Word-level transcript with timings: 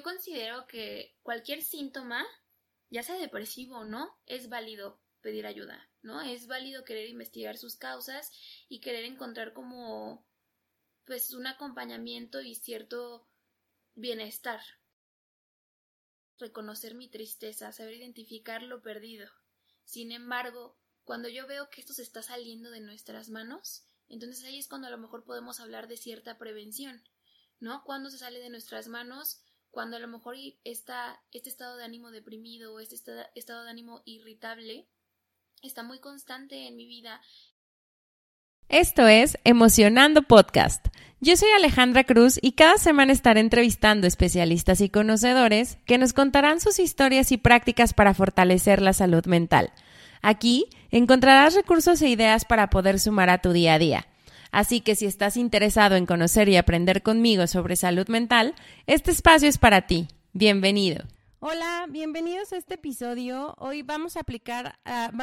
yo 0.00 0.04
considero 0.04 0.66
que 0.66 1.14
cualquier 1.22 1.62
síntoma, 1.62 2.26
ya 2.88 3.02
sea 3.02 3.16
depresivo 3.18 3.80
o 3.80 3.84
no, 3.84 4.18
es 4.24 4.48
válido 4.48 4.98
pedir 5.20 5.46
ayuda, 5.46 5.90
¿no? 6.00 6.22
Es 6.22 6.46
válido 6.46 6.86
querer 6.86 7.10
investigar 7.10 7.58
sus 7.58 7.76
causas 7.76 8.32
y 8.70 8.80
querer 8.80 9.04
encontrar 9.04 9.52
como 9.52 10.26
pues 11.04 11.34
un 11.34 11.46
acompañamiento 11.46 12.40
y 12.40 12.54
cierto 12.54 13.28
bienestar. 13.94 14.62
Reconocer 16.38 16.94
mi 16.94 17.10
tristeza, 17.10 17.70
saber 17.70 17.96
identificar 17.96 18.62
lo 18.62 18.80
perdido. 18.80 19.30
Sin 19.84 20.12
embargo, 20.12 20.78
cuando 21.04 21.28
yo 21.28 21.46
veo 21.46 21.68
que 21.68 21.82
esto 21.82 21.92
se 21.92 22.02
está 22.02 22.22
saliendo 22.22 22.70
de 22.70 22.80
nuestras 22.80 23.28
manos, 23.28 23.84
entonces 24.08 24.44
ahí 24.44 24.58
es 24.58 24.66
cuando 24.66 24.86
a 24.86 24.90
lo 24.90 24.96
mejor 24.96 25.24
podemos 25.24 25.60
hablar 25.60 25.88
de 25.88 25.98
cierta 25.98 26.38
prevención, 26.38 27.06
¿no? 27.58 27.84
Cuando 27.84 28.08
se 28.08 28.16
sale 28.16 28.40
de 28.40 28.48
nuestras 28.48 28.88
manos, 28.88 29.42
cuando 29.70 29.96
a 29.96 30.00
lo 30.00 30.08
mejor 30.08 30.36
está 30.64 31.20
este 31.32 31.48
estado 31.48 31.76
de 31.76 31.84
ánimo 31.84 32.10
deprimido 32.10 32.74
o 32.74 32.80
este 32.80 32.96
estado 33.34 33.64
de 33.64 33.70
ánimo 33.70 34.02
irritable 34.04 34.88
está 35.62 35.82
muy 35.82 35.98
constante 36.00 36.66
en 36.66 36.76
mi 36.76 36.86
vida. 36.86 37.20
Esto 38.68 39.06
es 39.06 39.36
Emocionando 39.44 40.22
Podcast. 40.22 40.86
Yo 41.20 41.36
soy 41.36 41.50
Alejandra 41.50 42.04
Cruz 42.04 42.38
y 42.40 42.52
cada 42.52 42.78
semana 42.78 43.12
estaré 43.12 43.40
entrevistando 43.40 44.06
especialistas 44.06 44.80
y 44.80 44.88
conocedores 44.88 45.76
que 45.84 45.98
nos 45.98 46.12
contarán 46.12 46.60
sus 46.60 46.78
historias 46.78 47.30
y 47.30 47.36
prácticas 47.36 47.92
para 47.92 48.14
fortalecer 48.14 48.80
la 48.80 48.94
salud 48.94 49.26
mental. 49.26 49.72
Aquí 50.22 50.66
encontrarás 50.90 51.54
recursos 51.54 52.00
e 52.00 52.08
ideas 52.08 52.44
para 52.44 52.70
poder 52.70 52.98
sumar 53.00 53.28
a 53.28 53.42
tu 53.42 53.52
día 53.52 53.74
a 53.74 53.78
día. 53.78 54.06
Así 54.52 54.80
que 54.80 54.96
si 54.96 55.06
estás 55.06 55.36
interesado 55.36 55.96
en 55.96 56.06
conocer 56.06 56.48
y 56.48 56.56
aprender 56.56 57.02
conmigo 57.02 57.46
sobre 57.46 57.76
salud 57.76 58.08
mental, 58.08 58.54
este 58.86 59.10
espacio 59.10 59.48
es 59.48 59.58
para 59.58 59.86
ti. 59.86 60.08
Bienvenido. 60.32 61.04
Hola, 61.42 61.86
bienvenidos 61.88 62.52
a 62.52 62.58
este 62.58 62.74
episodio. 62.74 63.54
Hoy 63.58 63.80
vamos 63.82 64.16
a 64.16 64.20
aplicar, 64.20 64.78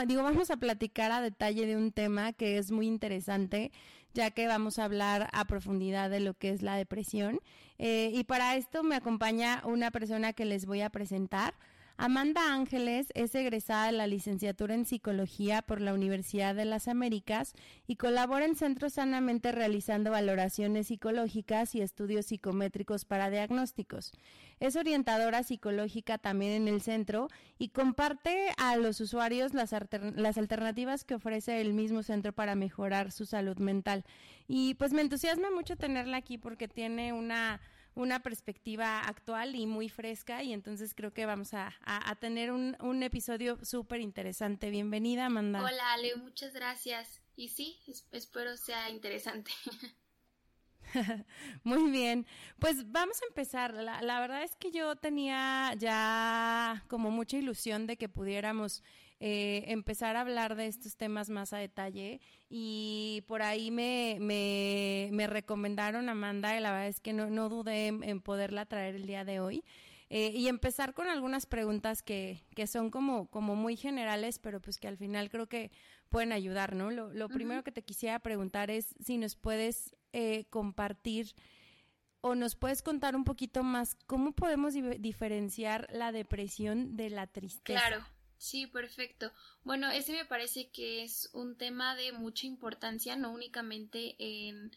digo, 0.08 0.24
vamos 0.24 0.50
a 0.50 0.58
platicar 0.58 1.12
a 1.12 1.22
detalle 1.22 1.68
de 1.68 1.78
un 1.78 1.92
tema 1.92 2.34
que 2.34 2.58
es 2.58 2.72
muy 2.72 2.88
interesante, 2.88 3.72
ya 4.16 4.32
que 4.32 4.48
vamos 4.48 4.80
a 4.80 4.86
hablar 4.86 5.30
a 5.32 5.46
profundidad 5.46 6.10
de 6.10 6.20
lo 6.20 6.34
que 6.34 6.50
es 6.50 6.64
la 6.64 6.76
depresión. 6.76 7.40
Eh, 7.78 8.12
y 8.16 8.24
para 8.24 8.56
esto 8.56 8.82
me 8.82 8.96
acompaña 8.96 9.62
una 9.64 9.92
persona 9.92 10.34
que 10.34 10.46
les 10.46 10.66
voy 10.66 10.82
a 10.82 10.90
presentar. 10.90 11.54
Amanda 12.00 12.54
Ángeles 12.54 13.08
es 13.16 13.34
egresada 13.34 13.88
de 13.88 13.92
la 13.92 14.06
licenciatura 14.06 14.76
en 14.76 14.86
psicología 14.86 15.64
por 15.64 15.82
la 15.82 15.96
Universidad 15.96 16.54
de 16.54 16.64
las 16.64 16.88
Américas 16.88 17.56
y 17.88 17.96
colabora 17.96 18.46
en 18.46 18.56
Centro 18.56 18.92
Sanamente 18.92 19.52
realizando 19.52 20.12
valoraciones 20.12 20.88
psicológicas 20.88 21.74
y 21.74 21.82
estudios 21.82 22.28
psicométricos 22.28 23.04
para 23.06 23.32
diagnósticos. 23.32 24.14
Es 24.60 24.76
orientadora 24.76 25.42
psicológica 25.42 26.20
también 26.20 26.52
en 26.52 26.68
el 26.68 26.82
centro 26.82 27.30
y 27.58 27.70
comparte 27.70 28.52
a 28.58 28.76
los 28.76 29.02
usuarios 29.02 29.56
las, 29.56 29.74
las 30.16 30.38
alternativas 30.38 31.04
que 31.04 31.16
ofrece 31.16 31.62
el 31.62 31.74
mismo 31.74 32.04
centro 32.04 32.32
para 32.32 32.54
mejorar 32.54 33.12
su 33.12 33.26
salud 33.26 33.58
mental. 33.58 34.06
Y 34.48 34.76
pues 34.76 34.94
me 34.94 35.02
entusiasma 35.02 35.50
mucho 35.50 35.78
tenerla 35.78 36.18
aquí 36.18 36.38
porque 36.38 36.68
tiene 36.68 37.12
una 37.12 37.60
una 37.98 38.22
perspectiva 38.22 39.00
actual 39.00 39.56
y 39.56 39.66
muy 39.66 39.90
fresca 39.90 40.44
y 40.44 40.54
entonces 40.54 40.94
creo 40.94 41.12
que 41.12 41.26
vamos 41.26 41.54
a, 41.54 41.74
tener 42.20 42.52
un, 42.52 42.78
un 42.80 43.02
episodio 43.02 43.58
súper 43.66 44.02
interesante. 44.02 44.70
Bienvenida, 44.70 45.26
Amanda. 45.26 45.64
Hola, 45.64 45.94
Ale, 45.94 46.16
muchas 46.16 46.54
gracias. 46.54 47.22
Y 47.36 47.50
sí, 47.50 47.80
espero 48.12 48.56
sea 48.56 48.90
interesante. 48.90 49.52
Muy 51.64 51.92
bien, 51.92 52.26
pues 52.60 52.92
vamos 52.92 53.22
a 53.22 53.26
empezar. 53.28 53.74
La, 53.74 54.02
la, 54.02 54.20
verdad 54.20 54.44
es 54.44 54.56
que 54.56 54.72
yo 54.72 54.96
tenía 54.96 55.74
ya 55.78 56.84
como 56.88 57.12
mucha 57.12 57.38
ilusión 57.38 57.88
de 57.88 57.98
que 57.98 58.10
pudiéramos 58.10 58.84
eh, 59.20 59.64
empezar 59.68 60.16
a 60.16 60.22
hablar 60.22 60.56
de 60.56 60.68
estos 60.68 60.96
temas 60.96 61.32
más 61.32 61.52
a 61.52 61.58
detalle 61.58 62.22
y 62.50 63.24
por 63.28 63.42
ahí 63.42 63.72
me, 63.72 64.18
me, 64.20 65.10
me 65.12 65.26
recomendaron 65.26 66.08
Amanda 66.08 66.56
y 66.56 66.62
la 66.62 66.72
verdad 66.72 66.88
es 66.88 67.00
que 67.00 67.14
no, 67.14 67.28
no 67.28 67.50
dudé 67.50 67.88
en, 67.88 68.22
poderla 68.22 68.66
traer 68.66 68.96
el 68.96 69.08
día 69.08 69.26
de 69.26 69.40
hoy. 69.40 69.64
Eh, 70.10 70.32
y 70.34 70.48
empezar 70.48 70.94
con 70.94 71.08
algunas 71.08 71.46
preguntas 71.46 72.02
que, 72.02 72.42
que 72.56 72.66
son 72.66 72.92
como, 72.92 73.30
como 73.30 73.56
muy 73.56 73.76
generales, 73.76 74.40
pero 74.40 74.62
pues 74.62 74.78
que 74.78 74.88
al 74.88 74.96
final 74.96 75.30
creo 75.30 75.48
que 75.48 75.70
pueden 76.08 76.32
ayudar, 76.32 76.76
¿no? 76.76 76.92
Lo, 76.92 77.12
lo 77.12 77.28
primero 77.28 77.64
que 77.64 77.74
te 77.74 77.82
quisiera 77.82 78.20
preguntar 78.20 78.72
es 78.72 78.96
si 79.04 79.18
nos 79.18 79.36
puedes 79.36 79.97
eh, 80.14 80.46
compartir 80.50 81.34
o 82.22 82.36
nos 82.36 82.56
puedes 82.56 82.82
contar 82.82 83.16
un 83.16 83.24
poquito 83.24 83.64
más 83.64 83.96
cómo 84.08 84.34
podemos 84.34 84.74
diferenciar 84.74 85.88
la 85.92 86.12
depresión 86.12 86.98
de 86.98 87.10
la 87.10 87.28
tristeza. 87.28 87.80
Claro. 87.80 88.06
Sí, 88.38 88.68
perfecto. 88.68 89.32
Bueno, 89.64 89.90
ese 89.90 90.14
me 90.14 90.26
parece 90.26 90.70
que 90.70 91.04
es 91.04 91.30
un 91.34 91.58
tema 91.58 91.96
de 91.96 92.12
mucha 92.12 92.46
importancia, 92.46 93.16
no 93.16 93.32
únicamente 93.32 94.16
en 94.20 94.72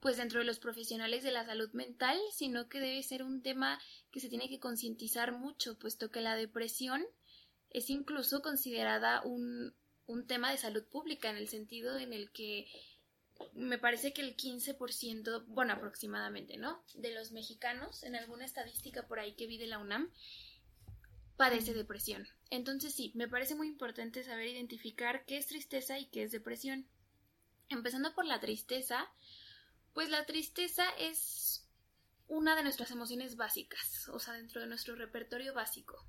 pues 0.00 0.18
dentro 0.18 0.40
de 0.40 0.44
los 0.44 0.58
profesionales 0.58 1.22
de 1.22 1.30
la 1.30 1.46
salud 1.46 1.70
mental, 1.72 2.18
sino 2.30 2.68
que 2.68 2.78
debe 2.78 3.02
ser 3.02 3.22
un 3.22 3.40
tema 3.40 3.80
que 4.10 4.20
se 4.20 4.28
tiene 4.28 4.50
que 4.50 4.60
concientizar 4.60 5.32
mucho, 5.32 5.78
puesto 5.78 6.10
que 6.10 6.20
la 6.20 6.36
depresión 6.36 7.02
es 7.70 7.88
incluso 7.88 8.42
considerada 8.42 9.22
un, 9.22 9.72
un 10.06 10.26
tema 10.26 10.50
de 10.50 10.58
salud 10.58 10.84
pública 10.84 11.30
en 11.30 11.38
el 11.38 11.48
sentido 11.48 11.98
en 11.98 12.12
el 12.12 12.30
que 12.32 12.66
me 13.54 13.78
parece 13.78 14.12
que 14.12 14.22
el 14.22 14.36
15%, 14.36 15.44
bueno, 15.46 15.72
aproximadamente, 15.72 16.56
¿no? 16.56 16.82
De 16.94 17.12
los 17.12 17.32
mexicanos, 17.32 18.02
en 18.02 18.16
alguna 18.16 18.44
estadística 18.44 19.06
por 19.06 19.18
ahí 19.18 19.34
que 19.34 19.46
vi 19.46 19.58
de 19.58 19.66
la 19.66 19.78
UNAM, 19.78 20.10
padece 21.36 21.74
depresión. 21.74 22.26
Entonces 22.50 22.94
sí, 22.94 23.12
me 23.14 23.28
parece 23.28 23.54
muy 23.54 23.68
importante 23.68 24.22
saber 24.22 24.48
identificar 24.48 25.24
qué 25.26 25.36
es 25.36 25.46
tristeza 25.46 25.98
y 25.98 26.06
qué 26.06 26.22
es 26.22 26.30
depresión. 26.30 26.86
Empezando 27.68 28.14
por 28.14 28.24
la 28.24 28.40
tristeza, 28.40 29.08
pues 29.92 30.10
la 30.10 30.26
tristeza 30.26 30.84
es 30.98 31.66
una 32.26 32.56
de 32.56 32.62
nuestras 32.62 32.90
emociones 32.90 33.36
básicas, 33.36 34.08
o 34.08 34.18
sea, 34.18 34.34
dentro 34.34 34.60
de 34.60 34.66
nuestro 34.66 34.94
repertorio 34.94 35.54
básico. 35.54 36.06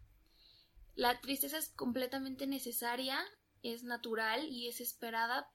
La 0.96 1.20
tristeza 1.20 1.58
es 1.58 1.70
completamente 1.70 2.48
necesaria, 2.48 3.20
es 3.64 3.84
natural 3.84 4.46
y 4.48 4.68
es 4.68 4.80
esperada 4.80 5.50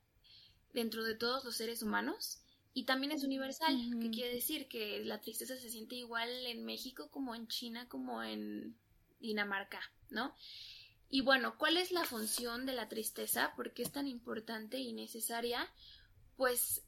dentro 0.73 1.05
de 1.05 1.15
todos 1.15 1.45
los 1.45 1.57
seres 1.57 1.83
humanos 1.83 2.43
y 2.73 2.85
también 2.85 3.13
es 3.13 3.25
universal, 3.25 3.77
que 4.01 4.11
quiere 4.11 4.33
decir 4.33 4.69
que 4.69 5.05
la 5.05 5.21
tristeza 5.21 5.57
se 5.57 5.71
siente 5.71 5.97
igual 5.97 6.29
en 6.47 6.65
México 6.65 7.11
como 7.11 7.35
en 7.35 7.49
China 7.49 7.89
como 7.89 8.23
en 8.23 8.79
Dinamarca, 9.19 9.81
¿no? 10.09 10.35
Y 11.09 11.23
bueno, 11.23 11.59
¿cuál 11.59 11.77
es 11.77 11.91
la 11.91 12.05
función 12.05 12.67
de 12.67 12.73
la 12.73 12.89
tristeza? 12.89 13.53
¿Por 13.57 13.75
qué 13.75 13.83
es 13.83 13.91
tan 13.91 14.07
importante 14.07 14.79
y 14.79 14.93
necesaria? 14.93 15.69
Pues 16.37 16.85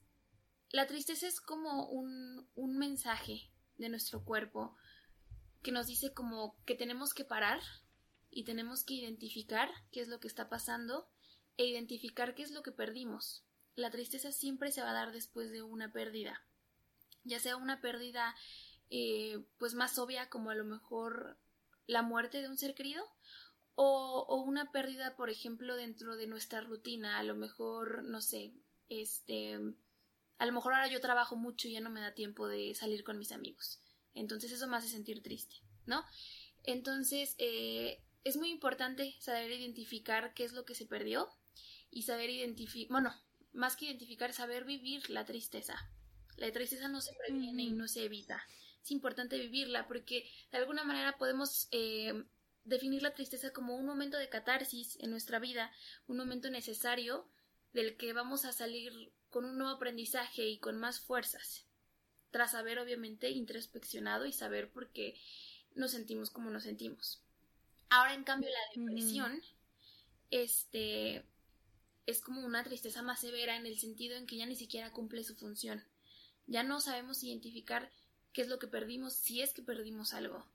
la 0.71 0.87
tristeza 0.87 1.27
es 1.27 1.41
como 1.41 1.89
un, 1.89 2.49
un 2.55 2.79
mensaje 2.79 3.51
de 3.79 3.89
nuestro 3.89 4.25
cuerpo 4.25 4.77
que 5.63 5.73
nos 5.73 5.89
dice 5.89 6.15
como 6.15 6.57
que 6.65 6.77
tenemos 6.77 7.15
que 7.15 7.25
parar 7.25 7.61
y 8.31 8.45
tenemos 8.45 8.85
que 8.85 8.95
identificar 8.95 9.69
qué 9.91 10.01
es 10.01 10.09
lo 10.09 10.21
que 10.21 10.29
está 10.29 10.49
pasando 10.49 11.09
e 11.57 11.67
identificar 11.67 12.35
qué 12.35 12.45
es 12.45 12.53
lo 12.53 12.63
que 12.63 12.73
perdimos. 12.73 13.45
La 13.75 13.91
tristeza 13.91 14.33
siempre 14.33 14.73
se 14.73 14.83
va 14.83 14.91
a 14.91 14.95
dar 14.95 15.13
después 15.13 15.51
de 15.51 15.63
una 15.63 15.93
pérdida, 15.93 16.47
ya 17.25 17.39
sea 17.39 17.57
una 17.57 17.81
pérdida 17.81 18.35
eh, 18.91 19.43
pues 19.59 19.75
más 19.75 19.99
obvia 19.99 20.29
como 20.29 20.51
a 20.51 20.55
lo 20.55 20.65
mejor 20.65 21.39
la 21.87 22.03
muerte 22.03 22.43
de 22.43 22.49
un 22.49 22.59
ser 22.59 22.75
querido 22.75 23.05
o, 23.75 24.43
una 24.47 24.71
pérdida, 24.71 25.17
por 25.17 25.31
ejemplo, 25.31 25.77
dentro 25.77 26.17
de 26.17 26.27
nuestra 26.27 26.61
rutina, 26.61 27.19
a 27.19 27.23
lo 27.23 27.35
mejor, 27.35 28.05
no 28.05 28.21
sé, 28.21 28.53
este, 28.89 29.59
a 30.39 30.47
lo 30.47 30.53
mejor 30.53 30.75
ahora 30.75 30.89
yo 30.89 31.01
trabajo 31.01 31.37
mucho 31.37 31.69
y 31.69 31.73
ya 31.73 31.81
no 31.81 31.89
me 31.89 32.01
da 32.01 32.15
tiempo 32.15 32.49
de 32.49 32.75
salir 32.75 33.03
con 33.03 33.19
mis 33.19 33.33
amigos. 33.33 33.81
Entonces 34.15 34.53
eso 34.53 34.69
me 34.69 34.77
hace 34.77 34.89
sentir 34.89 35.23
triste, 35.23 35.57
¿no? 35.87 36.05
Entonces, 36.65 37.35
eh, 37.39 38.03
es 38.25 38.37
muy 38.37 38.51
importante 38.51 39.17
saber 39.21 39.51
identificar 39.51 40.35
qué 40.35 40.45
es 40.45 40.53
lo 40.53 40.65
que 40.65 40.75
se 40.75 40.87
perdió 40.87 41.29
y 41.91 42.03
saber 42.03 42.31
identificar, 42.31 42.93
bueno, 42.93 43.15
más 43.53 43.77
que 43.77 43.87
identificar, 43.87 44.33
saber 44.33 44.65
vivir 44.65 45.09
la 45.11 45.25
tristeza. 45.25 45.91
La 46.37 46.51
tristeza 46.53 46.89
no 46.89 47.01
se 47.01 47.13
previene 47.15 47.63
y 47.63 47.73
no 47.73 47.89
se 47.89 48.05
evita 48.05 48.43
es 48.83 48.91
importante 48.91 49.39
vivirla 49.39 49.87
porque 49.87 50.29
de 50.51 50.59
alguna 50.59 50.85
manera 50.85 51.17
podemos 51.17 51.69
eh, 51.71 52.25
definir 52.65 53.03
la 53.03 53.15
tristeza 53.15 53.53
como 53.53 53.77
un 53.77 53.87
momento 53.87 54.19
de 54.19 54.29
catarsis 54.29 54.99
en 55.01 55.11
nuestra 55.11 55.39
vida, 55.39 55.73
un 56.09 56.17
momento 56.17 56.51
necesario 56.51 57.27
del 57.73 57.97
que 57.97 58.13
vamos 58.13 58.45
a 58.45 58.53
salir 58.53 59.13
con 59.31 59.45
un 59.45 59.57
nuevo 59.57 59.73
aprendizaje 59.73 60.49
y 60.49 60.59
con 60.59 60.77
más 60.79 61.01
fuerzas, 61.01 61.65
tras 62.31 62.55
haber 62.55 62.79
obviamente 62.79 63.31
introspeccionado 63.31 64.27
y 64.27 64.33
saber 64.33 64.71
por 64.71 64.91
qué 64.91 65.15
nos 65.75 65.93
sentimos 65.93 66.31
como 66.31 66.51
nos 66.51 66.65
sentimos. 66.65 67.23
Ahora, 67.89 68.15
en 68.15 68.25
cambio, 68.25 68.51
la 68.51 68.83
depresión, 68.83 69.41
este, 70.31 71.25
es 72.07 72.21
como 72.21 72.45
una 72.45 72.65
tristeza 72.65 73.03
más 73.03 73.21
severa 73.21 73.57
en 73.57 73.67
el 73.67 73.79
sentido 73.79 74.17
en 74.17 74.27
que 74.27 74.37
ya 74.37 74.47
ni 74.47 74.57
siquiera 74.57 74.93
cumple 74.93 75.25
su 75.25 75.37
función. 75.37 75.85
Ya 76.47 76.63
no 76.63 76.81
sabemos 76.81 77.23
identificar 77.23 77.91
qué 78.33 78.43
es 78.43 78.49
lo 78.49 78.59
que 78.59 78.67
perdimos, 78.67 79.15
si 79.15 79.43
es 79.43 79.53
que 79.53 79.63
perdimos 79.63 80.15
algo. 80.15 80.47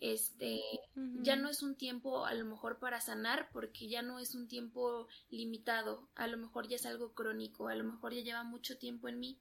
Este, 0.00 0.62
ya 0.94 1.36
no 1.36 1.50
es 1.50 1.62
un 1.62 1.76
tiempo 1.76 2.24
a 2.24 2.32
lo 2.32 2.46
mejor 2.46 2.78
para 2.78 3.02
sanar 3.02 3.50
porque 3.52 3.86
ya 3.86 4.00
no 4.00 4.18
es 4.18 4.34
un 4.34 4.48
tiempo 4.48 5.08
limitado, 5.28 6.08
a 6.14 6.26
lo 6.26 6.38
mejor 6.38 6.68
ya 6.68 6.76
es 6.76 6.86
algo 6.86 7.12
crónico, 7.12 7.68
a 7.68 7.74
lo 7.74 7.84
mejor 7.84 8.14
ya 8.14 8.22
lleva 8.22 8.42
mucho 8.42 8.78
tiempo 8.78 9.08
en 9.08 9.20
mí. 9.20 9.38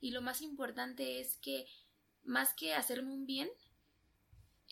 Y 0.00 0.10
lo 0.10 0.20
más 0.20 0.42
importante 0.42 1.20
es 1.20 1.38
que 1.38 1.66
más 2.22 2.52
que 2.52 2.74
hacerme 2.74 3.12
un 3.12 3.24
bien, 3.24 3.48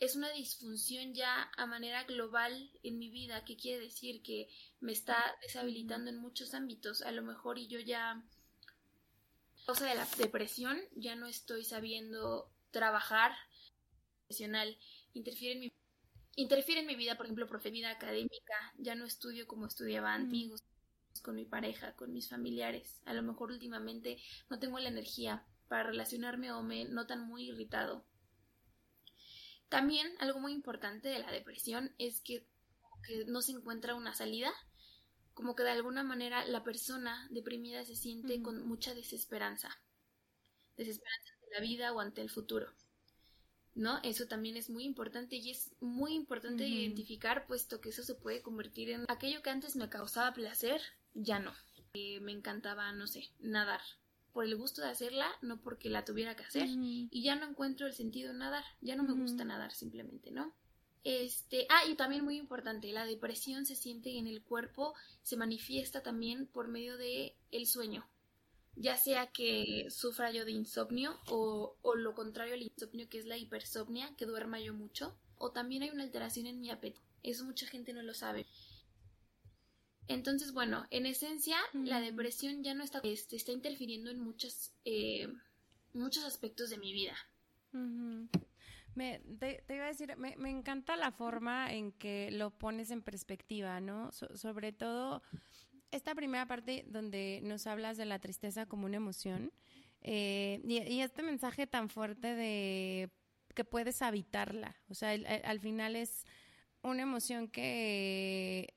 es 0.02 0.16
una 0.16 0.32
disfunción 0.32 1.14
ya 1.14 1.48
a 1.56 1.64
manera 1.64 2.02
global 2.02 2.72
en 2.82 2.98
mi 2.98 3.08
vida, 3.08 3.44
que 3.44 3.56
quiere 3.56 3.84
decir 3.84 4.20
que 4.20 4.48
me 4.80 4.90
está 4.90 5.16
deshabilitando 5.42 6.10
en 6.10 6.16
muchos 6.16 6.54
ámbitos, 6.54 7.02
a 7.02 7.12
lo 7.12 7.22
mejor 7.22 7.56
y 7.56 7.68
yo 7.68 7.78
ya, 7.78 8.20
o 9.68 9.76
sea, 9.76 9.86
de 9.86 9.94
la 9.94 10.08
depresión, 10.18 10.76
ya 10.96 11.14
no 11.14 11.28
estoy 11.28 11.64
sabiendo 11.64 12.50
trabajar 12.72 13.30
profesional. 14.22 14.76
Interfiere 15.12 15.54
en 15.54 15.60
mi, 15.60 15.72
interfiere 16.34 16.80
en 16.80 16.88
mi 16.88 16.96
vida, 16.96 17.16
por 17.16 17.26
ejemplo, 17.26 17.46
vida 17.70 17.92
académica, 17.92 18.74
ya 18.78 18.96
no 18.96 19.04
estudio 19.04 19.46
como 19.46 19.68
estudiaba 19.68 20.14
amigos, 20.14 20.64
con 21.22 21.36
mi 21.36 21.44
pareja, 21.44 21.94
con 21.94 22.12
mis 22.12 22.28
familiares. 22.28 23.00
A 23.04 23.14
lo 23.14 23.22
mejor 23.22 23.52
últimamente 23.52 24.18
no 24.50 24.58
tengo 24.58 24.80
la 24.80 24.88
energía 24.88 25.46
para 25.68 25.84
relacionarme 25.84 26.50
o 26.50 26.60
me 26.64 26.86
notan 26.86 27.24
muy 27.24 27.50
irritado. 27.50 28.04
También 29.72 30.06
algo 30.18 30.38
muy 30.38 30.52
importante 30.52 31.08
de 31.08 31.18
la 31.18 31.32
depresión 31.32 31.94
es 31.96 32.20
que, 32.20 32.46
que 33.06 33.24
no 33.24 33.40
se 33.40 33.52
encuentra 33.52 33.94
una 33.94 34.12
salida, 34.12 34.52
como 35.32 35.56
que 35.56 35.62
de 35.62 35.70
alguna 35.70 36.02
manera 36.02 36.44
la 36.44 36.62
persona 36.62 37.26
deprimida 37.30 37.82
se 37.86 37.96
siente 37.96 38.42
con 38.42 38.68
mucha 38.68 38.92
desesperanza, 38.94 39.70
desesperanza 40.76 41.32
ante 41.32 41.54
la 41.54 41.60
vida 41.62 41.92
o 41.94 42.00
ante 42.00 42.20
el 42.20 42.28
futuro. 42.28 42.70
¿no? 43.74 43.98
Eso 44.02 44.26
también 44.26 44.58
es 44.58 44.68
muy 44.68 44.84
importante 44.84 45.36
y 45.36 45.50
es 45.50 45.72
muy 45.80 46.12
importante 46.12 46.68
identificar, 46.68 47.46
puesto 47.46 47.80
que 47.80 47.88
eso 47.88 48.02
se 48.02 48.14
puede 48.14 48.42
convertir 48.42 48.90
en 48.90 49.06
aquello 49.08 49.40
que 49.40 49.48
antes 49.48 49.74
me 49.74 49.88
causaba 49.88 50.34
placer, 50.34 50.82
ya 51.14 51.38
no. 51.38 51.54
Eh, 51.94 52.20
me 52.20 52.32
encantaba, 52.32 52.92
no 52.92 53.06
sé, 53.06 53.30
nadar. 53.38 53.80
Por 54.32 54.44
el 54.44 54.56
gusto 54.56 54.80
de 54.82 54.88
hacerla, 54.88 55.28
no 55.42 55.60
porque 55.60 55.90
la 55.90 56.04
tuviera 56.04 56.34
que 56.34 56.44
hacer. 56.44 56.68
Y 56.68 57.22
ya 57.22 57.36
no 57.36 57.48
encuentro 57.48 57.86
el 57.86 57.92
sentido 57.92 58.30
en 58.30 58.38
nadar. 58.38 58.64
Ya 58.80 58.96
no 58.96 59.02
me 59.02 59.12
gusta 59.12 59.44
nadar 59.44 59.72
simplemente, 59.72 60.30
¿no? 60.30 60.54
Este, 61.04 61.66
ah, 61.68 61.84
y 61.88 61.96
también 61.96 62.24
muy 62.24 62.36
importante, 62.36 62.92
la 62.92 63.04
depresión 63.04 63.66
se 63.66 63.74
siente 63.74 64.18
en 64.18 64.28
el 64.28 64.42
cuerpo, 64.42 64.94
se 65.22 65.36
manifiesta 65.36 66.02
también 66.02 66.46
por 66.46 66.68
medio 66.68 66.96
de 66.96 67.36
el 67.50 67.66
sueño 67.66 68.06
ya 68.76 68.96
sea 68.96 69.26
que 69.26 69.86
sufra 69.90 70.30
yo 70.30 70.44
de 70.44 70.52
insomnio 70.52 71.18
o, 71.28 71.76
lo 71.94 72.14
contrario 72.14 72.54
al 72.54 72.62
insomnio 72.62 73.08
que 73.08 73.18
es 73.18 73.26
la 73.26 73.36
hipersomnia, 73.36 74.14
que 74.16 74.26
duerma 74.26 74.60
yo 74.60 74.74
mucho, 74.74 75.16
o 75.36 75.52
también 75.52 75.82
hay 75.82 75.90
una 75.90 76.04
alteración 76.04 76.46
en 76.46 76.60
mi 76.60 76.70
apetito. 76.70 77.06
Eso 77.22 77.44
mucha 77.44 77.66
gente 77.66 77.92
no 77.92 78.02
lo 78.02 78.14
sabe. 78.14 78.46
Entonces, 80.08 80.52
bueno, 80.52 80.86
en 80.90 81.06
esencia, 81.06 81.56
la 81.72 82.00
depresión 82.00 82.62
ya 82.62 82.74
no 82.74 82.82
está, 82.84 83.00
este, 83.04 83.36
está 83.36 83.52
interfiriendo 83.52 84.10
en 84.10 84.20
muchos, 84.20 84.72
eh, 84.84 85.28
muchos 85.94 86.24
aspectos 86.24 86.70
de 86.70 86.78
mi 86.78 86.92
vida. 86.92 87.16
Me, 88.94 89.20
te, 89.38 89.64
iba 89.74 89.84
a 89.84 89.88
decir, 89.88 90.14
me, 90.18 90.36
me, 90.36 90.50
encanta 90.50 90.96
la 90.96 91.12
forma 91.12 91.72
en 91.72 91.92
que 91.92 92.30
lo 92.30 92.50
pones 92.50 92.90
en 92.90 93.02
perspectiva, 93.02 93.80
¿no? 93.80 94.10
sobre 94.12 94.72
todo 94.72 95.22
esta 95.90 96.14
primera 96.14 96.46
parte 96.46 96.84
donde 96.88 97.40
nos 97.42 97.66
hablas 97.66 97.96
de 97.96 98.04
la 98.04 98.18
tristeza 98.18 98.66
como 98.66 98.86
una 98.86 98.96
emoción 98.96 99.52
eh, 100.02 100.60
y, 100.64 101.00
este 101.00 101.22
mensaje 101.22 101.66
tan 101.66 101.88
fuerte 101.88 102.34
de 102.34 103.10
que 103.54 103.64
puedes 103.64 104.02
habitarla, 104.02 104.74
o 104.88 104.94
sea, 104.94 105.10
al 105.44 105.60
final 105.60 105.94
es 105.94 106.24
una 106.82 107.02
emoción 107.02 107.48
que 107.48 108.74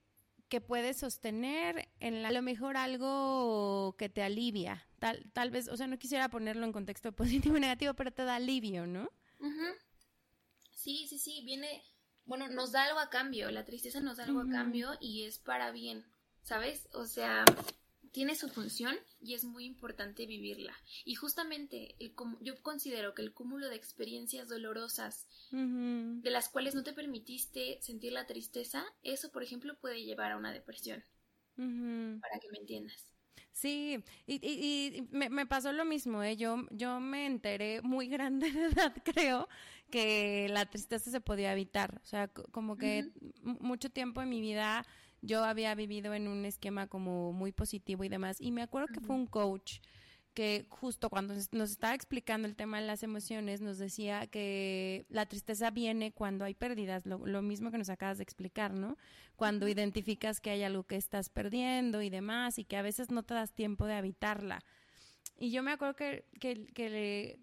que 0.50 0.62
puedes 0.62 0.98
sostener 0.98 1.90
en 2.00 2.26
a 2.26 2.32
lo 2.32 2.42
mejor 2.42 2.78
algo 2.78 3.96
que 3.98 4.10
te 4.10 4.24
alivia, 4.24 4.88
tal, 5.00 5.30
tal 5.34 5.52
vez, 5.52 5.68
o 5.68 5.78
sea, 5.78 5.88
no 5.88 5.98
quisiera 5.98 6.30
ponerlo 6.30 6.66
en 6.66 6.72
contexto 6.72 7.12
positivo 7.16 7.56
o 7.56 7.60
negativo, 7.60 7.94
pero 7.94 8.12
te 8.12 8.24
da 8.24 8.36
alivio, 8.36 8.86
¿no? 8.88 9.10
Sí, 10.72 11.08
sí, 11.08 11.18
sí, 11.20 11.42
viene, 11.46 11.84
bueno, 12.26 12.48
nos 12.48 12.72
da 12.72 12.84
algo 12.84 13.00
a 13.00 13.10
cambio, 13.10 13.50
la 13.52 13.66
tristeza 13.66 14.00
nos 14.00 14.18
da 14.18 14.26
algo 14.26 14.42
a 14.42 14.50
cambio 14.50 14.92
y 15.00 15.24
es 15.24 15.40
para 15.40 15.72
bien. 15.72 16.06
¿sabes? 16.46 16.88
O 16.94 17.06
sea, 17.06 17.44
tiene 18.16 18.36
su 18.36 18.48
función 18.48 18.96
y 19.20 19.34
es 19.34 19.44
muy 19.44 19.66
importante 19.66 20.26
vivirla. 20.26 20.74
Y 21.04 21.16
justamente 21.16 21.98
el, 22.00 22.16
yo 22.40 22.56
considero 22.64 23.14
que 23.14 23.22
el 23.22 23.34
cúmulo 23.34 23.68
de 23.68 23.76
experiencias 23.76 24.48
dolorosas 24.48 25.28
de 25.52 26.30
las 26.30 26.48
cuales 26.48 26.76
no 26.76 26.84
te 26.84 26.94
permitiste 26.94 27.78
sentir 27.82 28.14
la 28.14 28.26
tristeza, 28.26 28.86
eso, 29.04 29.34
por 29.34 29.44
ejemplo, 29.44 29.78
puede 29.82 30.06
llevar 30.06 30.32
a 30.32 30.38
una 30.38 30.54
depresión. 30.54 31.04
Para 31.58 32.40
que 32.40 32.50
me 32.54 32.60
entiendas. 32.60 33.12
Sí, 33.52 34.02
y, 34.26 34.36
y, 34.42 35.10
me, 35.12 35.46
pasó 35.46 35.74
lo 35.74 35.84
mismo, 35.84 36.24
¿eh? 36.24 36.38
yo, 36.38 36.66
yo 36.72 37.02
me 37.02 37.26
enteré 37.26 37.82
muy 37.82 38.08
grande 38.08 38.50
de 38.50 38.68
edad, 38.68 38.94
creo, 39.04 39.50
que 39.92 40.48
la 40.50 40.66
tristeza 40.66 41.12
se 41.12 41.20
podía 41.20 41.52
evitar. 41.52 42.00
O 42.02 42.06
sea, 42.06 42.30
como 42.30 42.78
que 42.78 43.12
mucho 43.44 43.90
tiempo 43.90 44.22
en 44.22 44.30
mi 44.30 44.40
vida 44.40 44.86
yo 45.26 45.44
había 45.44 45.76
vivido 45.76 46.14
en 46.14 46.28
un 46.28 46.46
esquema 46.46 46.88
como 46.88 47.34
muy 47.34 47.52
positivo 47.52 48.04
y 48.04 48.10
demás. 48.10 48.38
Y 48.40 48.52
me 48.52 48.62
acuerdo 48.62 48.88
que 48.94 49.02
fue 49.02 49.16
un 49.16 49.28
coach 49.28 49.80
que 50.36 50.66
justo 50.70 51.10
cuando 51.10 51.34
nos 51.52 51.72
estaba 51.72 51.96
explicando 51.96 52.48
el 52.48 52.56
tema 52.56 52.80
de 52.80 52.86
las 52.86 53.04
emociones, 53.04 53.62
nos 53.62 53.78
decía 53.78 54.28
que 54.28 55.06
la 55.10 55.26
tristeza 55.26 55.72
viene 55.72 56.12
cuando 56.12 56.44
hay 56.44 56.54
pérdidas, 56.54 57.06
lo, 57.06 57.42
mismo 57.42 57.72
que 57.72 57.78
nos 57.78 57.90
acabas 57.90 58.18
de 58.18 58.24
explicar, 58.24 58.74
¿no? 58.74 58.98
Cuando 59.38 59.68
identificas 59.68 60.42
que 60.42 60.50
hay 60.50 60.64
algo 60.64 60.84
que 60.84 60.98
estás 60.98 61.30
perdiendo 61.30 62.02
y 62.02 62.10
demás, 62.10 62.60
y 62.60 62.66
que 62.66 62.76
a 62.76 62.82
veces 62.82 63.12
no 63.12 63.24
te 63.24 63.34
das 63.34 63.54
tiempo 63.54 63.86
de 63.86 63.94
habitarla. 63.94 64.62
Y 65.38 65.52
yo 65.52 65.64
me 65.64 65.72
acuerdo 65.72 65.96
que, 65.96 66.26
que, 66.40 66.66
que 66.66 66.90
le, 66.90 67.40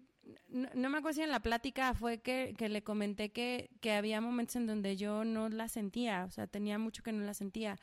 no, 0.49 0.89
me 0.89 0.97
acuerdo 0.97 1.15
si 1.15 1.21
en 1.21 1.31
la 1.31 1.41
plática 1.41 1.93
fue 1.93 2.19
que, 2.19 2.53
que 2.57 2.69
le 2.69 2.83
comenté 2.83 3.31
que, 3.31 3.69
que, 3.81 3.91
había 3.91 4.21
momentos 4.21 4.55
en 4.55 4.67
donde 4.67 4.95
yo 4.95 5.23
no 5.23 5.49
la 5.49 5.67
sentía, 5.67 6.25
o 6.25 6.31
sea, 6.31 6.47
tenía 6.47 6.77
mucho 6.77 7.03
que 7.03 7.11
no 7.11 7.25
la 7.25 7.33
sentía. 7.33 7.77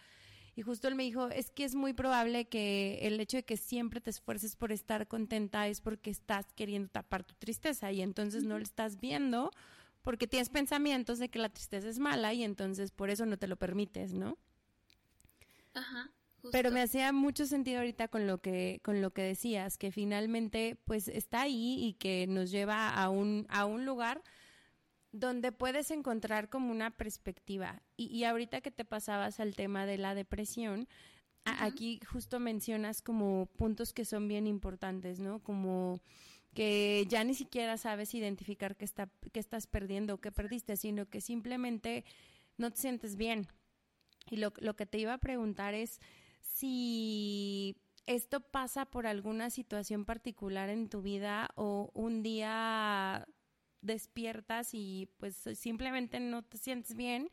Y 0.57 0.63
justo 0.63 0.89
él 0.89 0.95
me 0.95 1.05
dijo, 1.05 1.29
es 1.29 1.51
que 1.51 1.65
es 1.65 1.75
muy 1.75 1.93
probable 1.93 2.47
que 2.49 2.99
el 3.03 3.19
hecho 3.21 3.37
de 3.37 3.45
que 3.45 3.57
siempre 3.57 4.01
te 4.01 4.11
esfuerces 4.11 4.57
por 4.57 4.73
estar 4.73 5.07
contenta 5.07 5.69
es 5.69 5.81
porque 5.81 6.11
estás 6.11 6.53
queriendo 6.55 6.89
tapar 6.89 7.25
tu 7.25 7.35
tristeza 7.35 7.93
y 7.93 8.03
entonces 8.03 8.45
no 8.45 8.59
lo 8.59 8.63
estás 8.63 9.01
viendo 9.01 9.51
porque 10.03 10.27
tienes 10.27 10.49
pensamientos 10.49 11.19
de 11.19 11.29
que 11.29 11.39
la 11.39 11.49
tristeza 11.51 11.89
es 11.89 11.99
mala 11.99 12.33
y 12.35 12.43
entonces 12.43 12.91
por 12.91 13.11
eso 13.11 13.27
no 13.27 13.39
te 13.39 13.47
lo 13.47 13.57
permites, 13.57 14.13
¿no? 14.13 14.39
Ajá. 15.75 16.11
Pero 16.53 16.71
me 16.71 16.83
hacía 16.83 17.13
mucho 17.13 17.47
sentido 17.47 17.79
ahorita 17.79 18.09
con 18.09 18.27
lo 18.27 18.39
que 18.39 18.81
con 18.83 19.03
lo 19.03 19.13
que 19.13 19.23
decías, 19.23 19.77
que 19.77 19.93
finalmente 19.93 20.77
pues 20.85 21.09
está 21.09 21.43
ahí 21.43 21.77
y 21.85 21.95
que 21.95 22.27
nos 22.27 22.51
lleva 22.51 22.89
a 22.89 23.09
un 23.11 23.47
a 23.49 23.67
un 23.67 23.85
lugar 23.85 24.23
donde 25.13 25.53
puedes 25.53 25.91
encontrar 25.91 26.49
como 26.49 26.71
una 26.71 26.91
perspectiva. 26.91 27.83
Y, 27.97 28.07
y 28.07 28.25
ahorita 28.25 28.61
que 28.61 28.71
te 28.71 28.85
pasabas 28.85 29.41
al 29.41 29.55
tema 29.57 29.87
de 29.87 29.99
la 29.99 30.15
depresión, 30.15 30.89
aquí 31.45 32.01
justo 32.07 32.39
mencionas 32.39 33.03
como 33.03 33.47
puntos 33.57 33.93
que 33.93 34.05
son 34.05 34.29
bien 34.29 34.47
importantes, 34.47 35.21
¿no? 35.21 35.43
Como 35.43 36.01
que 36.55 37.07
ya 37.09 37.25
ni 37.25 37.35
siquiera 37.35 37.77
sabes 37.77 38.15
identificar 38.15 38.77
qué, 38.77 38.85
está, 38.85 39.09
qué 39.33 39.41
estás 39.41 39.67
perdiendo 39.67 40.15
o 40.15 40.21
qué 40.21 40.33
perdiste, 40.33 40.77
sino 40.77 41.09
que 41.09 41.21
simplemente 41.21 42.05
no 42.57 42.71
te 42.71 42.81
sientes 42.81 43.17
bien. 43.17 43.47
Y 44.31 44.37
lo, 44.37 44.53
lo 44.59 44.75
que 44.77 44.87
te 44.87 44.99
iba 44.99 45.15
a 45.15 45.19
preguntar 45.19 45.75
es, 45.75 46.01
si 46.55 47.77
esto 48.07 48.41
pasa 48.41 48.87
por 48.87 49.07
alguna 49.07 49.51
situación 49.51 50.05
particular 50.05 50.69
en 50.69 50.89
tu 50.89 51.03
vida 51.03 51.51
o 51.55 51.91
un 51.95 52.23
día 52.23 53.27
despiertas 53.83 54.71
y 54.73 55.09
pues 55.19 55.37
simplemente 55.55 56.21
no 56.21 56.43
te 56.43 56.59
sientes 56.59 56.97
bien 56.97 57.31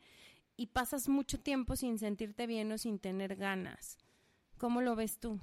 y 0.56 0.68
pasas 0.68 1.08
mucho 1.08 1.38
tiempo 1.40 1.76
sin 1.76 1.98
sentirte 1.98 2.46
bien 2.46 2.72
o 2.72 2.78
sin 2.78 2.98
tener 2.98 3.36
ganas. 3.36 3.98
¿Cómo 4.58 4.80
lo 4.82 4.96
ves 4.96 5.18
tú? 5.18 5.40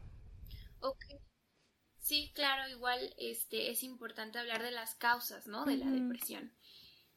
Ok. 0.79 1.05
Sí, 1.97 2.31
claro, 2.35 2.69
igual 2.69 3.15
este 3.17 3.71
es 3.71 3.83
importante 3.83 4.37
hablar 4.37 4.61
de 4.61 4.71
las 4.71 4.95
causas, 4.95 5.47
¿no? 5.47 5.65
De 5.65 5.77
la 5.77 5.89
depresión. 5.89 6.53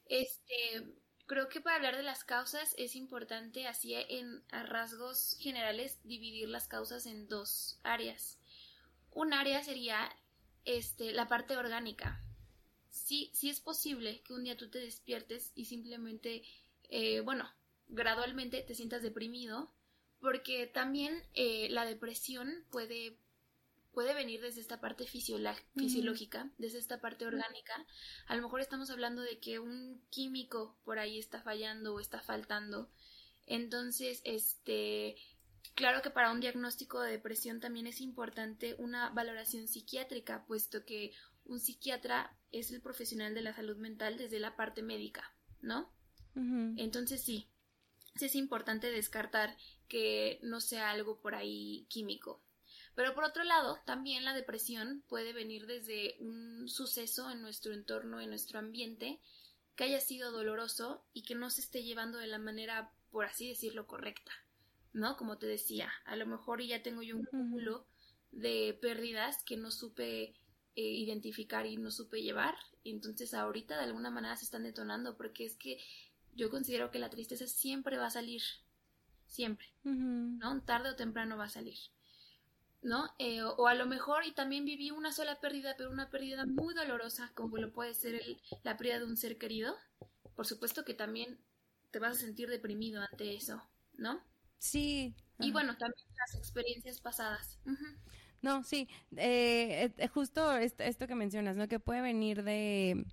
Este, 0.05 0.98
Creo 1.29 1.47
que 1.47 1.61
para 1.61 1.75
hablar 1.75 1.95
de 1.95 2.01
las 2.01 2.23
causas 2.23 2.73
es 2.79 2.95
importante, 2.95 3.67
así 3.67 3.93
en 3.93 4.41
rasgos 4.49 5.37
generales, 5.39 5.99
dividir 6.03 6.49
las 6.49 6.67
causas 6.67 7.05
en 7.05 7.27
dos 7.27 7.79
áreas. 7.83 8.39
Un 9.11 9.33
área 9.33 9.63
sería 9.63 10.11
este, 10.65 11.13
la 11.13 11.27
parte 11.27 11.55
orgánica. 11.55 12.19
Sí, 12.89 13.29
sí 13.35 13.47
es 13.51 13.59
posible 13.59 14.23
que 14.23 14.33
un 14.33 14.43
día 14.43 14.57
tú 14.57 14.71
te 14.71 14.79
despiertes 14.79 15.51
y 15.53 15.65
simplemente, 15.65 16.41
eh, 16.89 17.19
bueno, 17.19 17.47
gradualmente 17.89 18.63
te 18.63 18.73
sientas 18.73 19.03
deprimido, 19.03 19.71
porque 20.19 20.65
también 20.65 21.23
eh, 21.35 21.67
la 21.69 21.85
depresión 21.85 22.65
puede 22.71 23.19
puede 23.99 24.13
venir 24.13 24.39
desde 24.39 24.61
esta 24.61 24.79
parte 24.79 25.05
fisiológica, 25.05 26.49
desde 26.57 26.79
esta 26.79 27.01
parte 27.01 27.25
orgánica. 27.25 27.85
A 28.27 28.37
lo 28.37 28.43
mejor 28.43 28.61
estamos 28.61 28.89
hablando 28.91 29.21
de 29.21 29.39
que 29.39 29.59
un 29.59 30.01
químico 30.09 30.79
por 30.85 30.99
ahí 30.99 31.19
está 31.19 31.41
fallando 31.41 31.93
o 31.93 31.99
está 31.99 32.21
faltando. 32.21 32.89
Entonces, 33.45 34.21
este, 34.23 35.17
claro 35.75 36.01
que 36.01 36.11
para 36.11 36.31
un 36.31 36.39
diagnóstico 36.39 37.01
de 37.01 37.11
depresión 37.11 37.59
también 37.59 37.87
es 37.87 37.99
importante 37.99 38.73
una 38.79 39.09
valoración 39.09 39.67
psiquiátrica, 39.67 40.45
puesto 40.45 40.85
que 40.85 41.11
un 41.43 41.59
psiquiatra 41.59 42.39
es 42.53 42.71
el 42.71 42.79
profesional 42.79 43.33
de 43.33 43.41
la 43.41 43.53
salud 43.53 43.75
mental 43.75 44.17
desde 44.17 44.39
la 44.39 44.55
parte 44.55 44.81
médica, 44.81 45.35
¿no? 45.59 45.91
Entonces 46.77 47.21
sí, 47.21 47.49
sí 48.15 48.23
es 48.27 48.35
importante 48.35 48.91
descartar 48.91 49.57
que 49.89 50.39
no 50.41 50.61
sea 50.61 50.89
algo 50.89 51.19
por 51.19 51.35
ahí 51.35 51.85
químico. 51.89 52.41
Pero 52.95 53.13
por 53.13 53.23
otro 53.23 53.43
lado, 53.43 53.79
también 53.85 54.25
la 54.25 54.33
depresión 54.33 55.03
puede 55.07 55.33
venir 55.33 55.65
desde 55.67 56.15
un 56.19 56.67
suceso 56.67 57.29
en 57.31 57.41
nuestro 57.41 57.73
entorno, 57.73 58.19
en 58.19 58.29
nuestro 58.29 58.59
ambiente, 58.59 59.19
que 59.75 59.85
haya 59.85 60.01
sido 60.01 60.31
doloroso 60.31 61.05
y 61.13 61.23
que 61.23 61.35
no 61.35 61.49
se 61.49 61.61
esté 61.61 61.83
llevando 61.83 62.17
de 62.17 62.27
la 62.27 62.39
manera, 62.39 62.91
por 63.11 63.25
así 63.25 63.47
decirlo, 63.47 63.87
correcta. 63.87 64.31
¿No? 64.91 65.17
Como 65.17 65.37
te 65.37 65.45
decía, 65.45 65.91
a 66.05 66.15
lo 66.15 66.25
mejor 66.25 66.61
ya 66.61 66.81
tengo 66.81 67.01
yo 67.03 67.15
un 67.15 67.25
cúmulo 67.25 67.85
de 68.31 68.77
pérdidas 68.81 69.43
que 69.43 69.55
no 69.55 69.71
supe 69.71 70.33
eh, 70.75 70.81
identificar 70.81 71.65
y 71.65 71.77
no 71.77 71.91
supe 71.91 72.21
llevar. 72.21 72.55
Y 72.83 72.91
entonces 72.91 73.33
ahorita 73.33 73.77
de 73.77 73.83
alguna 73.83 74.09
manera 74.09 74.35
se 74.35 74.45
están 74.45 74.63
detonando 74.63 75.15
porque 75.15 75.45
es 75.45 75.55
que 75.55 75.79
yo 76.35 76.49
considero 76.49 76.91
que 76.91 76.99
la 76.99 77.09
tristeza 77.09 77.47
siempre 77.47 77.97
va 77.97 78.07
a 78.07 78.11
salir. 78.11 78.41
Siempre. 79.27 79.67
¿No? 79.83 80.61
Tarde 80.63 80.89
o 80.89 80.95
temprano 80.95 81.37
va 81.37 81.45
a 81.45 81.49
salir. 81.49 81.77
¿No? 82.81 83.09
Eh, 83.19 83.41
o, 83.43 83.67
a 83.67 83.73
lo 83.73 83.85
mejor, 83.85 84.25
y 84.25 84.31
también 84.31 84.65
viví 84.65 84.91
una 84.91 85.11
sola 85.11 85.39
pérdida, 85.39 85.75
pero 85.77 85.91
una 85.91 86.09
pérdida 86.09 86.45
muy 86.45 86.73
dolorosa, 86.73 87.31
como 87.35 87.57
lo 87.57 87.71
puede 87.71 87.93
ser 87.93 88.21
la 88.63 88.77
pérdida 88.77 88.99
de 88.99 89.05
un 89.05 89.17
ser 89.17 89.37
querido, 89.37 89.75
por 90.35 90.47
supuesto 90.47 90.85
que 90.85 90.93
también 90.93 91.39
te 91.91 91.99
vas 91.99 92.17
a 92.17 92.21
sentir 92.21 92.49
deprimido 92.49 93.01
ante 93.01 93.35
eso, 93.35 93.61
¿no? 93.93 94.21
Sí. 94.59 95.15
Y 95.39 95.51
bueno, 95.51 95.77
también 95.77 96.05
las 96.17 96.35
experiencias 96.35 96.99
pasadas. 96.99 97.59
No, 98.41 98.63
sí, 98.63 98.87
eh, 99.17 99.91
eh, 99.97 100.07
justo 100.07 100.55
esto, 100.55 101.07
que 101.07 101.15
mencionas, 101.15 101.55
¿no? 101.55 101.67
Que 101.67 101.79
puede 101.79 102.01
venir 102.01 102.43
de, 102.43 103.05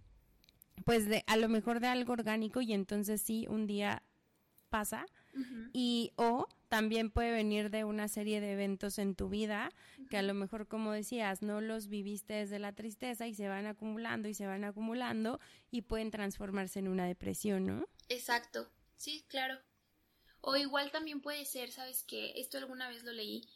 pues 0.85 1.07
de, 1.07 1.25
a 1.27 1.37
lo 1.37 1.49
mejor 1.49 1.81
de 1.81 1.89
algo 1.89 2.13
orgánico 2.13 2.61
y 2.61 2.73
entonces 2.73 3.23
sí, 3.23 3.47
un 3.49 3.67
día 3.67 4.03
pasa 4.71 5.07
y 5.73 6.13
o 6.17 6.49
también 6.69 7.11
puede 7.11 7.31
venir 7.31 7.71
de 7.71 7.85
una 7.85 8.09
serie 8.09 8.41
de 8.41 8.53
eventos 8.53 8.99
en 8.99 9.15
tu 9.15 9.29
vida 9.29 9.71
que 10.11 10.17
a 10.17 10.23
lo 10.23 10.35
mejor 10.35 10.67
como 10.67 10.93
decías 10.93 11.43
no 11.43 11.61
los 11.61 11.89
viviste 11.89 12.35
desde 12.35 12.59
la 12.59 12.73
tristeza 12.73 13.27
y 13.27 13.35
se 13.35 13.49
van 13.49 13.67
acumulando 13.67 14.29
y 14.29 14.35
se 14.35 14.47
van 14.47 14.65
acumulando 14.65 15.41
y 15.71 15.83
pueden 15.83 16.11
transformarse 16.11 16.79
en 16.79 16.89
una 16.89 17.07
depresión, 17.07 17.67
¿no? 17.67 17.89
Exacto, 18.09 18.71
sí, 18.97 19.25
claro. 19.29 19.61
O 20.41 20.57
igual 20.57 20.91
también 20.91 21.21
puede 21.21 21.45
ser, 21.45 21.73
sabes 21.73 22.05
que 22.05 22.33
esto 22.41 22.59
alguna 22.59 22.89
vez 22.89 23.03
lo 23.05 23.13
leí, 23.13 23.49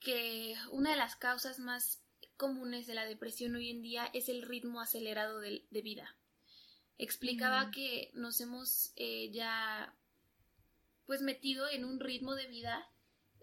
que 0.00 0.54
una 0.70 0.90
de 0.90 0.96
las 0.96 1.16
causas 1.16 1.58
más 1.58 2.02
comunes 2.36 2.86
de 2.86 2.94
la 2.94 3.04
depresión 3.04 3.54
hoy 3.54 3.70
en 3.70 3.82
día 3.82 4.10
es 4.12 4.28
el 4.28 4.42
ritmo 4.42 4.80
acelerado 4.80 5.40
de, 5.40 5.64
vida. 5.70 6.16
Explicaba 6.98 7.70
que 7.70 8.10
nos 8.14 8.40
hemos 8.40 8.92
eh, 8.96 9.30
ya 9.32 9.94
pues 11.06 11.22
metido 11.22 11.68
en 11.68 11.84
un 11.84 12.00
ritmo 12.00 12.34
de 12.34 12.46
vida 12.46 12.88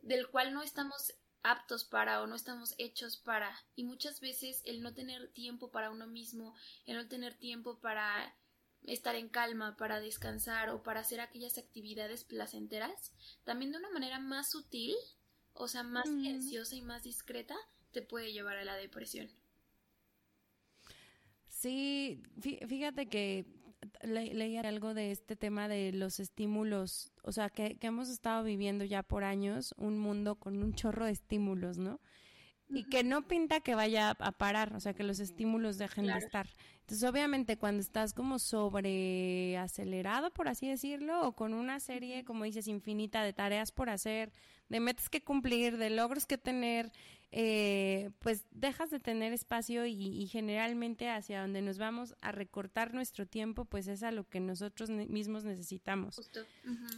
del 0.01 0.27
cual 0.27 0.53
no 0.53 0.63
estamos 0.63 1.13
aptos 1.43 1.83
para 1.83 2.21
o 2.21 2.27
no 2.27 2.35
estamos 2.35 2.75
hechos 2.77 3.17
para 3.17 3.55
y 3.75 3.83
muchas 3.83 4.19
veces 4.19 4.61
el 4.65 4.81
no 4.81 4.93
tener 4.93 5.29
tiempo 5.29 5.71
para 5.71 5.91
uno 5.91 6.07
mismo, 6.07 6.55
el 6.85 6.97
no 6.97 7.07
tener 7.07 7.35
tiempo 7.35 7.79
para 7.79 8.35
estar 8.83 9.15
en 9.15 9.29
calma, 9.29 9.77
para 9.77 9.99
descansar 9.99 10.69
o 10.69 10.83
para 10.83 11.01
hacer 11.01 11.19
aquellas 11.19 11.57
actividades 11.57 12.23
placenteras, 12.23 13.13
también 13.43 13.71
de 13.71 13.77
una 13.77 13.91
manera 13.91 14.19
más 14.19 14.49
sutil, 14.49 14.95
o 15.53 15.67
sea, 15.67 15.83
más 15.83 16.07
silenciosa 16.07 16.75
y 16.75 16.81
más 16.81 17.03
discreta, 17.03 17.55
te 17.91 18.01
puede 18.01 18.33
llevar 18.33 18.57
a 18.57 18.65
la 18.65 18.75
depresión. 18.75 19.29
Sí, 21.47 22.23
fíjate 22.39 23.07
que 23.07 23.45
leía 24.03 24.61
algo 24.61 24.93
de 24.93 25.11
este 25.11 25.35
tema 25.35 25.67
de 25.67 25.91
los 25.91 26.19
estímulos, 26.19 27.11
o 27.23 27.31
sea, 27.31 27.49
que, 27.49 27.77
que, 27.77 27.87
hemos 27.87 28.09
estado 28.09 28.43
viviendo 28.43 28.85
ya 28.85 29.03
por 29.03 29.23
años 29.23 29.73
un 29.77 29.97
mundo 29.99 30.35
con 30.35 30.61
un 30.61 30.73
chorro 30.73 31.05
de 31.05 31.11
estímulos, 31.11 31.77
¿no? 31.77 31.99
Y 32.73 32.85
que 32.85 33.03
no 33.03 33.27
pinta 33.27 33.59
que 33.59 33.75
vaya 33.75 34.11
a 34.11 34.31
parar, 34.31 34.73
o 34.73 34.79
sea, 34.79 34.93
que 34.93 35.03
los 35.03 35.19
estímulos 35.19 35.77
dejen 35.77 36.07
de 36.07 36.13
estar. 36.13 36.47
Entonces, 36.81 37.09
obviamente, 37.09 37.57
cuando 37.57 37.81
estás 37.81 38.13
como 38.13 38.39
sobre 38.39 39.57
acelerado, 39.57 40.31
por 40.31 40.47
así 40.47 40.69
decirlo, 40.69 41.27
o 41.27 41.33
con 41.33 41.53
una 41.53 41.81
serie, 41.81 42.23
como 42.23 42.45
dices, 42.45 42.67
infinita 42.67 43.23
de 43.23 43.33
tareas 43.33 43.71
por 43.73 43.89
hacer, 43.89 44.31
de 44.69 44.79
metas 44.79 45.09
que 45.09 45.21
cumplir, 45.21 45.77
de 45.77 45.89
logros 45.89 46.25
que 46.25 46.37
tener, 46.37 46.91
eh, 47.31 48.11
pues 48.19 48.45
dejas 48.51 48.89
de 48.89 48.99
tener 48.99 49.31
espacio 49.31 49.85
y, 49.85 50.27
generalmente 50.27 51.09
hacia 51.09 51.41
donde 51.41 51.61
nos 51.61 51.77
vamos 51.77 52.15
a 52.21 52.31
recortar 52.31 52.93
nuestro 52.93 53.25
tiempo, 53.25 53.65
pues 53.65 53.87
es 53.87 54.03
a 54.03 54.11
lo 54.11 54.27
que 54.27 54.39
nosotros 54.39 54.89
mismos 54.89 55.45
necesitamos. 55.45 56.15
Justo, 56.15 56.41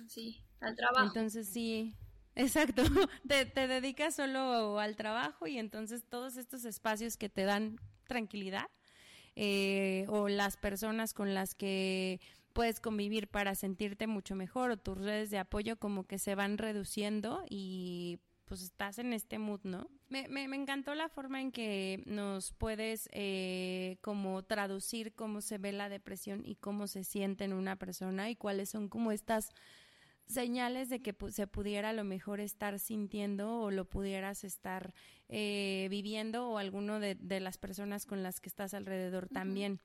sí, 0.07 0.41
al 0.59 0.75
trabajo. 0.75 1.05
Entonces 1.05 1.47
sí, 1.47 1.95
exacto, 2.35 2.83
te, 3.27 3.45
te 3.45 3.67
dedicas 3.67 4.15
solo 4.15 4.79
al 4.79 4.95
trabajo 4.95 5.45
y 5.45 5.59
entonces 5.59 6.03
todos 6.09 6.37
estos 6.37 6.65
espacios 6.65 7.15
que 7.15 7.29
te 7.29 7.43
dan 7.43 7.77
tranquilidad 8.07 8.69
eh, 9.35 10.05
o 10.09 10.29
las 10.29 10.57
personas 10.57 11.13
con 11.13 11.33
las 11.33 11.55
que 11.55 12.19
puedes 12.53 12.79
convivir 12.79 13.27
para 13.27 13.55
sentirte 13.55 14.05
mucho 14.05 14.35
mejor 14.35 14.69
o 14.69 14.77
tus 14.77 14.97
redes 14.97 15.31
de 15.31 15.39
apoyo 15.39 15.77
como 15.77 16.05
que 16.05 16.19
se 16.19 16.35
van 16.35 16.59
reduciendo 16.59 17.43
y 17.49 18.19
pues 18.45 18.61
estás 18.61 18.99
en 18.99 19.13
este 19.13 19.39
mood, 19.39 19.61
¿no? 19.63 19.89
Me, 20.09 20.27
me, 20.27 20.43
encantó 20.55 20.93
la 20.95 21.09
forma 21.09 21.41
en 21.41 21.51
que 21.51 22.03
nos 22.05 22.51
puedes 22.53 23.09
eh, 23.11 23.97
como 24.01 24.43
traducir 24.43 25.13
cómo 25.13 25.41
se 25.41 25.57
ve 25.57 25.71
la 25.71 25.89
depresión 25.89 26.43
y 26.45 26.55
cómo 26.55 26.87
se 26.87 27.03
siente 27.03 27.45
en 27.45 27.53
una 27.53 27.77
persona 27.77 28.29
y 28.29 28.35
cuáles 28.35 28.69
son 28.69 28.89
como 28.89 29.11
estas 29.11 29.49
señales 30.27 30.89
de 30.89 31.01
que 31.01 31.15
se 31.29 31.47
pudiera 31.47 31.89
a 31.89 31.93
lo 31.93 32.03
mejor 32.03 32.39
estar 32.39 32.79
sintiendo 32.79 33.59
o 33.59 33.71
lo 33.71 33.85
pudieras 33.85 34.43
estar 34.43 34.93
eh, 35.29 35.87
viviendo 35.89 36.49
o 36.49 36.57
alguno 36.57 36.99
de, 36.99 37.17
las 37.39 37.57
personas 37.57 38.05
con 38.05 38.23
las 38.23 38.39
que 38.39 38.49
estás 38.49 38.73
alrededor 38.73 39.27
también. 39.29 39.79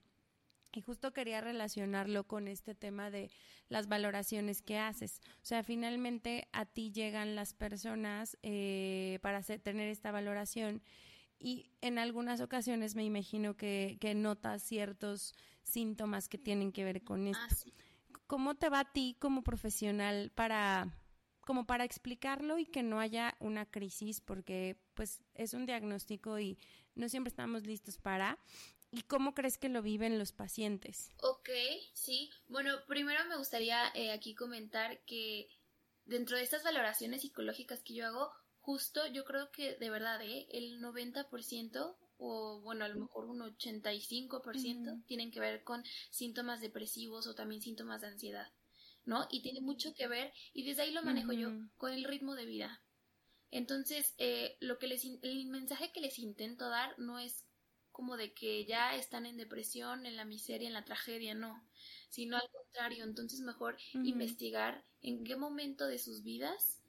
Y 0.72 0.82
justo 0.82 1.12
quería 1.12 1.40
relacionarlo 1.40 2.24
con 2.24 2.46
este 2.46 2.74
tema 2.74 3.10
de 3.10 3.30
las 3.68 3.88
valoraciones 3.88 4.62
que 4.62 4.78
haces. 4.78 5.20
O 5.42 5.46
sea, 5.46 5.62
finalmente 5.62 6.48
a 6.52 6.66
ti 6.66 6.92
llegan 6.92 7.34
las 7.34 7.54
personas 7.54 8.36
eh, 8.42 9.18
para 9.22 9.42
tener 9.42 9.88
esta 9.88 10.12
valoración 10.12 10.82
y 11.38 11.70
en 11.80 11.98
algunas 11.98 12.40
ocasiones 12.40 12.96
me 12.96 13.04
imagino 13.04 13.56
que, 13.56 13.96
que 14.00 14.14
notas 14.14 14.62
ciertos 14.62 15.34
síntomas 15.62 16.28
que 16.28 16.38
tienen 16.38 16.72
que 16.72 16.84
ver 16.84 17.04
con 17.04 17.28
esto. 17.28 17.70
Ah, 17.70 18.18
¿Cómo 18.26 18.56
te 18.56 18.68
va 18.68 18.80
a 18.80 18.92
ti 18.92 19.16
como 19.18 19.42
profesional 19.42 20.32
para 20.34 20.92
como 21.40 21.64
para 21.64 21.84
explicarlo 21.84 22.58
y 22.58 22.66
que 22.66 22.82
no 22.82 23.00
haya 23.00 23.34
una 23.40 23.64
crisis 23.64 24.20
porque 24.20 24.76
pues 24.92 25.22
es 25.32 25.54
un 25.54 25.64
diagnóstico 25.64 26.38
y 26.38 26.58
no 26.94 27.08
siempre 27.08 27.30
estamos 27.30 27.66
listos 27.66 27.96
para 27.96 28.38
¿Y 28.90 29.02
cómo 29.02 29.34
crees 29.34 29.58
que 29.58 29.68
lo 29.68 29.82
viven 29.82 30.18
los 30.18 30.32
pacientes? 30.32 31.12
Ok, 31.22 31.50
sí. 31.92 32.30
Bueno, 32.48 32.72
primero 32.86 33.24
me 33.28 33.36
gustaría 33.36 33.88
eh, 33.94 34.12
aquí 34.12 34.34
comentar 34.34 35.04
que 35.04 35.48
dentro 36.06 36.36
de 36.36 36.42
estas 36.42 36.64
valoraciones 36.64 37.20
psicológicas 37.22 37.82
que 37.82 37.94
yo 37.94 38.06
hago, 38.06 38.32
justo 38.60 39.06
yo 39.06 39.24
creo 39.24 39.50
que 39.50 39.76
de 39.76 39.90
verdad 39.90 40.22
¿eh? 40.22 40.46
el 40.50 40.80
90% 40.80 41.96
o 42.18 42.60
bueno, 42.60 42.84
a 42.84 42.88
lo 42.88 43.00
mejor 43.00 43.26
un 43.26 43.40
85% 43.40 45.04
tienen 45.06 45.30
que 45.30 45.40
ver 45.40 45.62
con 45.62 45.84
síntomas 46.10 46.60
depresivos 46.60 47.26
o 47.26 47.34
también 47.34 47.62
síntomas 47.62 48.00
de 48.00 48.08
ansiedad, 48.08 48.48
¿no? 49.04 49.26
Y 49.30 49.40
tiene 49.40 49.60
mucho 49.60 49.94
que 49.94 50.08
ver, 50.08 50.32
y 50.52 50.64
desde 50.64 50.82
ahí 50.82 50.92
lo 50.92 51.02
manejo 51.02 51.32
yo, 51.32 51.52
con 51.76 51.92
el 51.92 52.04
ritmo 52.04 52.34
de 52.34 52.44
vida. 52.44 52.82
Entonces, 53.50 54.14
eh, 54.18 54.56
lo 54.60 54.78
que 54.78 54.88
les, 54.88 55.04
el 55.22 55.46
mensaje 55.46 55.92
que 55.92 56.00
les 56.00 56.18
intento 56.18 56.68
dar 56.68 56.98
no 56.98 57.18
es 57.18 57.46
como 57.98 58.16
de 58.16 58.32
que 58.32 58.64
ya 58.64 58.94
están 58.94 59.26
en 59.26 59.36
depresión, 59.36 60.06
en 60.06 60.14
la 60.14 60.24
miseria, 60.24 60.68
en 60.68 60.74
la 60.74 60.84
tragedia, 60.84 61.34
no, 61.34 61.60
sino 62.10 62.36
al 62.36 62.48
contrario, 62.48 63.02
entonces 63.02 63.40
mejor 63.40 63.76
investigar 63.92 64.84
en 65.02 65.24
qué 65.24 65.34
momento 65.34 65.88
de 65.88 65.98
sus 65.98 66.22
vidas 66.22 66.80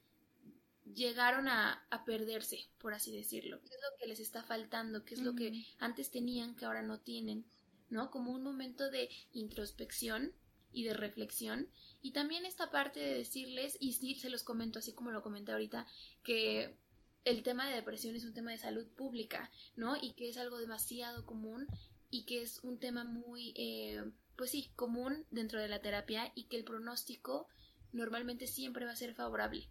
llegaron 0.94 1.48
a, 1.48 1.84
a, 1.90 2.04
perderse, 2.04 2.68
por 2.78 2.94
así 2.94 3.10
decirlo, 3.10 3.60
qué 3.60 3.74
es 3.74 3.80
lo 3.82 3.98
que 3.98 4.06
les 4.06 4.20
está 4.20 4.44
faltando, 4.44 5.04
qué 5.04 5.14
es 5.14 5.20
lo 5.22 5.34
que 5.34 5.66
antes 5.80 6.12
tenían 6.12 6.54
que 6.54 6.64
ahora 6.64 6.82
no 6.82 7.00
tienen, 7.00 7.44
¿no? 7.88 8.12
Como 8.12 8.30
un 8.30 8.44
momento 8.44 8.88
de 8.88 9.10
introspección 9.32 10.32
y 10.70 10.84
de 10.84 10.94
reflexión 10.94 11.68
y 12.02 12.12
también 12.12 12.46
esta 12.46 12.70
parte 12.70 13.00
de 13.00 13.14
decirles, 13.14 13.76
y 13.80 13.94
sí, 13.94 14.14
se 14.14 14.30
los 14.30 14.44
comento 14.44 14.78
así 14.78 14.92
como 14.92 15.10
lo 15.10 15.24
comenté 15.24 15.50
ahorita, 15.50 15.88
que 16.22 16.78
el 17.24 17.42
tema 17.42 17.68
de 17.68 17.74
depresión 17.74 18.16
es 18.16 18.24
un 18.24 18.34
tema 18.34 18.50
de 18.50 18.58
salud 18.58 18.86
pública, 18.96 19.50
¿no? 19.76 19.96
Y 20.00 20.12
que 20.12 20.28
es 20.28 20.38
algo 20.38 20.58
demasiado 20.58 21.26
común 21.26 21.66
y 22.10 22.24
que 22.24 22.42
es 22.42 22.60
un 22.64 22.78
tema 22.78 23.04
muy, 23.04 23.52
eh, 23.56 24.02
pues 24.36 24.50
sí, 24.50 24.72
común 24.76 25.26
dentro 25.30 25.60
de 25.60 25.68
la 25.68 25.80
terapia 25.80 26.32
y 26.34 26.44
que 26.44 26.56
el 26.56 26.64
pronóstico 26.64 27.46
normalmente 27.92 28.46
siempre 28.46 28.86
va 28.86 28.92
a 28.92 28.96
ser 28.96 29.14
favorable. 29.14 29.68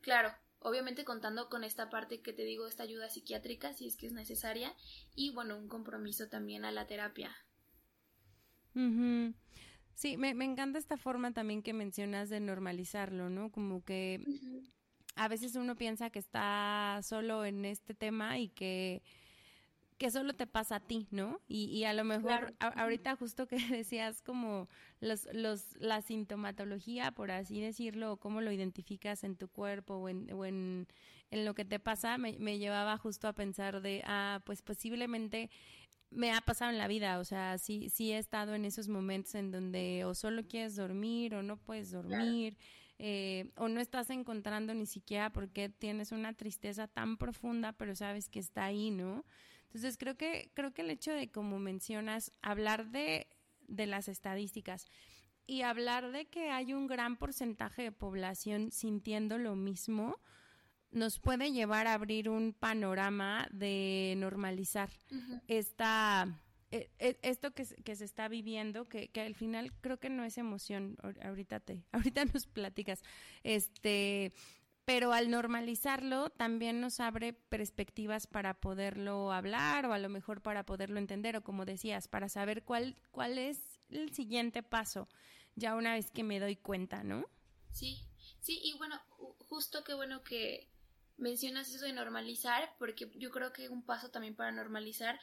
Claro, 0.00 0.32
obviamente 0.58 1.04
contando 1.04 1.48
con 1.48 1.64
esta 1.64 1.90
parte 1.90 2.20
que 2.20 2.32
te 2.32 2.44
digo, 2.44 2.66
esta 2.66 2.82
ayuda 2.82 3.08
psiquiátrica 3.08 3.72
si 3.72 3.86
es 3.86 3.96
que 3.96 4.06
es 4.06 4.12
necesaria 4.12 4.74
y 5.14 5.30
bueno, 5.30 5.56
un 5.56 5.68
compromiso 5.68 6.28
también 6.28 6.64
a 6.64 6.72
la 6.72 6.86
terapia. 6.86 7.36
Sí, 9.94 10.16
me, 10.16 10.32
me, 10.34 10.44
encanta 10.44 10.78
esta 10.78 10.96
forma 10.96 11.32
también 11.32 11.62
que 11.62 11.72
mencionas 11.72 12.30
de 12.30 12.40
normalizarlo, 12.40 13.28
¿no? 13.28 13.50
Como 13.50 13.84
que 13.84 14.24
a 15.16 15.28
veces 15.28 15.56
uno 15.56 15.76
piensa 15.76 16.10
que 16.10 16.18
está 16.18 17.00
solo 17.02 17.44
en 17.44 17.64
este 17.64 17.94
tema 17.94 18.38
y 18.38 18.48
que 18.48 19.02
que 20.00 20.10
solo 20.10 20.32
te 20.32 20.46
pasa 20.46 20.76
a 20.76 20.80
ti, 20.80 21.06
¿no? 21.10 21.42
Y, 21.46 21.66
y 21.66 21.84
a 21.84 21.92
lo 21.92 22.04
mejor 22.04 22.54
ahorita 22.58 23.16
justo 23.16 23.46
que 23.46 23.56
decías 23.84 24.22
como 24.22 24.66
los, 25.00 25.28
los, 25.34 25.76
la 25.76 26.00
sintomatología, 26.00 27.12
por 27.12 27.30
así 27.30 27.60
decirlo, 27.60 28.14
o 28.14 28.16
cómo 28.16 28.40
lo 28.40 28.50
identificas 28.50 29.24
en 29.24 29.36
tu 29.36 29.48
cuerpo 29.48 29.96
o 29.96 30.08
en, 30.08 30.32
o 30.32 30.46
en, 30.46 30.88
en 31.30 31.44
lo 31.44 31.52
que 31.52 31.66
te 31.66 31.78
pasa, 31.78 32.16
me, 32.16 32.38
me, 32.38 32.58
llevaba 32.58 32.96
justo 32.96 33.28
a 33.28 33.34
pensar 33.34 33.82
de, 33.82 34.02
ah, 34.06 34.40
pues 34.46 34.62
posiblemente 34.62 35.50
me 36.08 36.32
ha 36.32 36.40
pasado 36.40 36.70
en 36.70 36.78
la 36.78 36.88
vida, 36.88 37.18
o 37.18 37.24
sea, 37.24 37.58
sí, 37.58 37.90
sí 37.90 38.10
he 38.12 38.16
estado 38.16 38.54
en 38.54 38.64
esos 38.64 38.88
momentos 38.88 39.34
en 39.34 39.50
donde 39.50 40.06
o 40.06 40.14
solo 40.14 40.44
quieres 40.44 40.76
dormir 40.76 41.34
o 41.34 41.42
no 41.42 41.58
puedes 41.58 41.90
dormir. 41.90 42.56
Eh, 43.02 43.50
o 43.56 43.68
no 43.68 43.80
estás 43.80 44.10
encontrando 44.10 44.74
ni 44.74 44.84
siquiera 44.84 45.32
porque 45.32 45.70
tienes 45.70 46.12
una 46.12 46.34
tristeza 46.34 46.86
tan 46.86 47.16
profunda, 47.16 47.72
pero 47.72 47.96
sabes 47.96 48.28
que 48.28 48.40
está 48.40 48.66
ahí, 48.66 48.90
¿no? 48.90 49.24
Entonces 49.68 49.96
creo 49.96 50.18
que, 50.18 50.50
creo 50.52 50.74
que 50.74 50.82
el 50.82 50.90
hecho 50.90 51.10
de, 51.10 51.30
como 51.30 51.58
mencionas, 51.58 52.30
hablar 52.42 52.90
de, 52.90 53.26
de 53.68 53.86
las 53.86 54.08
estadísticas 54.08 54.84
y 55.46 55.62
hablar 55.62 56.12
de 56.12 56.26
que 56.26 56.50
hay 56.50 56.74
un 56.74 56.86
gran 56.86 57.16
porcentaje 57.16 57.84
de 57.84 57.92
población 57.92 58.70
sintiendo 58.70 59.38
lo 59.38 59.56
mismo, 59.56 60.18
nos 60.90 61.20
puede 61.20 61.52
llevar 61.52 61.86
a 61.86 61.94
abrir 61.94 62.28
un 62.28 62.52
panorama 62.52 63.48
de 63.50 64.12
normalizar 64.18 64.90
esta 65.48 66.38
esto 66.70 67.52
que, 67.52 67.64
que, 67.64 67.96
se 67.96 68.04
está 68.04 68.28
viviendo, 68.28 68.88
que, 68.88 69.08
que, 69.08 69.20
al 69.20 69.34
final 69.34 69.72
creo 69.80 69.98
que 69.98 70.08
no 70.08 70.24
es 70.24 70.38
emoción, 70.38 70.96
ahorita 71.22 71.60
te, 71.60 71.82
ahorita 71.92 72.24
nos 72.26 72.46
platicas, 72.46 73.02
este, 73.42 74.32
pero 74.84 75.12
al 75.12 75.30
normalizarlo 75.30 76.30
también 76.30 76.80
nos 76.80 77.00
abre 77.00 77.32
perspectivas 77.32 78.26
para 78.26 78.54
poderlo 78.54 79.32
hablar 79.32 79.86
o 79.86 79.92
a 79.92 79.98
lo 79.98 80.08
mejor 80.08 80.42
para 80.42 80.64
poderlo 80.64 80.98
entender 80.98 81.36
o 81.36 81.42
como 81.42 81.64
decías, 81.64 82.08
para 82.08 82.28
saber 82.28 82.64
cuál, 82.64 82.96
cuál 83.10 83.38
es 83.38 83.80
el 83.88 84.12
siguiente 84.14 84.62
paso, 84.62 85.08
ya 85.56 85.74
una 85.74 85.94
vez 85.94 86.10
que 86.10 86.22
me 86.22 86.40
doy 86.40 86.56
cuenta, 86.56 87.02
¿no? 87.02 87.24
Sí, 87.72 87.98
sí, 88.40 88.60
y 88.62 88.76
bueno, 88.78 89.00
justo 89.48 89.82
qué 89.84 89.94
bueno 89.94 90.22
que 90.22 90.68
mencionas 91.16 91.72
eso 91.72 91.84
de 91.84 91.92
normalizar, 91.92 92.74
porque 92.78 93.10
yo 93.16 93.30
creo 93.30 93.52
que 93.52 93.68
un 93.68 93.84
paso 93.84 94.10
también 94.10 94.34
para 94.34 94.52
normalizar 94.52 95.20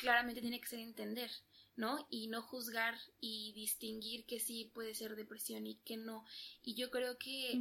claramente 0.00 0.40
tiene 0.40 0.60
que 0.60 0.68
ser 0.68 0.80
entender, 0.80 1.30
¿no? 1.76 2.06
Y 2.10 2.28
no 2.28 2.42
juzgar 2.42 2.96
y 3.20 3.52
distinguir 3.54 4.24
que 4.26 4.40
sí 4.40 4.70
puede 4.74 4.94
ser 4.94 5.14
depresión 5.14 5.66
y 5.66 5.76
que 5.76 5.96
no. 5.96 6.24
Y 6.62 6.74
yo 6.74 6.90
creo 6.90 7.18
que 7.18 7.60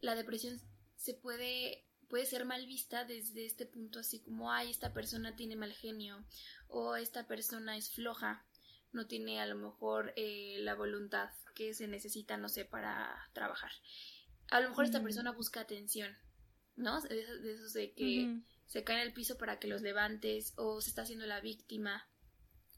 la 0.00 0.14
depresión 0.14 0.60
se 0.96 1.14
puede 1.14 1.84
puede 2.08 2.26
ser 2.26 2.44
mal 2.44 2.66
vista 2.66 3.06
desde 3.06 3.46
este 3.46 3.64
punto 3.64 3.98
así 3.98 4.20
como 4.20 4.52
ay 4.52 4.70
esta 4.70 4.92
persona 4.92 5.34
tiene 5.34 5.56
mal 5.56 5.72
genio 5.72 6.22
o 6.68 6.94
esta 6.94 7.26
persona 7.26 7.74
es 7.78 7.90
floja 7.90 8.44
no 8.92 9.06
tiene 9.06 9.40
a 9.40 9.46
lo 9.46 9.56
mejor 9.56 10.12
eh, 10.16 10.58
la 10.60 10.74
voluntad 10.74 11.30
que 11.54 11.72
se 11.72 11.88
necesita 11.88 12.36
no 12.36 12.50
sé 12.50 12.66
para 12.66 13.16
trabajar 13.32 13.72
a 14.50 14.60
lo 14.60 14.68
mejor 14.68 14.84
esta 14.84 15.02
persona 15.02 15.32
busca 15.32 15.60
atención 15.60 16.14
no 16.76 17.00
de, 17.00 17.22
esos 17.50 17.72
de 17.72 17.92
que 17.94 18.42
se 18.72 18.84
cae 18.84 19.02
en 19.02 19.06
el 19.06 19.12
piso 19.12 19.36
para 19.36 19.58
que 19.58 19.68
los 19.68 19.82
levantes 19.82 20.54
o 20.56 20.80
se 20.80 20.88
está 20.88 21.02
haciendo 21.02 21.26
la 21.26 21.42
víctima 21.42 22.08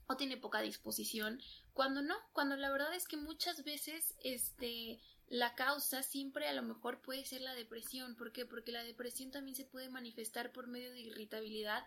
o 0.08 0.16
tiene 0.16 0.36
poca 0.36 0.60
disposición, 0.60 1.40
cuando 1.72 2.02
no, 2.02 2.16
cuando 2.32 2.56
la 2.56 2.72
verdad 2.72 2.92
es 2.94 3.06
que 3.06 3.16
muchas 3.16 3.62
veces 3.62 4.16
este 4.18 5.00
la 5.28 5.54
causa 5.54 6.02
siempre 6.02 6.48
a 6.48 6.52
lo 6.52 6.62
mejor 6.62 7.00
puede 7.00 7.24
ser 7.24 7.42
la 7.42 7.54
depresión, 7.54 8.16
¿por 8.16 8.32
qué? 8.32 8.44
Porque 8.44 8.72
la 8.72 8.82
depresión 8.82 9.30
también 9.30 9.54
se 9.54 9.66
puede 9.66 9.88
manifestar 9.88 10.50
por 10.50 10.66
medio 10.66 10.90
de 10.90 11.00
irritabilidad, 11.00 11.84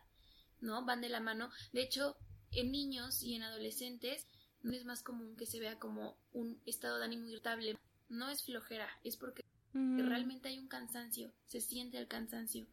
¿no? 0.62 0.86
Van 0.86 1.02
de 1.02 1.10
la 1.10 1.20
mano. 1.20 1.52
De 1.74 1.82
hecho, 1.82 2.16
en 2.52 2.72
niños 2.72 3.22
y 3.24 3.36
en 3.36 3.44
adolescentes 3.44 4.26
no 4.62 4.72
es 4.72 4.86
más 4.86 5.04
común 5.04 5.36
que 5.36 5.46
se 5.46 5.60
vea 5.60 5.80
como 5.80 6.18
un 6.32 6.62
estado 6.66 6.98
de 6.98 7.04
ánimo 7.04 7.28
irritable. 7.28 7.78
No 8.08 8.30
es 8.30 8.42
flojera, 8.42 8.90
es 9.04 9.18
porque 9.18 9.44
realmente 9.74 10.48
hay 10.48 10.60
un 10.60 10.70
cansancio, 10.70 11.34
se 11.46 11.60
siente 11.60 11.98
el 11.98 12.08
cansancio. 12.08 12.68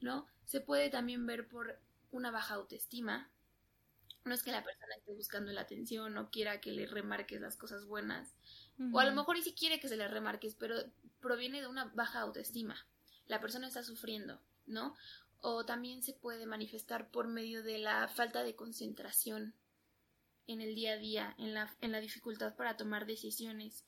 ¿no? 0.00 0.26
Se 0.48 0.62
puede 0.62 0.88
también 0.88 1.26
ver 1.26 1.46
por 1.46 1.78
una 2.10 2.30
baja 2.30 2.54
autoestima. 2.54 3.30
No 4.24 4.32
es 4.32 4.42
que 4.42 4.50
la 4.50 4.64
persona 4.64 4.94
esté 4.96 5.12
buscando 5.12 5.52
la 5.52 5.60
atención 5.60 6.16
o 6.16 6.30
quiera 6.30 6.58
que 6.62 6.72
le 6.72 6.86
remarques 6.86 7.38
las 7.42 7.58
cosas 7.58 7.84
buenas. 7.84 8.34
O 8.94 8.98
a 8.98 9.04
lo 9.04 9.12
mejor 9.12 9.36
ni 9.36 9.42
si 9.42 9.52
quiere 9.52 9.78
que 9.78 9.88
se 9.88 9.98
le 9.98 10.08
remarques, 10.08 10.54
pero 10.54 10.74
proviene 11.20 11.60
de 11.60 11.66
una 11.66 11.84
baja 11.94 12.20
autoestima. 12.20 12.86
La 13.26 13.42
persona 13.42 13.68
está 13.68 13.82
sufriendo, 13.82 14.40
¿no? 14.66 14.96
O 15.42 15.66
también 15.66 16.02
se 16.02 16.14
puede 16.14 16.46
manifestar 16.46 17.10
por 17.10 17.28
medio 17.28 17.62
de 17.62 17.76
la 17.76 18.08
falta 18.08 18.42
de 18.42 18.56
concentración 18.56 19.52
en 20.46 20.62
el 20.62 20.74
día 20.74 20.94
a 20.94 20.96
día, 20.96 21.34
en 21.36 21.52
la, 21.52 21.76
en 21.82 21.92
la 21.92 22.00
dificultad 22.00 22.56
para 22.56 22.78
tomar 22.78 23.04
decisiones, 23.04 23.84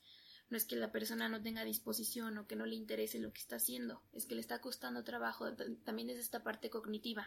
no 0.51 0.57
es 0.57 0.65
que 0.65 0.75
la 0.75 0.91
persona 0.91 1.29
no 1.29 1.41
tenga 1.41 1.63
disposición 1.63 2.37
o 2.37 2.45
que 2.45 2.57
no 2.57 2.65
le 2.65 2.75
interese 2.75 3.19
lo 3.19 3.31
que 3.31 3.39
está 3.39 3.55
haciendo, 3.55 4.03
es 4.11 4.25
que 4.25 4.35
le 4.35 4.41
está 4.41 4.59
costando 4.59 5.03
trabajo, 5.05 5.55
también 5.85 6.09
es 6.09 6.17
esta 6.17 6.43
parte 6.43 6.69
cognitiva. 6.69 7.25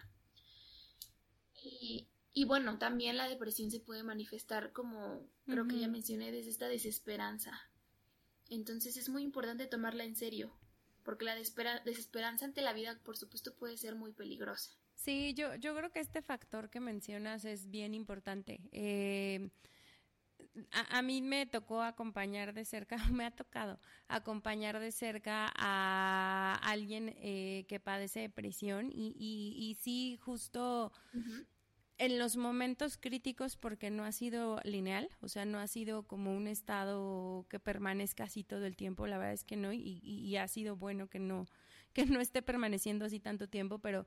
Y, 1.63 2.07
y 2.35 2.45
bueno, 2.45 2.79
también 2.79 3.17
la 3.17 3.27
depresión 3.27 3.71
se 3.71 3.81
puede 3.81 4.03
manifestar 4.03 4.73
como 4.73 5.27
creo 5.47 5.67
que 5.67 5.79
ya 5.79 5.89
mencioné, 5.89 6.33
desde 6.33 6.51
esta 6.51 6.69
desesperanza. 6.69 7.59
Entonces 8.51 8.99
es 8.99 9.09
muy 9.09 9.23
importante 9.23 9.67
tomarla 9.67 10.05
en 10.05 10.17
serio, 10.17 10.55
porque 11.03 11.25
la 11.25 11.35
desesperanza 11.35 12.45
ante 12.45 12.61
la 12.61 12.75
vida, 12.75 13.01
por 13.05 13.17
supuesto, 13.17 13.55
puede 13.55 13.79
ser 13.79 13.95
muy 13.95 14.13
peligrosa. 14.13 14.77
Sí, 14.97 15.33
yo, 15.33 15.55
yo 15.55 15.75
creo 15.75 15.91
que 15.91 16.01
este 16.01 16.21
factor 16.21 16.69
que 16.69 16.81
mencionas 16.81 17.47
es 17.47 17.71
bien 17.71 17.95
importante. 17.95 18.61
Eh, 18.71 19.49
a, 20.91 21.03
mí 21.03 21.23
me 21.23 21.47
tocó 21.47 21.83
acompañar 21.83 22.55
de 22.55 22.65
cerca, 22.65 22.97
me 23.13 23.25
ha 23.25 23.31
tocado 23.31 23.81
acompañar 24.09 24.79
de 24.81 24.93
cerca 24.93 25.53
a 25.57 26.59
alguien 26.63 27.15
eh, 27.17 27.65
que 27.69 27.81
padece 27.81 28.21
depresión 28.21 28.91
y, 28.93 29.15
y, 29.17 29.75
sí, 29.81 30.19
justo 30.21 30.93
en 31.99 32.19
los 32.19 32.37
momentos 32.37 32.99
críticos 32.99 33.57
porque 33.57 33.91
no 33.91 34.05
ha 34.05 34.13
sido 34.13 34.61
lineal, 34.65 35.09
o 35.21 35.29
sea, 35.29 35.45
no 35.45 35.59
ha 35.59 35.67
sido 35.67 36.05
como 36.05 36.37
un 36.37 36.49
estado 36.49 37.47
que 37.49 37.61
permanezca 37.61 38.25
así 38.25 38.45
todo 38.45 38.67
el 38.67 38.77
tiempo, 38.77 39.07
la 39.07 39.19
verdad 39.19 39.35
es 39.35 39.45
que 39.45 39.57
no, 39.57 39.73
y, 39.73 40.01
y 40.03 40.37
ha 40.37 40.49
sido 40.49 40.77
bueno 40.77 41.09
que 41.09 41.19
no, 41.19 41.47
que 41.93 42.07
no 42.07 42.21
esté 42.21 42.43
permaneciendo 42.43 43.05
así 43.05 43.21
tanto 43.21 43.49
tiempo, 43.49 43.79
pero 43.79 44.07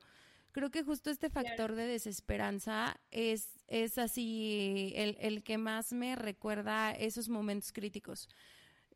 creo 0.52 0.70
que 0.70 0.82
justo 0.82 1.10
este 1.10 1.30
factor 1.30 1.74
de 1.74 1.86
desesperanza 1.86 3.00
es, 3.10 3.50
es 3.66 3.98
así 3.98 4.92
el, 4.96 5.16
el 5.20 5.42
que 5.42 5.58
más 5.58 5.92
me 5.92 6.16
recuerda 6.16 6.92
esos 6.92 7.28
momentos 7.28 7.72
críticos. 7.72 8.28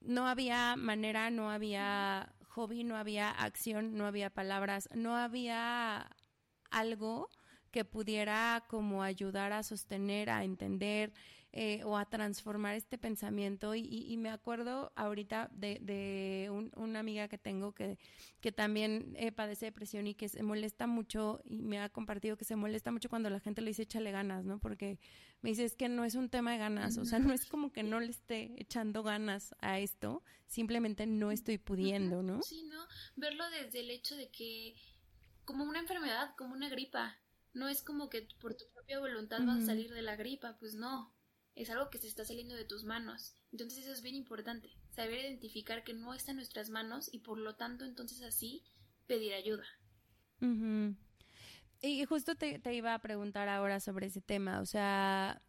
No 0.01 0.27
había 0.27 0.77
manera, 0.77 1.31
no 1.31 1.51
había 1.51 2.35
hobby, 2.49 2.85
no 2.85 2.97
había 2.97 3.31
acción, 3.31 3.97
no 3.97 4.07
había 4.07 4.31
palabras, 4.31 4.88
no 4.95 5.17
había 5.17 6.11
algo 6.71 7.29
que 7.71 7.85
pudiera 7.85 8.65
como 8.69 9.03
ayudar 9.03 9.53
a 9.53 9.62
sostener, 9.62 10.31
a 10.31 10.45
entender 10.45 11.12
eh, 11.55 11.83
o 11.85 11.99
a 11.99 12.07
transformar 12.07 12.75
este 12.77 12.97
pensamiento. 12.97 13.75
Y, 13.75 14.17
me 14.17 14.31
acuerdo 14.31 14.93
ahorita 14.97 15.51
de, 15.53 15.79
de 15.83 16.51
una 16.77 17.01
amiga 17.01 17.29
que 17.29 17.37
tengo 17.37 17.73
que, 17.73 17.99
que 18.41 18.53
también 18.53 19.15
eh, 19.17 19.33
padece 19.33 19.67
depresión 19.67 20.07
y 20.07 20.15
que 20.15 20.29
se 20.29 20.43
molesta 20.43 20.87
mucho 20.87 21.43
y 21.45 21.61
me 21.61 21.79
ha 21.79 21.91
compartido 21.91 22.37
que 22.37 22.45
se 22.45 22.57
molesta 22.57 22.91
mucho 22.91 23.09
cuando 23.09 23.29
la 23.29 23.41
gente 23.41 23.61
le 23.61 23.69
dice 23.71 23.83
échale 23.83 24.12
ganas, 24.12 24.45
¿no? 24.45 24.61
Porque 24.61 24.99
me 25.43 25.51
dice 25.51 25.65
es 25.65 25.77
que 25.77 25.88
no 25.88 26.05
es 26.05 26.15
un 26.15 26.31
tema 26.31 26.53
de 26.53 26.59
ganas, 26.59 26.97
o 26.97 27.05
sea, 27.05 27.19
no 27.19 27.33
es 27.35 27.45
como 27.45 27.73
que 27.73 27.83
no 27.83 28.01
le 28.01 28.11
esté 28.11 28.55
echando 28.57 29.03
ganas 29.03 29.55
a 29.61 29.79
esto, 29.79 30.23
simplemente 30.47 31.07
no 31.07 31.33
estoy 31.33 31.59
pudiendo, 31.59 32.23
¿no? 32.23 32.43
Sí, 32.43 32.62
¿no? 32.65 32.87
Verlo 33.17 33.45
desde 33.51 33.81
el 33.81 33.91
hecho 33.91 34.17
de 34.17 34.31
que 34.31 34.75
como 35.45 35.65
una 35.65 35.81
enfermedad, 35.81 36.35
como 36.37 36.55
una 36.55 36.69
gripa, 36.69 37.19
no 37.53 37.69
es 37.69 37.83
como 37.83 38.09
que 38.09 38.27
por 38.41 38.55
tu 38.55 38.65
propia 38.73 39.01
voluntad 39.01 39.41
vas 39.45 39.65
a 39.65 39.67
salir 39.67 39.93
de 39.93 40.03
la 40.03 40.17
gripa, 40.17 40.57
pues 40.59 40.75
no. 40.75 41.12
Es 41.55 41.71
algo 41.71 41.91
que 41.91 41.99
se 41.99 42.07
está 42.07 42.25
saliendo 42.25 42.55
de 42.55 42.65
tus 42.65 42.85
manos. 42.85 43.37
Entonces 43.53 43.81
eso 43.85 43.93
es 43.93 44.03
bien 44.03 44.15
importante, 44.15 44.71
saber 44.91 45.21
identificar 45.21 45.85
que 45.85 45.95
no 45.95 46.15
está 46.15 46.31
en 46.31 46.38
nuestras 46.38 46.71
manos 46.71 47.12
y 47.12 47.19
por 47.19 47.38
lo 47.38 47.55
tanto 47.57 47.85
entonces 47.85 48.23
así 48.23 48.65
pedir 49.07 49.35
ayuda. 49.35 49.67
Y 51.83 52.05
justo 52.07 52.35
te, 52.35 52.59
te 52.59 52.75
iba 52.75 52.95
a 52.95 52.99
preguntar 53.01 53.49
ahora 53.49 53.79
sobre 53.81 54.07
ese 54.07 54.21
tema, 54.21 54.61
o 54.61 54.67
sea, 54.67 55.43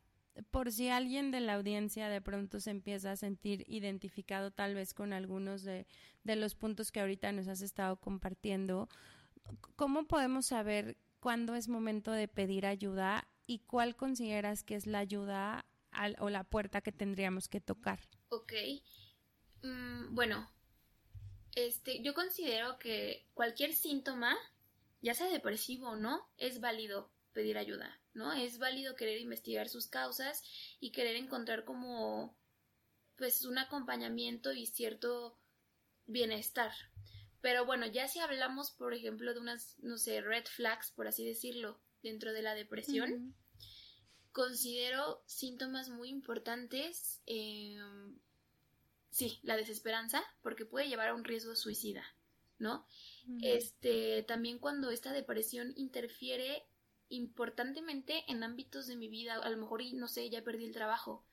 por 0.51 0.71
si 0.71 0.89
alguien 0.89 1.31
de 1.31 1.39
la 1.39 1.55
audiencia 1.55 2.09
de 2.09 2.21
pronto 2.21 2.59
se 2.59 2.71
empieza 2.71 3.11
a 3.11 3.15
sentir 3.15 3.63
identificado 3.67 4.51
tal 4.51 4.75
vez 4.75 4.93
con 4.93 5.13
algunos 5.13 5.63
de, 5.63 5.85
de 6.23 6.35
los 6.35 6.55
puntos 6.55 6.91
que 6.91 6.99
ahorita 6.99 7.31
nos 7.31 7.47
has 7.47 7.61
estado 7.61 7.97
compartiendo, 7.97 8.89
¿cómo 9.75 10.05
podemos 10.05 10.47
saber 10.47 10.97
cuándo 11.19 11.55
es 11.55 11.69
momento 11.69 12.11
de 12.11 12.27
pedir 12.27 12.65
ayuda 12.65 13.27
y 13.45 13.59
cuál 13.59 13.95
consideras 13.95 14.63
que 14.63 14.75
es 14.75 14.87
la 14.87 14.99
ayuda 14.99 15.65
o 16.19 16.29
la 16.29 16.43
puerta 16.43 16.81
que 16.81 16.91
tendríamos 16.91 17.47
que 17.47 17.61
tocar? 17.61 17.99
Ok. 18.29 18.53
Mm, 19.61 20.13
bueno, 20.13 20.51
este, 21.55 22.01
yo 22.01 22.13
considero 22.13 22.79
que 22.79 23.27
cualquier 23.33 23.73
síntoma, 23.73 24.35
ya 25.01 25.13
sea 25.13 25.27
depresivo 25.29 25.89
o 25.89 25.95
no, 25.95 26.27
es 26.37 26.59
válido 26.59 27.11
pedir 27.31 27.57
ayuda, 27.57 27.99
¿no? 28.13 28.33
Es 28.33 28.59
válido 28.59 28.95
querer 28.95 29.19
investigar 29.19 29.69
sus 29.69 29.87
causas 29.87 30.43
y 30.79 30.91
querer 30.91 31.15
encontrar 31.15 31.65
como 31.65 32.37
pues 33.17 33.45
un 33.45 33.57
acompañamiento 33.57 34.53
y 34.53 34.65
cierto 34.65 35.39
bienestar. 36.05 36.71
Pero 37.41 37.65
bueno, 37.65 37.85
ya 37.85 38.07
si 38.07 38.19
hablamos, 38.19 38.71
por 38.71 38.93
ejemplo, 38.93 39.33
de 39.33 39.39
unas, 39.39 39.77
no 39.79 39.97
sé, 39.97 40.21
red 40.21 40.45
flags, 40.45 40.91
por 40.91 41.07
así 41.07 41.25
decirlo, 41.25 41.81
dentro 42.01 42.33
de 42.33 42.41
la 42.41 42.55
depresión, 42.55 43.35
considero 44.33 45.23
síntomas 45.25 45.89
muy 45.89 46.09
importantes. 46.09 47.21
Em, 47.25 48.19
sí, 49.09 49.39
la 49.43 49.55
desesperanza, 49.55 50.21
porque 50.41 50.65
puede 50.65 50.89
llevar 50.89 51.09
a 51.09 51.15
un 51.15 51.23
riesgo 51.23 51.55
suicida, 51.55 52.03
¿no? 52.57 52.85
Este, 53.41 54.23
también 54.23 54.59
cuando 54.59 54.89
esta 54.89 55.13
depresión 55.13 55.73
interfiere 55.77 56.65
importantemente 57.09 58.23
en 58.27 58.43
ámbitos 58.43 58.87
de 58.87 58.95
mi 58.95 59.07
vida, 59.07 59.35
a 59.35 59.49
lo 59.49 59.57
mejor, 59.57 59.81
no 59.93 60.07
sé, 60.07 60.29
ya 60.29 60.43
perdí 60.43 60.65
el 60.65 60.73
trabajo, 60.73 61.23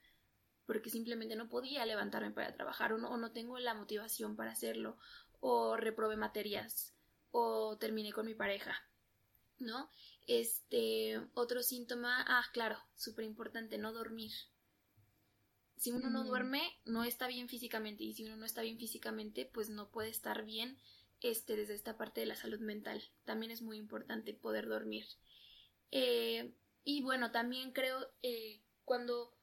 porque 0.66 0.90
simplemente 0.90 1.36
no 1.36 1.48
podía 1.48 1.86
levantarme 1.86 2.30
para 2.30 2.52
trabajar 2.54 2.92
o 2.92 2.98
no, 2.98 3.10
o 3.10 3.16
no 3.16 3.32
tengo 3.32 3.58
la 3.58 3.74
motivación 3.74 4.36
para 4.36 4.52
hacerlo, 4.52 4.98
o 5.40 5.76
reprobé 5.76 6.16
materias, 6.16 6.94
o 7.30 7.76
terminé 7.78 8.12
con 8.12 8.26
mi 8.26 8.34
pareja, 8.34 8.76
¿no? 9.58 9.90
Este, 10.26 11.20
otro 11.35 11.62
síntoma, 11.62 12.24
ah, 12.28 12.44
claro, 12.52 12.78
súper 12.94 13.24
importante, 13.24 13.78
no 13.78 13.92
dormir. 13.92 14.33
Si 15.76 15.92
uno 15.92 16.11
no 16.11 16.24
duerme, 16.24 16.62
no 16.85 17.04
está 17.04 17.26
bien 17.26 17.48
físicamente, 17.48 18.04
y 18.04 18.12
si 18.12 18.24
uno 18.24 18.37
no 18.37 18.44
está 18.44 18.61
bien 18.62 18.78
físicamente, 18.78 19.46
pues 19.46 19.70
no 19.70 19.90
puede 19.90 20.11
estar 20.11 20.44
bien 20.44 20.78
este, 21.22 21.56
desde 21.56 21.74
esta 21.74 21.96
parte 21.96 22.20
de 22.20 22.26
la 22.26 22.37
salud 22.37 22.61
mental. 22.61 23.02
También 23.24 23.50
es 23.50 23.62
muy 23.62 23.78
importante 23.78 24.35
poder 24.35 24.68
dormir. 24.68 25.06
Eh, 25.90 26.54
y 26.85 27.02
bueno, 27.02 27.30
también 27.30 27.72
creo 27.72 28.12
eh, 28.22 28.62
cuando 28.85 29.35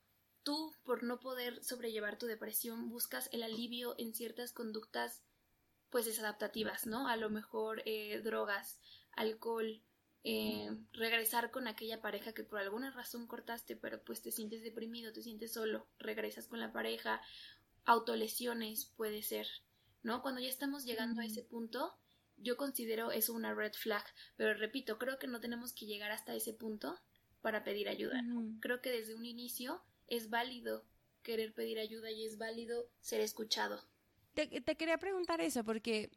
tú, 0.44 0.74
por 0.84 1.04
no 1.04 1.20
poder 1.20 1.64
sobrellevar 1.64 2.18
tu 2.18 2.26
depresión, 2.26 2.90
buscas 2.90 3.30
el 3.32 3.44
alivio 3.44 3.96
en 3.98 4.14
ciertas 4.14 4.54
conductas 4.54 5.24
pues 5.90 6.06
desadaptativas, 6.06 6.86
¿no? 6.86 7.08
A 7.08 7.16
lo 7.16 7.30
mejor 7.30 7.82
eh, 7.86 8.22
drogas, 8.22 8.80
alcohol, 9.12 9.82
regresar 10.92 11.52
con 11.52 11.68
aquella 11.68 12.02
pareja 12.02 12.34
que 12.34 12.44
por 12.44 12.60
alguna 12.60 12.92
razón 12.92 13.28
cortaste, 13.28 13.76
pero 13.76 14.04
pues 14.04 14.22
te 14.22 14.32
sientes 14.32 14.62
deprimido, 14.64 15.14
te 15.14 15.24
sientes 15.24 15.54
solo, 15.54 15.88
regresas 16.00 16.48
con 16.48 16.60
la 16.60 16.74
pareja, 16.74 17.22
autolesiones 17.86 18.86
puede 18.98 19.22
ser, 19.22 19.48
¿no? 20.04 20.22
Cuando 20.22 20.42
ya 20.42 20.50
estamos 20.50 20.86
llegando 20.86 21.22
a 21.22 21.26
ese 21.26 21.44
punto, 21.44 21.98
yo 22.38 22.58
considero 22.58 23.12
eso 23.12 23.34
una 23.34 23.54
red 23.54 23.74
flag, 23.74 24.04
pero 24.36 24.54
repito, 24.54 24.98
creo 24.98 25.18
que 25.18 25.28
no 25.28 25.40
tenemos 25.40 25.74
que 25.74 25.86
llegar 25.86 26.12
hasta 26.12 26.36
ese 26.36 26.54
punto 26.54 27.00
para 27.42 27.64
pedir 27.64 27.88
ayuda. 27.88 28.22
Creo 28.60 28.82
que 28.82 28.92
desde 28.92 29.16
un 29.16 29.26
inicio 29.26 29.82
es 30.08 30.30
válido 30.30 30.86
querer 31.24 31.54
pedir 31.54 31.80
ayuda 31.80 32.12
y 32.12 32.26
es 32.26 32.38
válido 32.38 32.90
ser 33.00 33.22
escuchado. 33.22 33.88
Te, 34.34 34.50
quería 34.76 34.98
preguntar 34.98 35.42
eso 35.42 35.64
porque 35.64 36.12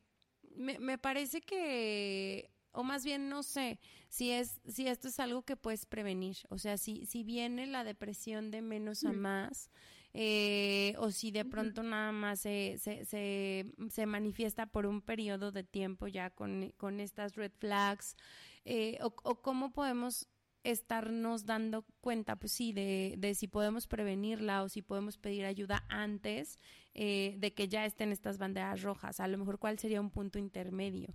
me, 0.56 0.78
me 0.78 0.98
parece 0.98 1.40
que 1.40 2.50
o 2.72 2.82
más 2.82 3.04
bien 3.04 3.28
no 3.28 3.42
sé 3.42 3.78
si 4.08 4.30
es 4.30 4.60
si 4.66 4.86
esto 4.86 5.08
es 5.08 5.20
algo 5.20 5.42
que 5.42 5.56
puedes 5.56 5.86
prevenir 5.86 6.38
o 6.48 6.58
sea 6.58 6.78
si 6.78 7.06
si 7.06 7.24
viene 7.24 7.66
la 7.66 7.84
depresión 7.84 8.50
de 8.50 8.62
menos 8.62 9.04
a 9.04 9.12
más 9.12 9.70
eh, 10.12 10.94
o 10.98 11.12
si 11.12 11.30
de 11.30 11.44
pronto 11.44 11.84
nada 11.84 12.10
más 12.10 12.40
se, 12.40 12.78
se, 12.78 13.04
se, 13.04 14.06
manifiesta 14.06 14.66
por 14.66 14.86
un 14.86 15.02
periodo 15.02 15.52
de 15.52 15.62
tiempo 15.62 16.08
ya 16.08 16.30
con, 16.30 16.72
con 16.78 16.98
estas 16.98 17.36
red 17.36 17.52
flags 17.58 18.16
eh, 18.64 18.98
o, 19.02 19.14
o, 19.22 19.40
cómo 19.40 19.72
podemos 19.72 20.28
estarnos 20.64 21.46
dando 21.46 21.86
cuenta, 22.00 22.36
pues 22.36 22.52
sí, 22.52 22.72
de, 22.72 23.14
de, 23.18 23.34
si 23.34 23.48
podemos 23.48 23.86
prevenirla 23.86 24.62
o 24.62 24.68
si 24.68 24.82
podemos 24.82 25.16
pedir 25.16 25.44
ayuda 25.44 25.84
antes 25.88 26.58
eh, 26.94 27.34
de 27.38 27.54
que 27.54 27.68
ya 27.68 27.86
estén 27.86 28.12
estas 28.12 28.38
banderas 28.38 28.82
rojas. 28.82 29.20
A 29.20 29.28
lo 29.28 29.38
mejor, 29.38 29.58
¿cuál 29.58 29.78
sería 29.78 30.00
un 30.00 30.10
punto 30.10 30.38
intermedio? 30.38 31.14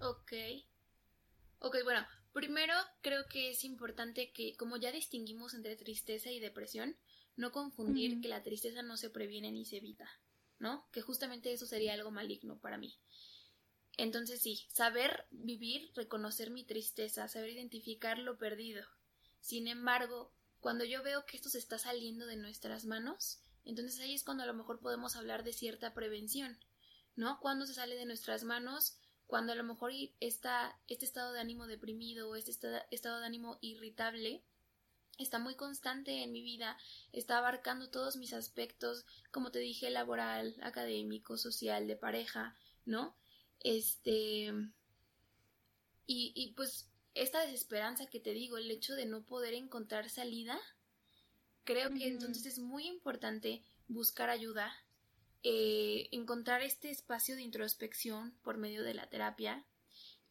Ok. 0.00 0.32
Ok, 1.64 1.76
bueno, 1.84 2.04
primero 2.32 2.74
creo 3.02 3.28
que 3.28 3.50
es 3.50 3.62
importante 3.62 4.32
que, 4.32 4.56
como 4.56 4.78
ya 4.78 4.90
distinguimos 4.90 5.54
entre 5.54 5.76
tristeza 5.76 6.28
y 6.32 6.40
depresión, 6.40 6.96
no 7.36 7.52
confundir 7.52 8.20
que 8.20 8.26
la 8.26 8.42
tristeza 8.42 8.82
no 8.82 8.96
se 8.96 9.10
previene 9.10 9.52
ni 9.52 9.64
se 9.64 9.76
evita, 9.76 10.10
¿no? 10.58 10.88
Que 10.90 11.02
justamente 11.02 11.52
eso 11.52 11.64
sería 11.64 11.94
algo 11.94 12.10
maligno 12.10 12.58
para 12.58 12.78
mí. 12.78 12.98
Entonces 13.96 14.42
sí, 14.42 14.66
saber 14.70 15.24
vivir, 15.30 15.92
reconocer 15.94 16.50
mi 16.50 16.64
tristeza, 16.64 17.28
saber 17.28 17.50
identificar 17.50 18.18
lo 18.18 18.38
perdido. 18.38 18.84
Sin 19.40 19.68
embargo, 19.68 20.32
cuando 20.58 20.84
yo 20.84 21.04
veo 21.04 21.24
que 21.26 21.36
esto 21.36 21.48
se 21.48 21.58
está 21.58 21.78
saliendo 21.78 22.26
de 22.26 22.36
nuestras 22.36 22.86
manos, 22.86 23.40
entonces 23.64 24.00
ahí 24.00 24.14
es 24.14 24.24
cuando 24.24 24.42
a 24.42 24.46
lo 24.46 24.54
mejor 24.54 24.80
podemos 24.80 25.14
hablar 25.14 25.44
de 25.44 25.52
cierta 25.52 25.94
prevención, 25.94 26.58
¿no? 27.14 27.38
Cuando 27.38 27.66
se 27.66 27.74
sale 27.74 27.94
de 27.94 28.06
nuestras 28.06 28.42
manos, 28.42 28.98
cuando 29.32 29.54
a 29.54 29.56
lo 29.56 29.64
mejor 29.64 29.92
está 30.20 30.78
este 30.88 31.06
estado 31.06 31.32
de 31.32 31.40
ánimo 31.40 31.66
deprimido 31.66 32.28
o 32.28 32.36
este 32.36 32.50
estado 32.90 33.18
de 33.18 33.24
ánimo 33.24 33.56
irritable 33.62 34.42
está 35.16 35.38
muy 35.38 35.54
constante 35.54 36.22
en 36.22 36.32
mi 36.32 36.42
vida, 36.42 36.76
está 37.12 37.38
abarcando 37.38 37.88
todos 37.88 38.18
mis 38.18 38.34
aspectos, 38.34 39.06
como 39.30 39.50
te 39.50 39.60
dije, 39.60 39.88
laboral, 39.88 40.54
académico, 40.60 41.38
social, 41.38 41.86
de 41.86 41.96
pareja, 41.96 42.54
¿no? 42.84 43.16
Este. 43.60 44.52
Y, 46.06 46.34
y 46.34 46.52
pues 46.52 46.90
esta 47.14 47.40
desesperanza 47.40 48.04
que 48.04 48.20
te 48.20 48.34
digo, 48.34 48.58
el 48.58 48.70
hecho 48.70 48.94
de 48.94 49.06
no 49.06 49.24
poder 49.24 49.54
encontrar 49.54 50.10
salida, 50.10 50.60
creo 51.64 51.88
que 51.94 52.06
entonces 52.06 52.44
es 52.44 52.58
muy 52.58 52.86
importante 52.86 53.62
buscar 53.88 54.28
ayuda, 54.28 54.74
eh, 55.44 56.08
encontrar 56.12 56.62
este 56.62 56.90
espacio 56.90 57.34
de 57.36 57.42
introspección 57.42 58.32
por 58.42 58.58
medio 58.58 58.82
de 58.82 58.94
la 58.94 59.08
terapia 59.08 59.64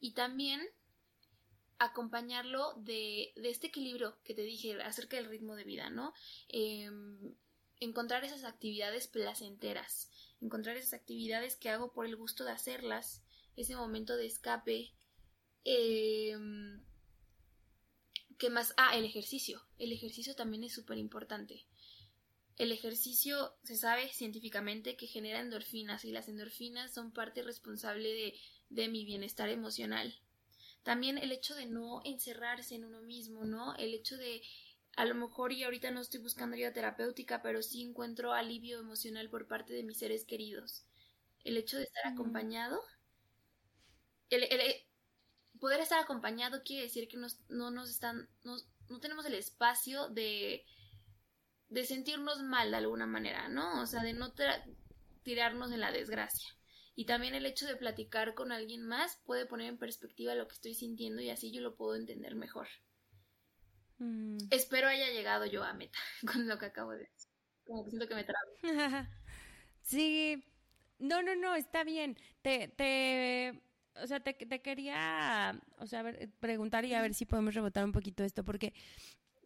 y 0.00 0.12
también 0.12 0.60
acompañarlo 1.78 2.74
de, 2.76 3.32
este 3.36 3.66
equilibrio 3.66 4.16
que 4.24 4.34
te 4.34 4.42
dije 4.42 4.80
acerca 4.82 5.16
del 5.16 5.26
ritmo 5.26 5.56
de 5.56 5.64
vida, 5.64 5.90
¿no? 5.90 6.14
Em, 6.48 7.34
encontrar 7.80 8.24
esas 8.24 8.44
actividades 8.44 9.08
placenteras, 9.08 10.08
encontrar 10.40 10.76
esas 10.76 10.94
actividades 10.94 11.56
que 11.56 11.68
hago 11.68 11.92
por 11.92 12.06
el 12.06 12.16
gusto 12.16 12.44
de 12.44 12.52
hacerlas, 12.52 13.22
ese 13.56 13.76
momento 13.76 14.16
de 14.16 14.26
escape. 14.26 14.94
Em, 15.64 16.82
¿Qué 18.38 18.50
más? 18.50 18.74
Ah, 18.76 18.96
el 18.96 19.04
ejercicio. 19.04 19.62
El 19.78 19.92
ejercicio 19.92 20.34
también 20.34 20.64
es 20.64 20.72
súper 20.72 20.98
importante. 20.98 21.66
El 22.56 22.70
ejercicio 22.72 23.54
se 23.62 23.76
sabe 23.76 24.12
científicamente 24.12 24.96
que 24.96 25.06
genera 25.06 25.40
endorfinas 25.40 26.04
y 26.04 26.12
las 26.12 26.28
endorfinas 26.28 26.92
son 26.92 27.12
parte 27.12 27.42
responsable 27.42 28.08
de, 28.08 28.34
de 28.68 28.88
mi 28.88 29.04
bienestar 29.04 29.48
emocional. 29.48 30.14
También 30.82 31.16
el 31.18 31.32
hecho 31.32 31.54
de 31.54 31.66
no 31.66 32.02
encerrarse 32.04 32.74
en 32.74 32.84
uno 32.84 33.00
mismo, 33.02 33.44
¿no? 33.44 33.74
El 33.76 33.94
hecho 33.94 34.16
de 34.16 34.42
a 34.96 35.06
lo 35.06 35.14
mejor 35.14 35.52
y 35.52 35.64
ahorita 35.64 35.90
no 35.90 36.00
estoy 36.00 36.20
buscando 36.20 36.54
ayuda 36.54 36.72
terapéutica, 36.72 37.40
pero 37.40 37.62
sí 37.62 37.82
encuentro 37.82 38.32
alivio 38.32 38.78
emocional 38.78 39.30
por 39.30 39.46
parte 39.46 39.72
de 39.72 39.84
mis 39.84 39.98
seres 39.98 40.24
queridos. 40.24 40.84
El 41.44 41.56
hecho 41.56 41.78
de 41.78 41.84
estar 41.84 42.06
acompañado, 42.06 42.82
el, 44.28 44.44
poder 45.58 45.80
estar 45.80 45.98
acompañado 45.98 46.62
quiere 46.62 46.84
decir 46.84 47.08
que 47.08 47.16
nos, 47.16 47.40
no 47.48 47.70
nos 47.70 47.88
están, 47.88 48.28
no 48.44 49.00
tenemos 49.00 49.24
el 49.24 49.34
espacio 49.34 50.08
de 50.08 50.66
de 51.72 51.84
sentirnos 51.84 52.42
mal 52.42 52.70
de 52.70 52.76
alguna 52.76 53.06
manera, 53.06 53.48
¿no? 53.48 53.80
O 53.80 53.86
sea, 53.86 54.02
de 54.02 54.12
no 54.12 54.34
tirarnos 55.22 55.72
en 55.72 55.80
la 55.80 55.90
desgracia. 55.90 56.50
Y 56.94 57.06
también 57.06 57.34
el 57.34 57.46
hecho 57.46 57.66
de 57.66 57.76
platicar 57.76 58.34
con 58.34 58.52
alguien 58.52 58.86
más 58.86 59.16
puede 59.24 59.46
poner 59.46 59.68
en 59.68 59.78
perspectiva 59.78 60.34
lo 60.34 60.46
que 60.46 60.54
estoy 60.54 60.74
sintiendo 60.74 61.22
y 61.22 61.30
así 61.30 61.50
yo 61.50 61.62
lo 61.62 61.74
puedo 61.74 61.96
entender 61.96 62.34
mejor. 62.34 62.68
Mm. 63.98 64.36
Espero 64.50 64.88
haya 64.88 65.08
llegado 65.08 65.46
yo 65.46 65.64
a 65.64 65.72
meta 65.72 65.98
con 66.30 66.46
lo 66.46 66.58
que 66.58 66.66
acabo 66.66 66.92
de 66.92 66.98
decir. 66.98 67.30
Como 67.64 67.84
que 67.84 67.90
siento 67.90 68.08
que 68.08 68.14
me 68.14 68.24
trabo. 68.24 68.50
sí. 69.82 70.44
No, 70.98 71.22
no, 71.22 71.34
no, 71.34 71.54
está 71.54 71.84
bien. 71.84 72.18
Te, 72.42 72.68
te 72.68 73.62
o 73.96 74.06
sea, 74.06 74.20
te, 74.20 74.34
te 74.34 74.60
quería, 74.60 75.58
o 75.78 75.86
sea, 75.86 76.04
preguntar 76.38 76.84
y 76.84 76.94
a 76.94 77.02
ver 77.02 77.14
si 77.14 77.24
podemos 77.24 77.54
rebotar 77.54 77.84
un 77.84 77.92
poquito 77.92 78.24
esto, 78.24 78.44
porque 78.44 78.74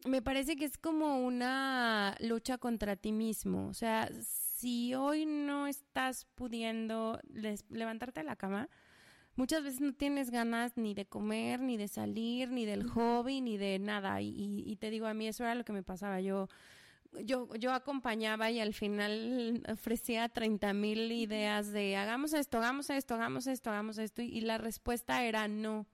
me 0.07 0.21
parece 0.21 0.55
que 0.55 0.65
es 0.65 0.77
como 0.77 1.19
una 1.19 2.15
lucha 2.19 2.57
contra 2.57 2.95
ti 2.95 3.11
mismo. 3.11 3.67
O 3.67 3.73
sea, 3.73 4.09
si 4.21 4.95
hoy 4.95 5.25
no 5.25 5.67
estás 5.67 6.25
pudiendo 6.35 7.19
levantarte 7.69 8.21
de 8.21 8.25
la 8.25 8.35
cama, 8.35 8.69
muchas 9.35 9.63
veces 9.63 9.81
no 9.81 9.93
tienes 9.93 10.31
ganas 10.31 10.77
ni 10.77 10.93
de 10.93 11.05
comer, 11.05 11.59
ni 11.59 11.77
de 11.77 11.87
salir, 11.87 12.49
ni 12.51 12.65
del 12.65 12.83
hobby, 12.89 13.41
ni 13.41 13.57
de 13.57 13.79
nada. 13.79 14.21
Y, 14.21 14.63
y, 14.65 14.75
te 14.77 14.89
digo, 14.89 15.07
a 15.07 15.13
mí 15.13 15.27
eso 15.27 15.43
era 15.43 15.55
lo 15.55 15.63
que 15.63 15.73
me 15.73 15.83
pasaba. 15.83 16.21
Yo, 16.21 16.49
yo, 17.23 17.53
yo 17.55 17.71
acompañaba 17.73 18.51
y 18.51 18.59
al 18.59 18.73
final 18.73 19.63
ofrecía 19.71 20.27
30 20.29 20.73
mil 20.73 21.11
ideas 21.11 21.71
de 21.71 21.95
hagamos 21.95 22.33
esto, 22.33 22.57
hagamos 22.57 22.89
esto, 22.89 23.15
hagamos 23.15 23.47
esto, 23.47 23.69
hagamos 23.69 23.97
esto. 23.99 24.21
Y, 24.21 24.27
y 24.27 24.41
la 24.41 24.57
respuesta 24.57 25.23
era 25.23 25.47
no. 25.47 25.85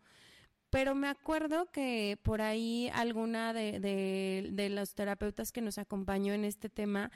Pero 0.74 0.96
me 0.96 1.08
acuerdo 1.08 1.70
que 1.72 2.18
por 2.24 2.42
ahí 2.42 2.90
alguna 2.96 3.54
de, 3.54 3.80
de, 3.80 4.50
de 4.54 4.70
los 4.70 4.96
terapeutas 4.96 5.52
que 5.52 5.62
nos 5.62 5.78
acompañó 5.78 6.34
en 6.34 6.46
este 6.46 6.68
tema, 6.68 7.12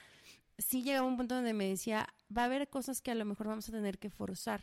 sí 0.59 0.83
llegaba 0.83 1.07
un 1.07 1.17
punto 1.17 1.33
donde 1.33 1.53
me 1.53 1.67
decía, 1.67 2.07
va 2.35 2.43
a 2.43 2.45
haber 2.45 2.69
cosas 2.69 3.01
que 3.01 3.09
a 3.09 3.15
lo 3.15 3.25
mejor 3.25 3.47
vamos 3.47 3.67
a 3.67 3.71
tener 3.71 3.97
que 3.97 4.11
forzar, 4.11 4.61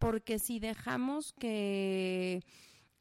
porque 0.00 0.40
si 0.40 0.58
dejamos 0.58 1.32
que 1.34 2.42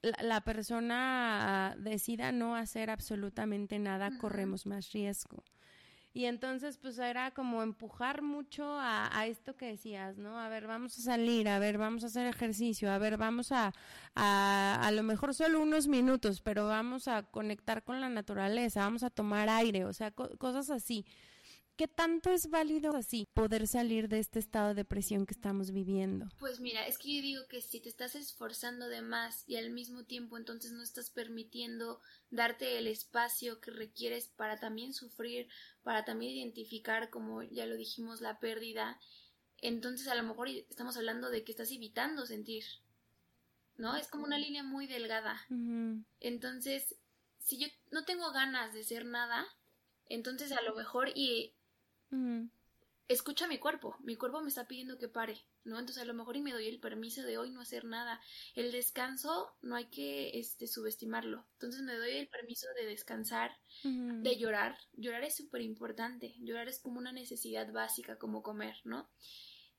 la, 0.03 0.41
persona 0.41 1.75
decida 1.79 2.31
no 2.31 2.55
hacer 2.55 2.91
absolutamente 2.91 3.79
nada, 3.79 4.15
corremos 4.19 4.67
más 4.67 4.91
riesgo. 4.91 5.43
Y 6.13 6.25
entonces, 6.25 6.77
pues 6.77 6.99
era 6.99 7.31
como 7.31 7.63
empujar 7.63 8.21
mucho 8.21 8.65
a, 8.77 9.25
esto 9.27 9.55
que 9.55 9.67
decías, 9.67 10.17
¿no? 10.17 10.37
A 10.37 10.49
ver, 10.49 10.67
vamos 10.67 10.97
a 10.97 11.01
salir, 11.01 11.47
a 11.47 11.57
ver, 11.57 11.77
vamos 11.77 12.03
a 12.03 12.07
hacer 12.07 12.27
ejercicio, 12.27 12.91
a 12.91 12.97
ver, 12.97 13.15
vamos 13.17 13.53
a, 13.53 13.73
a, 14.13 14.79
a 14.81 14.91
lo 14.91 15.03
mejor 15.03 15.33
solo 15.33 15.61
unos 15.61 15.87
minutos, 15.87 16.41
pero 16.41 16.67
vamos 16.67 17.07
a 17.07 17.23
conectar 17.23 17.83
con 17.83 18.01
la 18.01 18.09
naturaleza, 18.09 18.81
vamos 18.81 19.03
a 19.03 19.09
tomar 19.09 19.47
aire, 19.47 19.85
o 19.85 19.93
sea, 19.93 20.11
cosas 20.11 20.69
así. 20.69 21.05
¿Qué 21.81 21.87
tanto 21.87 22.29
es 22.29 22.51
válido 22.51 22.95
así 22.95 23.27
poder 23.33 23.65
salir 23.65 24.07
de 24.07 24.19
este 24.19 24.37
estado 24.37 24.67
de 24.67 24.75
depresión 24.75 25.25
que 25.25 25.33
estamos 25.33 25.71
viviendo? 25.71 26.27
Pues 26.37 26.59
mira, 26.59 26.85
es 26.85 26.99
que 26.99 27.15
yo 27.15 27.23
digo 27.23 27.47
que 27.47 27.59
si 27.59 27.79
te 27.79 27.89
estás 27.89 28.13
esforzando 28.13 28.87
de 28.87 29.01
más 29.01 29.43
y 29.49 29.55
al 29.55 29.71
mismo 29.71 30.03
tiempo 30.03 30.37
entonces 30.37 30.73
no 30.73 30.83
estás 30.83 31.09
permitiendo 31.09 31.99
darte 32.29 32.77
el 32.77 32.85
espacio 32.85 33.59
que 33.61 33.71
requieres 33.71 34.27
para 34.27 34.59
también 34.59 34.93
sufrir, 34.93 35.47
para 35.81 36.05
también 36.05 36.33
identificar, 36.33 37.09
como 37.09 37.41
ya 37.41 37.65
lo 37.65 37.75
dijimos, 37.75 38.21
la 38.21 38.39
pérdida, 38.39 38.99
entonces 39.57 40.07
a 40.07 40.13
lo 40.13 40.21
mejor 40.21 40.49
estamos 40.49 40.97
hablando 40.97 41.31
de 41.31 41.43
que 41.43 41.51
estás 41.51 41.71
evitando 41.71 42.27
sentir, 42.27 42.63
¿no? 43.77 43.97
Es 43.97 44.07
como 44.07 44.25
una 44.25 44.37
línea 44.37 44.61
muy 44.61 44.85
delgada. 44.85 45.47
Entonces, 46.19 46.95
si 47.39 47.57
yo 47.57 47.65
no 47.89 48.05
tengo 48.05 48.31
ganas 48.31 48.71
de 48.71 48.83
ser 48.83 49.03
nada, 49.03 49.47
entonces 50.05 50.51
a 50.51 50.61
lo 50.61 50.75
mejor 50.75 51.09
y 51.15 51.55
escucha 53.13 53.47
mi 53.47 53.57
cuerpo, 53.57 53.95
mi 53.99 54.15
cuerpo 54.15 54.41
me 54.41 54.49
está 54.49 54.67
pidiendo 54.67 54.97
que 54.97 55.09
pare, 55.09 55.45
¿no? 55.63 55.79
Entonces 55.79 56.01
a 56.01 56.05
lo 56.05 56.13
mejor 56.13 56.37
y 56.37 56.41
me 56.41 56.53
doy 56.53 56.67
el 56.67 56.79
permiso 56.79 57.23
de 57.23 57.37
hoy 57.37 57.51
no 57.51 57.61
hacer 57.61 57.83
nada. 57.83 58.21
El 58.55 58.71
descanso 58.71 59.53
no 59.61 59.75
hay 59.75 59.89
que 59.89 60.39
este, 60.39 60.67
subestimarlo. 60.67 61.45
Entonces 61.53 61.81
me 61.81 61.95
doy 61.95 62.11
el 62.11 62.29
permiso 62.29 62.67
de 62.79 62.85
descansar, 62.85 63.51
de 63.83 64.37
llorar. 64.37 64.77
Llorar 64.93 65.23
es 65.23 65.35
súper 65.35 65.61
importante. 65.61 66.35
Llorar 66.39 66.69
es 66.69 66.79
como 66.79 66.99
una 66.99 67.11
necesidad 67.11 67.71
básica 67.71 68.17
como 68.17 68.41
comer, 68.41 68.77
¿no? 68.85 69.11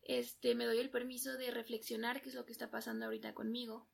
Este, 0.03 0.55
me 0.55 0.67
doy 0.67 0.79
el 0.79 0.91
permiso 0.91 1.37
de 1.37 1.51
reflexionar 1.51 2.21
qué 2.21 2.29
es 2.29 2.35
lo 2.35 2.45
que 2.45 2.53
está 2.53 2.71
pasando 2.71 3.07
ahorita 3.07 3.35
conmigo, 3.35 3.89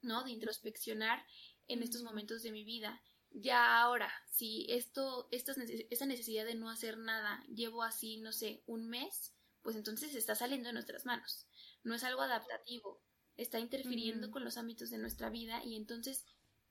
¿no? 0.00 0.24
De 0.24 0.30
introspeccionar 0.30 1.24
en 1.68 1.82
estos 1.82 2.02
momentos 2.02 2.42
de 2.42 2.50
mi 2.50 2.64
vida 2.64 3.02
ya 3.34 3.80
ahora, 3.80 4.10
si 4.30 4.66
esto, 4.70 5.28
esta 5.32 6.06
necesidad 6.06 6.46
de 6.46 6.54
no 6.54 6.70
hacer 6.70 6.96
nada 6.96 7.44
llevo 7.48 7.82
así, 7.82 8.18
no 8.18 8.32
sé, 8.32 8.62
un 8.66 8.88
mes, 8.88 9.34
pues 9.62 9.76
entonces 9.76 10.14
está 10.14 10.34
saliendo 10.34 10.68
de 10.68 10.74
nuestras 10.74 11.04
manos. 11.04 11.46
No 11.82 11.94
es 11.94 12.04
algo 12.04 12.22
adaptativo, 12.22 13.02
está 13.36 13.58
interfiriendo 13.58 14.30
con 14.30 14.44
los 14.44 14.56
ámbitos 14.56 14.90
de 14.90 14.98
nuestra 14.98 15.30
vida 15.30 15.62
y 15.64 15.76
entonces 15.76 16.24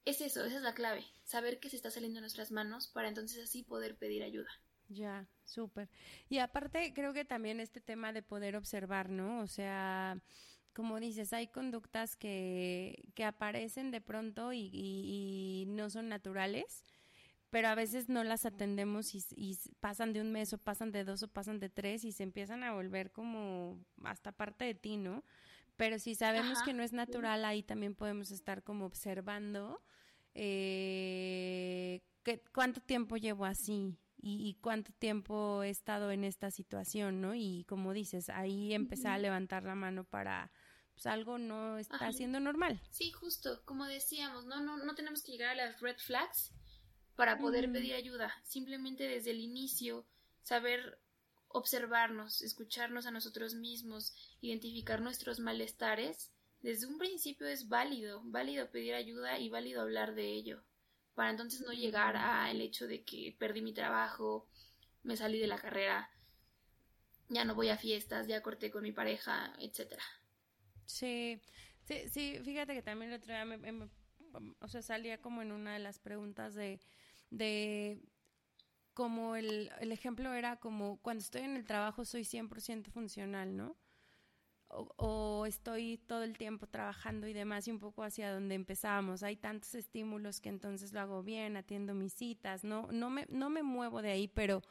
es 0.05 0.21
eso, 0.21 0.43
esa 0.45 0.57
es 0.57 0.61
la 0.61 0.73
clave, 0.73 1.05
saber 1.25 1.59
que 1.59 1.69
se 1.69 1.75
está 1.75 1.91
saliendo 1.91 2.17
de 2.17 2.21
nuestras 2.21 2.51
manos 2.51 2.87
para 2.87 3.09
entonces 3.09 3.43
así 3.43 3.63
poder 3.63 3.97
pedir 3.97 4.23
ayuda. 4.23 4.49
Ya, 4.89 5.27
súper. 5.45 5.89
Y 6.29 6.39
aparte 6.39 6.93
creo 6.93 7.13
que 7.13 7.25
también 7.25 7.59
este 7.59 7.81
tema 7.81 8.13
de 8.13 8.21
poder 8.21 8.55
observar, 8.55 9.09
¿no? 9.09 9.41
O 9.41 9.47
sea, 9.47 10.21
como 10.73 10.99
dices, 10.99 11.33
hay 11.33 11.47
conductas 11.47 12.15
que, 12.15 13.03
que 13.15 13.23
aparecen 13.23 13.91
de 13.91 14.01
pronto 14.01 14.53
y, 14.53 14.69
y, 14.73 15.65
no 15.67 15.89
son 15.89 16.09
naturales, 16.09 16.83
pero 17.49 17.67
a 17.67 17.75
veces 17.75 18.09
no 18.09 18.23
las 18.23 18.45
atendemos 18.45 19.13
y, 19.15 19.23
y, 19.35 19.57
pasan 19.79 20.13
de 20.13 20.21
un 20.21 20.31
mes 20.31 20.53
o 20.53 20.57
pasan 20.57 20.91
de 20.91 21.03
dos 21.03 21.23
o 21.23 21.27
pasan 21.27 21.59
de 21.59 21.69
tres 21.69 22.03
y 22.03 22.11
se 22.11 22.23
empiezan 22.23 22.63
a 22.63 22.73
volver 22.73 23.11
como 23.11 23.79
hasta 24.03 24.31
parte 24.31 24.65
de 24.65 24.75
ti, 24.75 24.97
¿no? 24.97 25.23
Pero 25.77 25.99
si 25.99 26.15
sabemos 26.15 26.61
que 26.63 26.73
no 26.73 26.83
es 26.83 26.93
natural, 26.93 27.45
ahí 27.45 27.63
también 27.63 27.95
podemos 27.95 28.31
estar 28.31 28.63
como 28.63 28.85
observando 28.85 29.81
eh, 30.35 32.01
cuánto 32.51 32.79
tiempo 32.81 33.17
llevo 33.17 33.45
así, 33.45 33.97
y, 34.25 34.57
cuánto 34.61 34.93
tiempo 34.93 35.63
he 35.63 35.69
estado 35.69 36.09
en 36.11 36.23
esta 36.23 36.49
situación, 36.49 37.19
¿no? 37.19 37.35
Y 37.35 37.65
como 37.67 37.91
dices, 37.91 38.29
ahí 38.29 38.73
empezar 38.73 39.11
a 39.11 39.17
levantar 39.17 39.63
la 39.63 39.75
mano 39.75 40.05
para, 40.05 40.49
pues 40.93 41.05
algo 41.05 41.37
no 41.37 41.77
está 41.77 42.11
siendo 42.11 42.39
normal. 42.39 42.81
Sí, 42.89 43.11
justo, 43.11 43.61
como 43.65 43.85
decíamos, 43.85 44.45
¿no? 44.45 44.61
No, 44.61 44.77
no 44.77 44.95
tenemos 44.95 45.23
que 45.23 45.31
llegar 45.31 45.49
a 45.49 45.55
las 45.55 45.81
red 45.81 45.97
flags 45.97 46.51
para 47.15 47.37
poder 47.37 47.71
pedir 47.71 47.93
ayuda, 47.93 48.33
simplemente 48.43 49.07
desde 49.07 49.31
el 49.31 49.39
inicio 49.39 50.05
saber 50.41 50.99
observarnos, 51.47 52.41
escucharnos 52.41 53.05
a 53.05 53.11
nosotros 53.11 53.53
mismos, 53.53 54.13
identificar 54.41 55.01
nuestros 55.01 55.39
malestares, 55.39 56.31
desde 56.61 56.87
un 56.87 56.97
principio 56.97 57.47
es 57.47 57.67
válido, 57.67 58.21
válido 58.23 58.71
pedir 58.71 58.95
ayuda 58.95 59.37
y 59.37 59.49
válido 59.49 59.81
hablar 59.81 60.15
de 60.15 60.31
ello 60.31 60.63
para 61.15 61.29
entonces 61.29 61.61
no 61.61 61.73
llegar 61.73 62.15
al 62.15 62.59
hecho 62.61 62.87
de 62.87 63.03
que 63.03 63.35
perdí 63.37 63.61
mi 63.61 63.73
trabajo, 63.73 64.47
me 65.03 65.17
salí 65.17 65.39
de 65.39 65.47
la 65.47 65.59
carrera, 65.59 66.09
ya 67.29 67.45
no 67.45 67.55
voy 67.55 67.69
a 67.69 67.77
fiestas, 67.77 68.27
ya 68.27 68.41
corté 68.41 68.71
con 68.71 68.83
mi 68.83 68.91
pareja, 68.91 69.53
etcétera. 69.59 70.03
Sí, 70.85 71.39
sí, 71.83 72.09
sí, 72.09 72.39
fíjate 72.43 72.73
que 72.73 72.81
también 72.81 73.11
el 73.11 73.17
otro 73.17 73.33
día 73.33 73.45
me, 73.45 73.89
o 74.59 74.67
sea, 74.67 74.81
salía 74.81 75.21
como 75.21 75.41
en 75.41 75.51
una 75.51 75.73
de 75.73 75.79
las 75.79 75.99
preguntas 75.99 76.55
de, 76.55 76.79
de 77.29 78.01
como 78.93 79.35
el, 79.35 79.71
el 79.79 79.91
ejemplo 79.91 80.33
era 80.33 80.57
como 80.57 80.97
cuando 81.01 81.21
estoy 81.23 81.41
en 81.41 81.55
el 81.55 81.65
trabajo 81.65 82.05
soy 82.05 82.25
100% 82.25 82.91
funcional, 82.91 83.55
¿no? 83.55 83.77
o, 84.97 85.45
estoy 85.45 85.97
todo 86.07 86.23
el 86.23 86.37
tiempo 86.37 86.67
trabajando 86.67 87.27
y 87.27 87.33
demás 87.33 87.67
y 87.67 87.71
un 87.71 87.79
poco 87.79 88.03
hacia 88.03 88.31
donde 88.33 88.55
empezamos. 88.55 89.23
Hay 89.23 89.35
tantos 89.35 89.75
estímulos 89.75 90.39
que 90.39 90.49
entonces 90.49 90.93
lo 90.93 91.01
hago 91.01 91.23
bien, 91.23 91.57
atiendo 91.57 91.93
mis 91.93 92.13
citas, 92.13 92.63
no, 92.63 92.87
no, 92.91 93.09
me, 93.09 93.25
no 93.29 93.49
me 93.49 93.63
muevo 93.63 94.01
de 94.01 94.11
ahí, 94.11 94.27
pero 94.27 94.61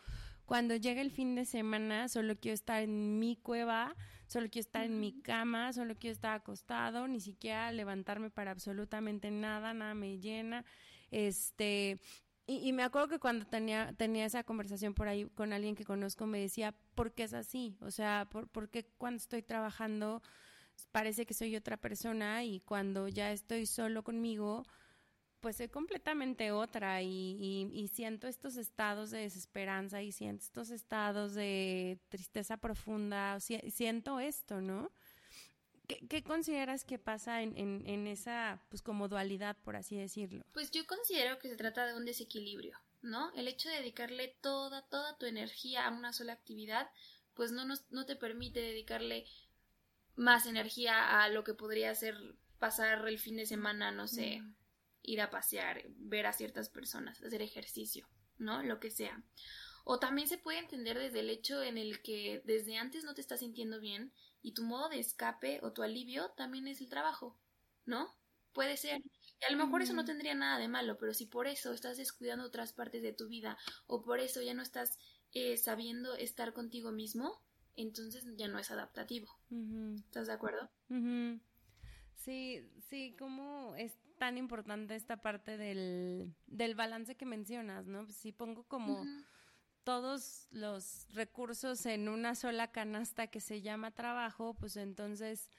cuando 0.46 0.76
llega 0.76 1.00
el 1.00 1.10
fin 1.10 1.34
de 1.34 1.44
semana 1.44 2.08
solo 2.08 2.36
quiero 2.36 2.54
estar 2.54 2.82
en 2.82 3.18
mi 3.18 3.36
cueva, 3.36 3.96
solo 4.26 4.48
quiero 4.50 4.66
estar 4.66 4.84
en 4.84 5.00
mi 5.00 5.20
cama, 5.22 5.72
solo 5.72 5.94
quiero 5.96 6.12
estar 6.12 6.34
acostado, 6.34 7.08
ni 7.08 7.20
siquiera 7.20 7.70
levantarme 7.72 8.30
para 8.30 8.50
absolutamente 8.50 9.30
nada, 9.30 9.74
nada 9.74 9.94
me 9.94 10.18
llena. 10.18 10.64
Este, 11.10 12.00
y, 12.46 12.72
me 12.72 12.82
acuerdo 12.82 13.08
que 13.08 13.18
cuando 13.18 13.46
tenía, 13.46 13.92
tenía 13.96 14.24
esa 14.26 14.42
conversación 14.42 14.94
por 14.94 15.08
ahí 15.08 15.26
con 15.34 15.52
alguien 15.52 15.76
que 15.76 15.84
conozco, 15.84 16.26
me 16.26 16.40
decía, 16.40 16.74
¿por 16.94 17.12
qué 17.12 17.24
es 17.24 17.34
así? 17.34 17.76
O 17.80 17.90
sea, 17.90 18.28
¿por, 18.30 18.48
¿por 18.48 18.68
qué 18.68 18.84
cuando 18.98 19.18
estoy 19.18 19.42
trabajando 19.42 20.22
parece 20.90 21.26
que 21.26 21.34
soy 21.34 21.54
otra 21.56 21.76
persona 21.76 22.44
y 22.44 22.60
cuando 22.60 23.08
ya 23.08 23.32
estoy 23.32 23.66
solo 23.66 24.02
conmigo, 24.02 24.64
pues 25.42 25.56
soy 25.56 25.68
completamente 25.68 26.52
otra 26.52 27.02
y, 27.02 27.68
y, 27.72 27.88
siento 27.88 28.28
estos 28.28 28.56
estados 28.56 29.10
de 29.10 29.18
desesperanza 29.18 30.00
y 30.00 30.12
siento 30.12 30.44
estos 30.44 30.70
estados 30.70 31.34
de 31.34 31.98
tristeza 32.08 32.58
profunda, 32.58 33.40
siento 33.40 34.20
esto, 34.20 34.60
¿no? 34.60 34.92
¿Qué, 36.08 36.22
consideras 36.22 36.84
que 36.84 37.00
pasa 37.00 37.42
en, 37.42 37.58
en, 37.58 38.06
esa, 38.06 38.62
pues 38.68 38.82
como 38.82 39.08
dualidad, 39.08 39.56
por 39.64 39.74
así 39.74 39.96
decirlo? 39.96 40.44
Pues 40.52 40.70
yo 40.70 40.86
considero 40.86 41.40
que 41.40 41.48
se 41.48 41.56
trata 41.56 41.86
de 41.86 41.94
un 41.94 42.04
desequilibrio, 42.04 42.78
¿no? 43.02 43.32
El 43.34 43.48
hecho 43.48 43.68
de 43.68 43.78
dedicarle 43.78 44.36
toda, 44.40 44.82
toda 44.88 45.18
tu 45.18 45.26
energía 45.26 45.88
a 45.88 45.90
una 45.90 46.12
sola 46.12 46.34
actividad, 46.34 46.88
pues 47.34 47.50
no, 47.50 47.64
nos, 47.64 47.90
no 47.90 48.06
te 48.06 48.14
permite 48.14 48.60
dedicarle 48.60 49.26
más 50.14 50.46
energía 50.46 51.24
a 51.24 51.28
lo 51.28 51.42
que 51.42 51.54
podría 51.54 51.92
ser 51.96 52.14
pasar 52.60 53.08
el 53.08 53.18
fin 53.18 53.36
de 53.36 53.46
semana, 53.46 53.90
no 53.90 54.06
sé, 54.06 54.40
mm. 54.40 54.61
Ir 55.02 55.20
a 55.20 55.30
pasear, 55.30 55.82
ver 55.96 56.26
a 56.26 56.32
ciertas 56.32 56.68
personas, 56.68 57.22
hacer 57.22 57.42
ejercicio, 57.42 58.08
¿no? 58.38 58.62
Lo 58.62 58.80
que 58.80 58.90
sea. 58.90 59.22
O 59.84 59.98
también 59.98 60.28
se 60.28 60.38
puede 60.38 60.58
entender 60.58 60.98
desde 60.98 61.20
el 61.20 61.30
hecho 61.30 61.62
en 61.62 61.76
el 61.76 62.02
que 62.02 62.42
desde 62.44 62.76
antes 62.76 63.04
no 63.04 63.14
te 63.14 63.20
estás 63.20 63.40
sintiendo 63.40 63.80
bien 63.80 64.12
y 64.40 64.52
tu 64.54 64.62
modo 64.62 64.88
de 64.88 65.00
escape 65.00 65.60
o 65.62 65.72
tu 65.72 65.82
alivio 65.82 66.30
también 66.30 66.68
es 66.68 66.80
el 66.80 66.88
trabajo, 66.88 67.36
¿no? 67.84 68.14
Puede 68.52 68.76
ser. 68.76 69.00
Y 69.40 69.44
a 69.44 69.50
lo 69.50 69.64
mejor 69.64 69.82
eso 69.82 69.94
no 69.94 70.04
tendría 70.04 70.34
nada 70.34 70.58
de 70.58 70.68
malo, 70.68 70.98
pero 70.98 71.14
si 71.14 71.26
por 71.26 71.46
eso 71.46 71.72
estás 71.72 71.96
descuidando 71.96 72.44
otras 72.44 72.72
partes 72.72 73.02
de 73.02 73.12
tu 73.12 73.28
vida 73.28 73.58
o 73.86 74.02
por 74.02 74.20
eso 74.20 74.40
ya 74.40 74.54
no 74.54 74.62
estás 74.62 74.98
eh, 75.32 75.56
sabiendo 75.56 76.14
estar 76.14 76.52
contigo 76.52 76.92
mismo, 76.92 77.42
entonces 77.74 78.24
ya 78.36 78.48
no 78.48 78.58
es 78.58 78.70
adaptativo. 78.70 79.28
¿Estás 79.96 80.26
de 80.28 80.32
acuerdo? 80.34 80.70
Sí, 82.14 82.70
sí, 82.88 83.16
como 83.18 83.74
es 83.76 83.96
tan 84.22 84.38
importante 84.38 84.94
esta 84.94 85.16
parte 85.16 85.56
del, 85.56 86.32
del 86.46 86.76
balance 86.76 87.16
que 87.16 87.26
mencionas, 87.26 87.88
¿no? 87.88 88.06
Si 88.06 88.30
pongo 88.30 88.62
como 88.68 89.04
todos 89.82 90.46
los 90.52 91.08
recursos 91.12 91.84
en 91.86 92.08
una 92.08 92.36
sola 92.36 92.70
canasta 92.70 93.26
que 93.26 93.40
se 93.40 93.62
llama 93.62 93.90
trabajo, 93.90 94.54
pues 94.54 94.76
entonces... 94.76 95.50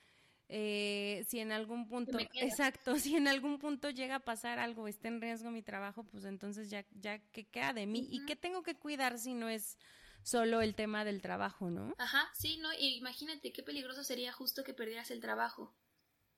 Eh, 0.47 1.25
si 1.27 1.39
en 1.39 1.51
algún 1.51 1.87
punto, 1.87 2.17
exacto, 2.35 2.97
si 2.99 3.15
en 3.15 3.27
algún 3.27 3.59
punto 3.59 3.89
llega 3.89 4.15
a 4.15 4.19
pasar 4.19 4.59
algo, 4.59 4.87
está 4.87 5.07
en 5.07 5.19
riesgo 5.19 5.51
mi 5.51 5.63
trabajo, 5.63 6.03
pues 6.05 6.23
entonces 6.25 6.69
ya, 6.69 6.85
ya, 6.91 7.17
¿qué 7.31 7.45
queda 7.45 7.73
de 7.73 7.85
mí? 7.85 8.07
¿Y 8.11 8.25
qué 8.25 8.35
tengo 8.35 8.61
que 8.61 8.75
cuidar 8.75 9.17
si 9.17 9.33
no 9.33 9.49
es 9.49 9.77
solo 10.21 10.61
el 10.61 10.75
tema 10.75 11.03
del 11.05 11.21
trabajo, 11.21 11.69
¿no? 11.69 11.93
Ajá, 11.97 12.29
sí, 12.33 12.57
no, 12.57 12.69
imagínate 12.77 13.51
qué 13.51 13.63
peligroso 13.63 14.03
sería 14.03 14.31
justo 14.31 14.63
que 14.63 14.73
perdieras 14.73 15.11
el 15.11 15.21
trabajo. 15.21 15.73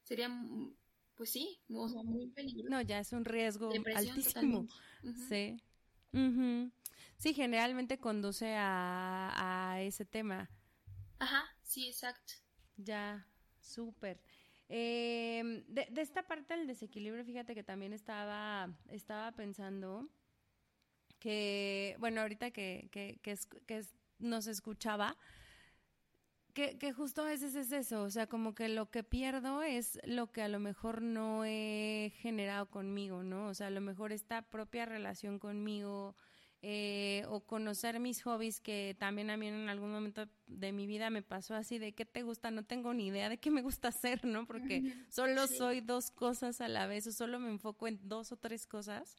Sería, 0.04 0.30
pues 1.16 1.32
sí, 1.32 1.60
muy 1.68 2.28
peligroso. 2.28 2.70
No, 2.70 2.82
ya 2.82 3.00
es 3.00 3.14
un 3.14 3.26
riesgo 3.26 3.72
altísimo. 3.96 4.68
Sí. 5.28 5.62
Sí, 7.18 7.34
generalmente 7.34 7.98
conduce 7.98 8.56
a, 8.56 9.72
a 9.74 9.82
ese 9.82 10.06
tema. 10.06 10.50
Ajá, 11.20 11.46
sí, 11.64 11.88
exacto. 11.88 12.34
Ya, 12.78 13.26
súper. 13.60 14.22
Eh, 14.68 15.64
de, 15.68 15.88
de, 15.92 16.02
esta 16.02 16.24
parte 16.24 16.56
del 16.56 16.68
desequilibrio, 16.68 17.24
fíjate 17.24 17.54
que 17.54 17.64
también 17.64 17.94
estaba, 17.94 18.76
estaba 18.90 19.32
pensando 19.32 20.10
que, 21.20 21.96
bueno, 22.00 22.22
ahorita 22.22 22.52
que, 22.52 22.90
que, 22.92 23.20
que, 23.22 23.38
que 23.66 23.86
nos 24.20 24.48
escuchaba, 24.48 25.18
que, 26.56 26.80
que, 26.80 26.92
justo 26.94 27.22
a 27.22 27.26
veces 27.26 27.54
es 27.54 27.72
eso, 27.72 28.02
o 28.02 28.10
sea, 28.10 28.26
como 28.26 28.56
que 28.56 28.68
lo 28.70 28.90
que 28.90 29.04
pierdo 29.04 29.62
es 29.62 30.00
lo 30.06 30.32
que 30.32 30.42
a 30.42 30.48
lo 30.48 30.60
mejor 30.60 31.04
no 31.04 31.46
he 31.46 32.14
generado 32.22 32.66
conmigo, 32.68 33.22
¿no? 33.22 33.48
O 33.50 33.54
sea, 33.54 33.68
a 33.68 33.70
lo 33.70 33.82
mejor 33.82 34.12
esta 34.12 34.42
propia 34.42 34.86
relación 34.86 35.38
conmigo 35.38 36.16
eh, 36.68 37.26
o 37.28 37.42
conocer 37.42 38.00
mis 38.00 38.24
hobbies, 38.24 38.60
que 38.60 38.96
también 38.98 39.30
a 39.30 39.38
mí 39.38 39.48
en 39.48 39.70
algún 39.70 39.92
momento 39.92 40.28
de 40.48 40.72
mi 40.72 40.88
vida 40.88 41.12
me 41.12 41.22
pasó 41.22 41.54
así 41.54 41.78
de 41.78 41.94
qué 41.94 42.06
te 42.06 42.24
gusta, 42.24 42.50
no 42.50 42.64
tengo 42.64 42.92
ni 42.96 43.06
idea 43.06 43.30
de 43.30 43.38
qué 43.38 43.52
me 43.52 43.62
gusta 43.62 43.90
hacer, 43.90 44.26
¿no? 44.26 44.48
Porque 44.48 44.82
solo 45.12 45.46
soy 45.46 45.82
dos 45.82 46.10
cosas 46.10 46.62
a 46.62 46.68
la 46.68 46.88
vez 46.88 47.06
o 47.06 47.12
solo 47.12 47.40
me 47.40 47.50
enfoco 47.52 47.88
en 47.88 48.00
dos 48.02 48.32
o 48.32 48.38
tres 48.38 48.66
cosas. 48.66 49.16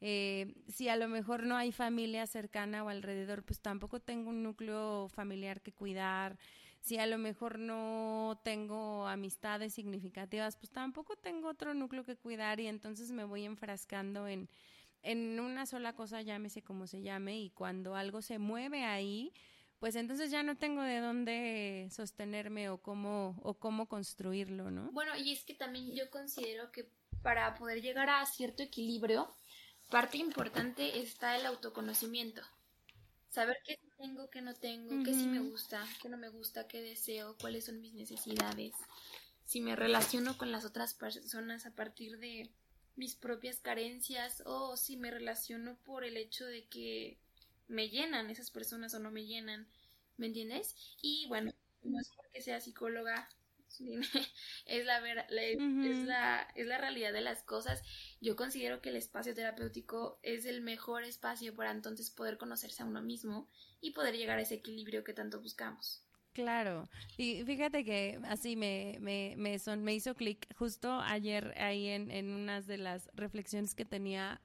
Eh, 0.00 0.54
si 0.66 0.88
a 0.88 0.96
lo 0.96 1.08
mejor 1.08 1.44
no 1.44 1.56
hay 1.56 1.72
familia 1.72 2.26
cercana 2.26 2.82
o 2.82 2.88
alrededor, 2.88 3.44
pues 3.44 3.60
tampoco 3.60 4.00
tengo 4.00 4.30
un 4.30 4.42
núcleo 4.42 5.08
familiar 5.10 5.60
que 5.60 5.72
cuidar. 5.72 6.38
Si 6.80 6.98
a 6.98 7.06
lo 7.06 7.18
mejor 7.18 7.58
no 7.58 8.40
tengo 8.42 9.06
amistades 9.06 9.74
significativas, 9.74 10.56
pues 10.56 10.70
tampoco 10.70 11.16
tengo 11.16 11.48
otro 11.48 11.74
núcleo 11.74 12.04
que 12.04 12.16
cuidar 12.16 12.58
y 12.58 12.66
entonces 12.66 13.10
me 13.12 13.24
voy 13.24 13.44
enfrascando 13.44 14.26
en, 14.26 14.48
en 15.02 15.38
una 15.40 15.66
sola 15.66 15.94
cosa, 15.94 16.22
llámese 16.22 16.62
como 16.62 16.86
se 16.86 17.02
llame, 17.02 17.38
y 17.38 17.50
cuando 17.50 17.94
algo 17.96 18.22
se 18.22 18.38
mueve 18.38 18.84
ahí, 18.84 19.32
pues 19.78 19.96
entonces 19.96 20.30
ya 20.30 20.42
no 20.42 20.56
tengo 20.56 20.82
de 20.82 21.00
dónde 21.00 21.88
sostenerme 21.90 22.68
o 22.68 22.78
cómo, 22.78 23.38
o 23.42 23.54
cómo 23.54 23.86
construirlo, 23.86 24.70
¿no? 24.70 24.90
Bueno, 24.92 25.16
y 25.16 25.32
es 25.32 25.44
que 25.44 25.54
también 25.54 25.94
yo 25.94 26.10
considero 26.10 26.70
que 26.70 26.88
para 27.22 27.54
poder 27.54 27.82
llegar 27.82 28.08
a 28.08 28.24
cierto 28.26 28.62
equilibrio, 28.62 29.32
parte 29.90 30.18
importante 30.18 30.98
está 31.00 31.36
el 31.36 31.46
autoconocimiento. 31.46 32.42
Saber 33.30 33.56
qué 33.64 33.78
tengo, 34.00 34.30
qué 34.30 34.40
no 34.40 34.54
tengo, 34.54 35.04
qué 35.04 35.12
sí 35.12 35.26
me 35.26 35.40
gusta, 35.40 35.86
qué 36.00 36.08
no 36.08 36.16
me 36.16 36.28
gusta, 36.28 36.66
qué 36.66 36.80
deseo, 36.80 37.36
cuáles 37.40 37.66
son 37.66 37.80
mis 37.80 37.92
necesidades. 37.92 38.72
Si 39.44 39.60
me 39.60 39.76
relaciono 39.76 40.38
con 40.38 40.52
las 40.52 40.64
otras 40.64 40.94
personas 40.94 41.66
a 41.66 41.74
partir 41.74 42.18
de 42.18 42.50
mis 42.96 43.14
propias 43.14 43.60
carencias 43.60 44.42
o 44.46 44.76
si 44.76 44.96
me 44.96 45.10
relaciono 45.10 45.76
por 45.84 46.04
el 46.04 46.16
hecho 46.16 46.46
de 46.46 46.64
que 46.66 47.18
me 47.68 47.88
llenan 47.88 48.30
esas 48.30 48.50
personas 48.50 48.94
o 48.94 48.98
no 48.98 49.10
me 49.10 49.26
llenan. 49.26 49.66
¿Me 50.16 50.26
entiendes? 50.26 50.76
Y 51.02 51.26
bueno, 51.28 51.52
no 51.82 52.00
es 52.00 52.10
porque 52.16 52.42
sea 52.42 52.60
psicóloga, 52.60 53.28
es 54.66 54.84
la, 54.84 55.00
ver, 55.00 55.26
es, 55.30 56.04
la, 56.04 56.42
es 56.54 56.66
la 56.66 56.78
realidad 56.78 57.12
de 57.12 57.20
las 57.20 57.42
cosas. 57.42 57.82
Yo 58.20 58.36
considero 58.36 58.80
que 58.80 58.90
el 58.90 58.96
espacio 58.96 59.34
terapéutico 59.34 60.18
es 60.22 60.44
el 60.44 60.60
mejor 60.60 61.04
espacio 61.04 61.54
para 61.54 61.70
entonces 61.70 62.10
poder 62.10 62.38
conocerse 62.38 62.82
a 62.82 62.86
uno 62.86 63.02
mismo 63.02 63.48
y 63.80 63.92
poder 63.92 64.16
llegar 64.16 64.38
a 64.38 64.42
ese 64.42 64.54
equilibrio 64.56 65.04
que 65.04 65.12
tanto 65.12 65.40
buscamos. 65.40 66.04
Claro, 66.32 66.88
y 67.16 67.42
fíjate 67.44 67.84
que 67.84 68.20
así 68.24 68.54
me, 68.54 68.96
me, 69.00 69.34
me, 69.36 69.58
son, 69.58 69.82
me 69.82 69.94
hizo 69.94 70.14
clic 70.14 70.46
justo 70.54 71.00
ayer 71.00 71.54
ahí 71.58 71.88
en, 71.88 72.10
en 72.10 72.30
unas 72.30 72.68
de 72.68 72.78
las 72.78 73.10
reflexiones 73.14 73.74
que 73.74 73.84
tenía 73.84 74.40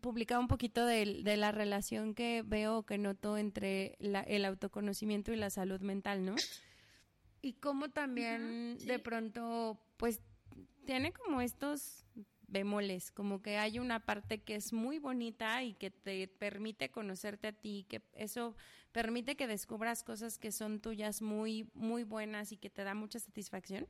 publicaba 0.00 0.40
un 0.40 0.48
poquito 0.48 0.86
de, 0.86 1.22
de, 1.22 1.36
la 1.36 1.50
relación 1.50 2.14
que 2.14 2.42
veo 2.46 2.84
que 2.84 2.98
noto 2.98 3.36
entre 3.36 3.96
la, 3.98 4.20
el 4.20 4.44
autoconocimiento 4.44 5.32
y 5.32 5.36
la 5.36 5.50
salud 5.50 5.80
mental, 5.80 6.24
¿no? 6.24 6.36
Y 7.42 7.54
cómo 7.54 7.88
también 7.88 8.76
de 8.78 8.98
pronto, 8.98 9.80
pues, 9.96 10.20
tiene 10.84 11.12
como 11.12 11.40
estos 11.40 12.04
bemoles, 12.50 13.10
como 13.10 13.40
que 13.42 13.56
hay 13.56 13.78
una 13.78 14.00
parte 14.00 14.42
que 14.42 14.54
es 14.56 14.72
muy 14.72 14.98
bonita 14.98 15.62
y 15.62 15.74
que 15.74 15.90
te 15.90 16.28
permite 16.28 16.90
conocerte 16.90 17.48
a 17.48 17.52
ti, 17.52 17.86
que 17.88 18.02
eso 18.14 18.56
permite 18.92 19.36
que 19.36 19.46
descubras 19.46 20.02
cosas 20.02 20.38
que 20.38 20.52
son 20.52 20.80
tuyas 20.80 21.22
muy, 21.22 21.70
muy 21.74 22.04
buenas 22.04 22.52
y 22.52 22.56
que 22.56 22.70
te 22.70 22.84
da 22.84 22.94
mucha 22.94 23.18
satisfacción. 23.18 23.86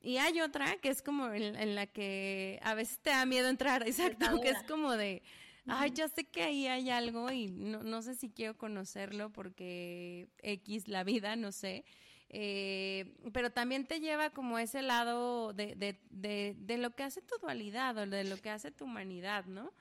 Y 0.00 0.18
hay 0.18 0.40
otra 0.40 0.76
que 0.76 0.90
es 0.90 1.00
como 1.00 1.32
en, 1.32 1.74
la 1.74 1.86
que 1.86 2.60
a 2.62 2.74
veces 2.74 2.98
te 2.98 3.10
da 3.10 3.24
miedo 3.24 3.48
entrar, 3.48 3.82
exacto, 3.86 4.40
que 4.40 4.50
es 4.50 4.62
como 4.64 4.92
de, 4.92 5.22
ay, 5.66 5.92
ya 5.92 6.08
sé 6.08 6.24
que 6.24 6.42
ahí 6.42 6.66
hay 6.66 6.90
algo 6.90 7.30
y 7.30 7.46
no, 7.46 7.82
no 7.82 8.02
sé 8.02 8.14
si 8.14 8.28
quiero 8.28 8.58
conocerlo 8.58 9.30
porque 9.30 10.28
X 10.42 10.88
la 10.88 11.04
vida, 11.04 11.36
no 11.36 11.52
sé. 11.52 11.84
Eh, 12.28 13.16
pero 13.32 13.50
también 13.50 13.86
te 13.86 14.00
lleva 14.00 14.30
como 14.30 14.58
ese 14.58 14.82
lado 14.82 15.52
de, 15.52 15.74
de, 15.76 16.00
de, 16.10 16.56
de, 16.58 16.78
lo 16.78 16.90
que 16.90 17.04
hace 17.04 17.22
tu 17.22 17.36
dualidad 17.38 17.96
o 17.96 18.06
de 18.06 18.24
lo 18.24 18.36
que 18.38 18.50
hace 18.50 18.70
tu 18.72 18.86
humanidad, 18.86 19.44
¿no? 19.44 19.72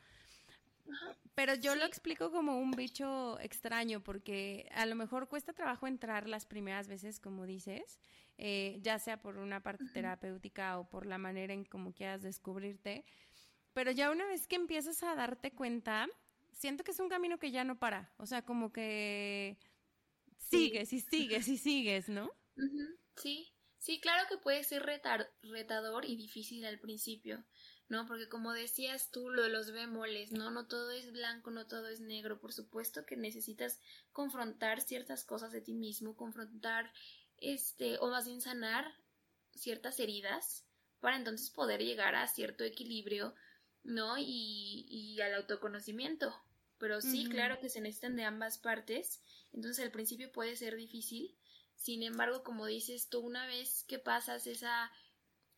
Pero 1.36 1.56
yo 1.56 1.76
lo 1.76 1.86
explico 1.86 2.32
como 2.32 2.60
un 2.60 2.72
bicho 2.72 3.40
extraño 3.40 4.02
porque 4.02 4.70
a 4.76 4.86
lo 4.86 4.96
mejor 4.96 5.28
cuesta 5.28 5.54
trabajo 5.54 5.88
entrar 5.88 6.28
las 6.28 6.46
primeras 6.46 6.88
veces, 6.88 7.20
como 7.20 7.46
dices, 7.46 8.00
eh, 8.38 8.78
ya 8.82 9.00
sea 9.00 9.18
por 9.22 9.38
una 9.38 9.62
parte 9.62 9.86
terapéutica 9.94 10.78
o 10.78 10.88
por 10.88 11.06
la 11.06 11.18
manera 11.18 11.54
en 11.54 11.66
cómo 11.66 11.94
quieras 11.94 12.22
descubrirte. 12.22 13.06
Pero 13.74 13.92
ya 13.92 14.12
una 14.12 14.26
vez 14.26 14.46
que 14.46 14.56
empiezas 14.56 15.02
a 15.02 15.16
darte 15.16 15.52
cuenta, 15.52 16.08
siento 16.52 16.84
que 16.84 16.92
es 16.92 17.00
un 17.00 17.10
camino 17.10 17.40
que 17.40 17.52
ya 17.52 17.64
no 17.64 17.80
para. 17.80 18.12
O 18.18 18.28
sea, 18.28 18.44
como 18.44 18.72
que 18.72 19.58
sigues 20.50 20.94
y 20.94 21.00
sigues 21.02 21.48
y 21.48 21.58
sigues, 21.58 22.10
¿no? 22.10 22.32
Sí, 23.16 23.54
sí, 23.78 24.00
claro 24.00 24.28
que 24.30 24.38
puede 24.38 24.64
ser 24.64 24.84
retador 24.84 26.06
y 26.06 26.16
difícil 26.16 26.66
al 26.66 26.80
principio, 26.80 27.44
¿no? 27.90 28.06
Porque 28.08 28.28
como 28.28 28.54
decías 28.54 29.12
tú, 29.12 29.30
lo 29.30 29.44
de 29.44 29.50
los 29.50 29.72
bemoles, 29.72 30.32
¿no? 30.32 30.52
No 30.52 30.68
todo 30.68 30.92
es 30.92 31.12
blanco, 31.12 31.52
no 31.52 31.68
todo 31.68 31.88
es 31.88 32.00
negro. 32.00 32.40
Por 32.40 32.54
supuesto 32.54 33.06
que 33.06 33.16
necesitas 33.18 33.80
confrontar 34.12 34.82
ciertas 34.82 35.24
cosas 35.24 35.52
de 35.52 35.62
ti 35.62 35.74
mismo, 35.74 36.16
confrontar, 36.16 36.92
este, 37.38 37.98
o 38.00 38.10
más 38.10 38.26
bien 38.26 38.42
sanar 38.42 38.86
ciertas 39.54 40.00
heridas 40.00 40.66
para 41.00 41.18
entonces 41.18 41.50
poder 41.52 41.82
llegar 41.84 42.16
a 42.16 42.28
cierto 42.28 42.64
equilibrio, 42.64 43.36
¿no? 43.84 44.18
Y, 44.18 44.86
y 44.90 45.22
al 45.22 45.36
autoconocimiento. 45.36 46.34
Pero 46.78 47.02
sí, 47.02 47.30
claro 47.30 47.60
que 47.60 47.70
se 47.70 47.82
necesitan 47.82 48.16
de 48.16 48.26
ambas 48.26 48.58
partes. 48.58 49.22
Entonces 49.54 49.84
al 49.84 49.92
principio 49.92 50.32
puede 50.32 50.56
ser 50.56 50.76
difícil, 50.76 51.38
sin 51.76 52.04
embargo, 52.04 52.44
como 52.44 52.66
dices 52.66 53.10
tú, 53.10 53.20
una 53.20 53.46
vez 53.46 53.84
que 53.84 54.00
pasas 54.00 54.48
esa, 54.48 54.92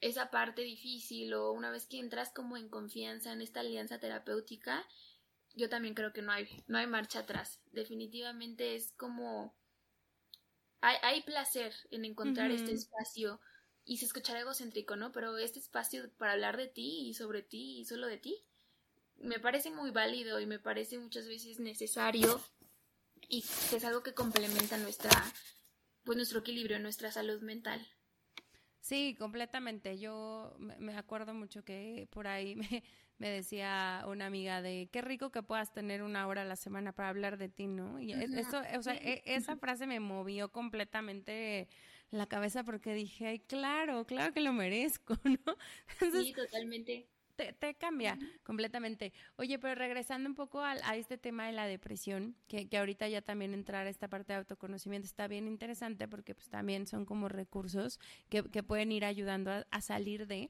esa 0.02 0.32
parte 0.32 0.64
difícil 0.64 1.34
o 1.34 1.52
una 1.52 1.70
vez 1.70 1.86
que 1.86 2.00
entras 2.00 2.32
como 2.32 2.58
en 2.58 2.70
confianza 2.70 3.32
en 3.32 3.42
esta 3.42 3.60
alianza 3.60 4.00
terapéutica, 4.00 4.86
yo 5.54 5.70
también 5.70 5.94
creo 5.94 6.14
que 6.14 6.22
no 6.22 6.32
hay, 6.32 6.64
no 6.68 6.78
hay 6.78 6.88
marcha 6.88 7.20
atrás. 7.20 7.62
Definitivamente 7.72 8.76
es 8.76 8.92
como... 8.94 9.56
Hay, 10.82 10.98
hay 11.04 11.22
placer 11.22 11.74
en 11.92 12.06
encontrar 12.06 12.52
este 12.52 12.72
espacio 12.72 13.40
y 13.86 13.98
se 13.98 14.06
escuchará 14.06 14.40
egocéntrico, 14.40 14.96
¿no? 14.96 15.12
Pero 15.12 15.38
este 15.38 15.60
espacio 15.60 16.12
para 16.18 16.34
hablar 16.34 16.58
de 16.58 16.68
ti 16.68 17.08
y 17.08 17.14
sobre 17.14 17.42
ti 17.44 17.80
y 17.80 17.86
solo 17.86 18.08
de 18.08 18.18
ti 18.18 18.44
me 19.18 19.40
parece 19.40 19.72
muy 19.72 19.92
válido 19.92 20.40
y 20.40 20.46
me 20.46 20.60
parece 20.60 20.98
muchas 20.98 21.28
veces 21.28 21.60
necesario 21.60 22.42
y 23.28 23.44
que 23.70 23.78
es 23.78 23.86
algo 23.86 24.04
que 24.04 24.14
complementa 24.14 24.78
nuestra 24.78 25.12
pues 26.04 26.16
nuestro 26.18 26.40
equilibrio, 26.40 26.80
nuestra 26.80 27.12
salud 27.12 27.42
mental. 27.42 27.86
Sí, 28.80 29.16
completamente. 29.18 29.98
Yo 29.98 30.56
me 30.60 30.96
acuerdo 30.96 31.34
mucho 31.34 31.64
que 31.64 32.08
por 32.12 32.28
ahí 32.28 32.56
me, 32.56 32.84
me, 33.18 33.30
decía 33.30 34.04
una 34.08 34.28
amiga 34.28 34.62
de 34.62 34.88
qué 34.92 35.02
rico 35.02 35.32
que 35.32 35.42
puedas 35.42 35.74
tener 35.74 36.04
una 36.04 36.28
hora 36.28 36.44
a 36.44 36.46
la 36.46 36.56
semana 36.56 36.92
para 36.92 37.10
hablar 37.10 37.38
de 37.38 37.50
ti, 37.50 37.66
¿no? 37.66 38.00
Y 38.00 38.14
eso, 38.14 38.62
o 38.78 38.84
sea, 38.84 38.94
e, 38.94 39.24
esa 39.26 39.58
frase 39.58 39.88
me 39.88 40.00
movió 40.00 40.52
completamente 40.52 41.68
la 42.12 42.28
cabeza 42.28 42.64
porque 42.64 42.94
dije, 42.94 43.26
ay, 43.26 43.40
claro, 43.40 44.06
claro 44.06 44.32
que 44.32 44.42
lo 44.42 44.54
merezco, 44.54 45.18
¿no? 45.46 45.58
sí, 46.12 46.34
totalmente 46.34 47.08
te, 47.36 47.76
cambia 47.76 48.18
completamente. 48.44 49.14
Oye, 49.38 49.60
pero 49.60 49.76
regresando 49.76 50.30
un 50.30 50.36
poco 50.36 50.62
a, 50.62 50.76
este 50.96 51.18
tema 51.18 51.48
de 51.48 51.54
la 51.54 51.68
depresión, 51.68 52.36
que, 52.48 52.68
que, 52.68 52.78
ahorita 52.78 53.08
ya 53.08 53.22
también 53.22 53.54
entrar 53.54 53.88
a 53.88 53.90
esta 53.90 54.08
parte 54.08 54.34
de 54.34 54.40
autoconocimiento 54.40 55.06
está 55.06 55.28
bien 55.28 55.48
interesante 55.48 56.08
porque 56.08 56.36
pues 56.36 56.50
también 56.50 56.88
son 56.88 57.06
como 57.06 57.30
recursos 57.30 58.00
que, 58.30 58.44
pueden 58.64 58.92
ir 58.92 59.06
ayudando 59.06 59.52
a, 59.70 59.82
salir 59.82 60.28
de. 60.28 60.50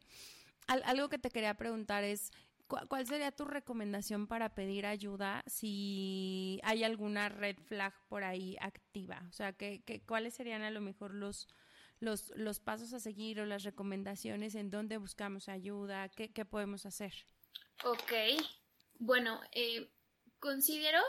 algo 0.67 1.09
que 1.09 1.17
te 1.17 1.29
quería 1.29 1.53
preguntar 1.55 2.03
es, 2.03 2.31
¿cuál 2.67 3.05
sería 3.07 3.31
tu 3.31 3.45
recomendación 3.45 4.27
para 4.27 4.55
pedir 4.55 4.85
ayuda 4.85 5.43
si 5.47 6.59
hay 6.63 6.83
alguna 6.83 7.29
red 7.29 7.57
flag 7.57 7.93
por 8.07 8.23
ahí 8.23 8.57
activa? 8.61 9.23
O 9.29 9.33
sea, 9.33 9.53
¿qué, 9.53 9.81
qué, 9.85 10.01
cuáles 10.01 10.33
serían 10.33 10.61
a 10.61 10.71
lo 10.71 10.81
mejor 10.81 11.13
los 11.13 11.47
los, 12.05 12.31
los 12.35 12.59
pasos 12.59 12.93
a 12.93 12.99
seguir 12.99 13.41
o 13.41 13.45
las 13.45 13.63
recomendaciones 13.63 14.55
en 14.55 14.69
dónde 14.69 14.97
buscamos 14.97 15.49
ayuda, 15.49 16.07
qué, 16.09 16.31
qué 16.31 16.45
podemos 16.45 16.85
hacer. 16.85 17.13
Ok, 17.83 18.13
bueno, 18.99 19.41
eh, 19.51 19.91
considero 20.39 21.01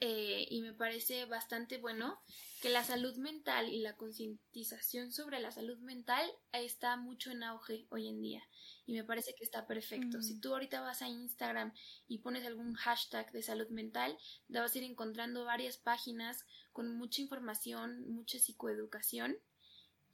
eh, 0.00 0.46
y 0.50 0.60
me 0.60 0.74
parece 0.74 1.24
bastante 1.24 1.78
bueno 1.78 2.20
que 2.60 2.68
la 2.68 2.84
salud 2.84 3.16
mental 3.16 3.70
y 3.70 3.80
la 3.80 3.96
concientización 3.96 5.10
sobre 5.10 5.40
la 5.40 5.50
salud 5.50 5.78
mental 5.78 6.30
está 6.52 6.98
mucho 6.98 7.30
en 7.30 7.42
auge 7.42 7.86
hoy 7.88 8.08
en 8.08 8.20
día 8.20 8.42
y 8.84 8.92
me 8.92 9.04
parece 9.04 9.34
que 9.34 9.44
está 9.44 9.66
perfecto. 9.66 10.20
Si 10.20 10.34
mm. 10.34 10.40
tú 10.40 10.52
ahorita 10.52 10.82
vas 10.82 11.00
a 11.00 11.08
Instagram 11.08 11.72
y 12.08 12.18
pones 12.18 12.44
algún 12.44 12.74
hashtag 12.74 13.32
de 13.32 13.42
salud 13.42 13.68
mental, 13.70 14.18
te 14.52 14.58
vas 14.58 14.74
a 14.74 14.78
ir 14.78 14.84
encontrando 14.84 15.46
varias 15.46 15.78
páginas 15.78 16.44
con 16.72 16.94
mucha 16.94 17.22
información, 17.22 18.06
mucha 18.06 18.38
psicoeducación 18.38 19.38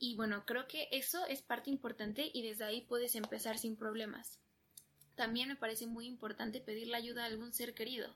y 0.05 0.17
bueno, 0.17 0.45
creo 0.45 0.67
que 0.67 0.89
eso 0.91 1.25
es 1.27 1.43
parte 1.43 1.71
importante 1.71 2.29
y 2.35 2.43
desde 2.43 2.65
ahí 2.65 2.81
puedes 2.81 3.15
empezar 3.15 3.57
sin 3.57 3.77
problemas. 3.77 4.41
También 5.15 5.47
me 5.47 5.55
parece 5.55 5.87
muy 5.87 6.07
importante 6.07 6.61
pedir 6.61 6.89
la 6.89 6.97
ayuda 6.97 7.23
a 7.23 7.27
algún 7.27 7.53
ser 7.53 7.73
querido, 7.73 8.13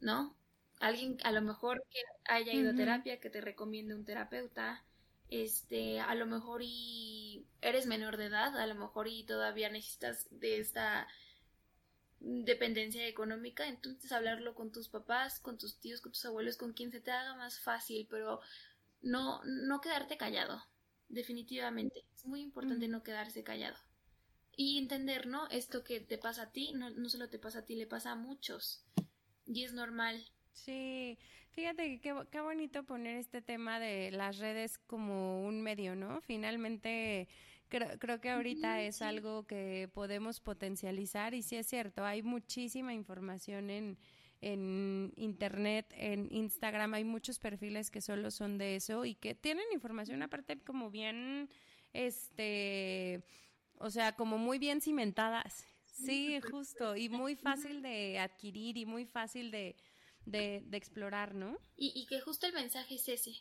¿no? 0.00 0.36
Alguien 0.80 1.16
a 1.24 1.32
lo 1.32 1.40
mejor 1.40 1.82
que 1.88 2.00
haya 2.26 2.52
ido 2.52 2.72
a 2.72 2.74
terapia, 2.74 3.20
que 3.20 3.30
te 3.30 3.40
recomiende 3.40 3.94
un 3.94 4.04
terapeuta, 4.04 4.84
este, 5.30 5.98
a 5.98 6.14
lo 6.14 6.26
mejor 6.26 6.60
y 6.62 7.46
eres 7.62 7.86
menor 7.86 8.18
de 8.18 8.26
edad, 8.26 8.54
a 8.58 8.66
lo 8.66 8.74
mejor 8.74 9.08
y 9.08 9.24
todavía 9.24 9.70
necesitas 9.70 10.28
de 10.30 10.60
esta 10.60 11.08
dependencia 12.20 13.06
económica, 13.06 13.66
entonces 13.66 14.12
hablarlo 14.12 14.54
con 14.54 14.72
tus 14.72 14.90
papás, 14.90 15.40
con 15.40 15.56
tus 15.56 15.80
tíos, 15.80 16.02
con 16.02 16.12
tus 16.12 16.26
abuelos, 16.26 16.58
con 16.58 16.74
quien 16.74 16.90
se 16.90 17.00
te 17.00 17.12
haga 17.12 17.34
más 17.34 17.60
fácil, 17.60 18.06
pero 18.10 18.42
no, 19.00 19.40
no 19.44 19.80
quedarte 19.80 20.18
callado, 20.18 20.62
definitivamente. 21.12 22.04
Es 22.16 22.26
muy 22.26 22.40
importante 22.40 22.88
no 22.88 23.02
quedarse 23.02 23.44
callado. 23.44 23.76
Y 24.56 24.78
entender, 24.78 25.26
¿no? 25.26 25.48
Esto 25.48 25.84
que 25.84 26.00
te 26.00 26.18
pasa 26.18 26.42
a 26.42 26.50
ti, 26.50 26.72
no, 26.74 26.90
no 26.90 27.08
solo 27.08 27.28
te 27.28 27.38
pasa 27.38 27.60
a 27.60 27.64
ti, 27.64 27.76
le 27.76 27.86
pasa 27.86 28.12
a 28.12 28.16
muchos. 28.16 28.84
Y 29.46 29.64
es 29.64 29.72
normal. 29.72 30.24
Sí, 30.52 31.18
fíjate 31.50 32.00
que 32.00 32.14
qué, 32.30 32.40
bonito 32.40 32.84
poner 32.84 33.16
este 33.16 33.40
tema 33.40 33.78
de 33.78 34.10
las 34.10 34.38
redes 34.38 34.78
como 34.78 35.46
un 35.46 35.62
medio, 35.62 35.94
¿no? 35.94 36.20
Finalmente, 36.20 37.28
creo, 37.68 37.98
creo 37.98 38.20
que 38.20 38.30
ahorita 38.30 38.82
es 38.82 39.00
algo 39.00 39.46
que 39.46 39.88
podemos 39.94 40.40
potencializar 40.40 41.32
y 41.32 41.42
sí 41.42 41.56
es 41.56 41.66
cierto, 41.66 42.04
hay 42.04 42.22
muchísima 42.22 42.92
información 42.92 43.70
en, 43.70 43.98
en 44.42 45.12
internet, 45.16 45.86
en 45.96 46.28
Instagram, 46.30 46.94
hay 46.94 47.04
muchos 47.04 47.38
perfiles 47.38 47.90
que 47.90 48.00
solo 48.00 48.30
son 48.30 48.58
de 48.58 48.76
eso 48.76 49.04
y 49.04 49.14
que 49.14 49.34
tienen 49.34 49.64
información 49.72 50.22
aparte 50.22 50.60
como 50.60 50.90
bien, 50.90 51.48
este, 51.92 53.24
o 53.78 53.88
sea, 53.88 54.16
como 54.16 54.38
muy 54.38 54.58
bien 54.58 54.80
cimentadas. 54.80 55.64
Sí, 55.84 56.40
justo, 56.50 56.96
y 56.96 57.08
muy 57.08 57.36
fácil 57.36 57.82
de 57.82 58.18
adquirir 58.18 58.76
y 58.76 58.86
muy 58.86 59.04
fácil 59.04 59.50
de, 59.50 59.76
de, 60.24 60.64
explorar, 60.72 61.34
¿no? 61.34 61.58
Y, 61.76 61.92
y 61.94 62.06
que 62.06 62.20
justo 62.20 62.46
el 62.46 62.54
mensaje 62.54 62.96
es 62.96 63.08
ese. 63.08 63.32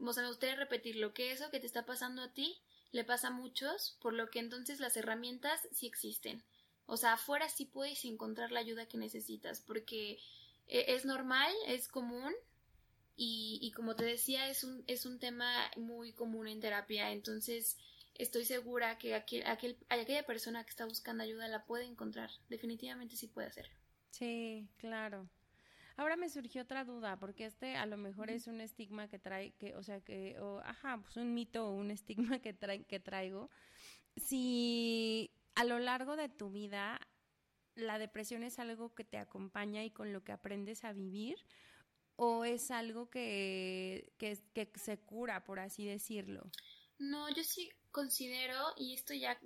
O 0.00 0.12
sea, 0.12 0.22
me 0.22 0.28
gustaría 0.28 0.56
repetirlo, 0.56 1.12
que 1.12 1.32
eso 1.32 1.50
que 1.50 1.60
te 1.60 1.66
está 1.66 1.84
pasando 1.84 2.22
a 2.22 2.32
ti 2.32 2.62
le 2.92 3.04
pasa 3.04 3.28
a 3.28 3.32
muchos, 3.32 3.98
por 4.00 4.14
lo 4.14 4.30
que 4.30 4.38
entonces 4.38 4.80
las 4.80 4.96
herramientas 4.96 5.68
sí 5.72 5.86
existen. 5.86 6.42
O 6.90 6.96
sea, 6.96 7.12
afuera 7.12 7.48
sí 7.50 7.66
puedes 7.66 8.02
encontrar 8.06 8.50
la 8.50 8.60
ayuda 8.60 8.86
que 8.86 8.96
necesitas, 8.96 9.60
porque 9.60 10.18
e, 10.66 10.94
es 10.94 11.04
normal, 11.04 11.52
es 11.66 11.86
común 11.86 12.32
y, 13.14 13.58
y, 13.60 13.72
como 13.72 13.94
te 13.94 14.06
decía, 14.06 14.48
es 14.48 14.64
un, 14.64 14.82
es 14.86 15.04
un 15.04 15.18
tema 15.18 15.52
muy 15.76 16.14
común 16.14 16.48
en 16.48 16.60
terapia. 16.60 17.12
Entonces, 17.12 17.76
estoy 18.14 18.46
segura 18.46 18.96
que 18.96 19.14
aquel, 19.14 19.46
aquel, 19.46 19.76
aquella 19.90 20.24
persona 20.24 20.64
que 20.64 20.70
está 20.70 20.86
buscando 20.86 21.22
ayuda 21.22 21.46
la 21.48 21.66
puede 21.66 21.84
encontrar. 21.84 22.30
Definitivamente 22.48 23.16
sí 23.16 23.26
puede 23.26 23.48
hacerlo. 23.48 23.74
Sí, 24.10 24.66
claro. 24.78 25.28
Ahora 25.98 26.16
me 26.16 26.30
surgió 26.30 26.62
otra 26.62 26.84
duda, 26.84 27.18
porque 27.18 27.44
este 27.44 27.76
a 27.76 27.84
lo 27.84 27.98
mejor 27.98 28.30
es 28.30 28.46
un 28.46 28.62
estigma 28.62 29.08
que 29.08 29.18
trae, 29.18 29.52
que, 29.58 29.76
o 29.76 29.82
sea, 29.82 30.00
que, 30.00 30.40
o, 30.40 30.60
ajá, 30.60 30.98
pues 31.02 31.18
un 31.18 31.34
mito 31.34 31.68
o 31.68 31.72
un 31.74 31.90
estigma 31.90 32.38
que, 32.38 32.54
trae, 32.54 32.84
que 32.84 32.98
traigo. 32.98 33.50
Si 34.16 35.30
a 35.58 35.64
lo 35.64 35.80
largo 35.80 36.14
de 36.14 36.28
tu 36.28 36.50
vida 36.50 37.00
la 37.74 37.98
depresión 37.98 38.44
es 38.44 38.60
algo 38.60 38.94
que 38.94 39.02
te 39.02 39.18
acompaña 39.18 39.84
y 39.84 39.90
con 39.90 40.12
lo 40.12 40.22
que 40.22 40.30
aprendes 40.30 40.84
a 40.84 40.92
vivir 40.92 41.36
o 42.14 42.44
es 42.44 42.70
algo 42.70 43.10
que, 43.10 44.12
que, 44.18 44.38
que 44.54 44.70
se 44.76 44.98
cura, 44.98 45.44
por 45.44 45.58
así 45.58 45.84
decirlo? 45.84 46.48
No, 46.98 47.28
yo 47.34 47.42
sí 47.42 47.70
considero, 47.90 48.72
y 48.76 48.94
esto 48.94 49.14
ya 49.14 49.36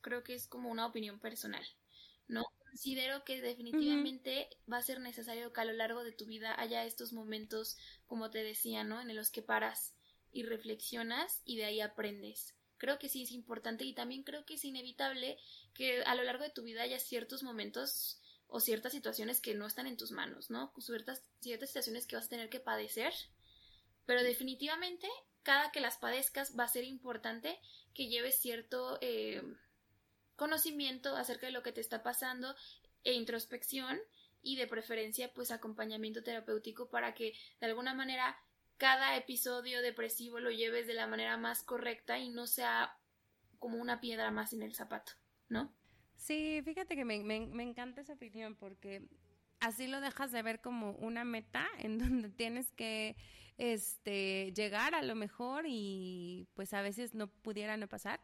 creo 0.00 0.24
que 0.24 0.34
es 0.34 0.46
como 0.46 0.70
una 0.70 0.86
opinión 0.86 1.20
personal, 1.20 1.64
¿no? 2.28 2.44
Considero 2.58 3.22
que 3.24 3.42
definitivamente 3.42 4.48
va 4.70 4.78
a 4.78 4.82
ser 4.82 5.00
necesario 5.00 5.52
que 5.52 5.60
a 5.60 5.66
lo 5.66 5.74
largo 5.74 6.02
de 6.02 6.12
tu 6.12 6.24
vida 6.24 6.58
haya 6.58 6.86
estos 6.86 7.12
momentos, 7.12 7.76
como 8.06 8.30
te 8.30 8.42
decía, 8.42 8.84
¿no? 8.84 9.02
En 9.02 9.14
los 9.14 9.30
que 9.30 9.42
paras 9.42 9.94
y 10.30 10.44
reflexionas 10.44 11.42
y 11.44 11.58
de 11.58 11.66
ahí 11.66 11.80
aprendes 11.82 12.54
creo 12.82 12.98
que 12.98 13.08
sí 13.08 13.22
es 13.22 13.30
importante 13.30 13.84
y 13.84 13.94
también 13.94 14.24
creo 14.24 14.44
que 14.44 14.54
es 14.54 14.64
inevitable 14.64 15.38
que 15.72 16.02
a 16.02 16.16
lo 16.16 16.24
largo 16.24 16.42
de 16.42 16.50
tu 16.50 16.64
vida 16.64 16.82
haya 16.82 16.98
ciertos 16.98 17.44
momentos 17.44 18.20
o 18.48 18.58
ciertas 18.58 18.90
situaciones 18.90 19.40
que 19.40 19.54
no 19.54 19.68
están 19.68 19.86
en 19.86 19.96
tus 19.96 20.10
manos, 20.10 20.50
¿no? 20.50 20.74
Ciertas, 20.80 21.22
ciertas 21.38 21.68
situaciones 21.68 22.08
que 22.08 22.16
vas 22.16 22.26
a 22.26 22.30
tener 22.30 22.50
que 22.50 22.58
padecer, 22.58 23.14
pero 24.04 24.24
definitivamente 24.24 25.06
cada 25.44 25.70
que 25.70 25.78
las 25.80 25.96
padezcas 25.96 26.58
va 26.58 26.64
a 26.64 26.68
ser 26.68 26.82
importante 26.82 27.56
que 27.94 28.08
lleves 28.08 28.40
cierto 28.40 28.98
eh, 29.00 29.44
conocimiento 30.34 31.14
acerca 31.14 31.46
de 31.46 31.52
lo 31.52 31.62
que 31.62 31.70
te 31.70 31.80
está 31.80 32.02
pasando 32.02 32.52
e 33.04 33.12
introspección 33.12 34.00
y 34.42 34.56
de 34.56 34.66
preferencia 34.66 35.32
pues 35.32 35.52
acompañamiento 35.52 36.24
terapéutico 36.24 36.90
para 36.90 37.14
que 37.14 37.32
de 37.60 37.66
alguna 37.66 37.94
manera 37.94 38.36
cada 38.82 39.16
episodio 39.16 39.80
depresivo 39.80 40.40
lo 40.40 40.50
lleves 40.50 40.88
de 40.88 40.94
la 40.94 41.06
manera 41.06 41.36
más 41.36 41.62
correcta 41.62 42.18
y 42.18 42.30
no 42.30 42.48
sea 42.48 42.98
como 43.60 43.78
una 43.78 44.00
piedra 44.00 44.32
más 44.32 44.52
en 44.54 44.62
el 44.62 44.74
zapato, 44.74 45.12
¿no? 45.48 45.72
Sí, 46.16 46.60
fíjate 46.64 46.96
que 46.96 47.04
me, 47.04 47.14
encanta 47.14 48.00
esa 48.00 48.14
opinión 48.14 48.56
porque 48.56 49.06
así 49.60 49.86
lo 49.86 50.00
dejas 50.00 50.32
de 50.32 50.42
ver 50.42 50.60
como 50.60 50.94
una 50.94 51.22
meta 51.22 51.64
en 51.78 52.00
donde 52.00 52.28
tienes 52.30 52.72
que 52.72 53.14
este 53.56 54.52
llegar 54.52 54.96
a 54.96 55.02
lo 55.02 55.14
mejor 55.14 55.66
y 55.68 56.48
pues 56.54 56.74
a 56.74 56.82
veces 56.82 57.14
no 57.14 57.28
pudiera 57.28 57.76
no 57.76 57.86
pasar. 57.86 58.20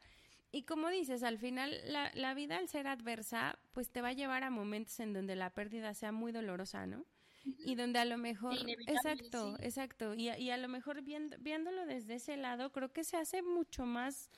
Y 0.51 0.65
como 0.65 0.89
dices, 0.89 1.23
al 1.23 1.39
final 1.39 1.73
la, 1.85 2.11
la 2.17 2.35
vida 2.35 2.57
al 2.57 2.69
ser 2.69 2.89
adversa 2.89 3.61
pues 3.71 3.93
te 3.93 4.03
va 4.03 4.09
a 4.09 4.13
llevar 4.13 4.43
a 4.43 4.51
momentos 4.51 4.99
en 4.99 5.13
donde 5.13 5.37
la 5.37 5.55
pérdida 5.55 5.95
sea 5.95 6.11
muy 6.11 6.33
dolorosa, 6.33 6.85
¿no? 6.89 7.07
Y 7.45 7.75
donde 7.75 7.99
a 7.99 8.05
lo 8.05 8.19
mejor 8.19 8.55
exacto 8.87 9.57
exacto 9.61 10.15
y, 10.15 10.31
y, 10.31 10.51
a 10.51 10.57
lo 10.57 10.69
mejor 10.69 11.03
viendo, 11.03 11.37
viéndolo 11.41 11.87
desde 11.87 12.15
ese 12.15 12.37
lado 12.37 12.73
creo 12.73 12.93
que 12.93 13.05
se 13.05 13.17
hace 13.17 13.43
mucho 13.43 13.87
más 13.87 14.31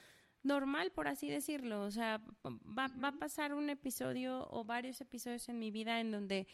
normal 0.42 0.90
por 0.92 1.08
así 1.08 1.28
decirlo 1.28 1.82
o 1.82 1.90
sea 1.90 2.20
va, 2.46 2.88
va 2.88 3.08
a 3.08 3.18
pasar 3.18 3.54
un 3.54 3.70
episodio 3.70 4.48
o 4.50 4.64
varios 4.64 5.00
episodios 5.00 5.48
en 5.48 5.58
mi 5.58 5.70
vida 5.70 6.00
en 6.00 6.10
donde 6.10 6.46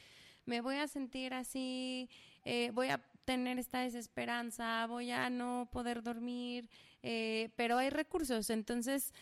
me 0.44 0.60
voy 0.60 0.76
a 0.76 0.88
sentir 0.88 1.34
así 1.34 2.08
eh, 2.44 2.70
voy 2.72 2.88
a 2.88 3.04
tener 3.24 3.58
esta 3.58 3.80
desesperanza 3.80 4.86
voy 4.86 5.10
a 5.10 5.28
no 5.30 5.68
poder 5.72 6.02
dormir 6.02 6.68
eh, 7.02 7.50
pero 7.56 7.78
hay 7.78 7.90
recursos 7.90 8.50
entonces 8.50 9.12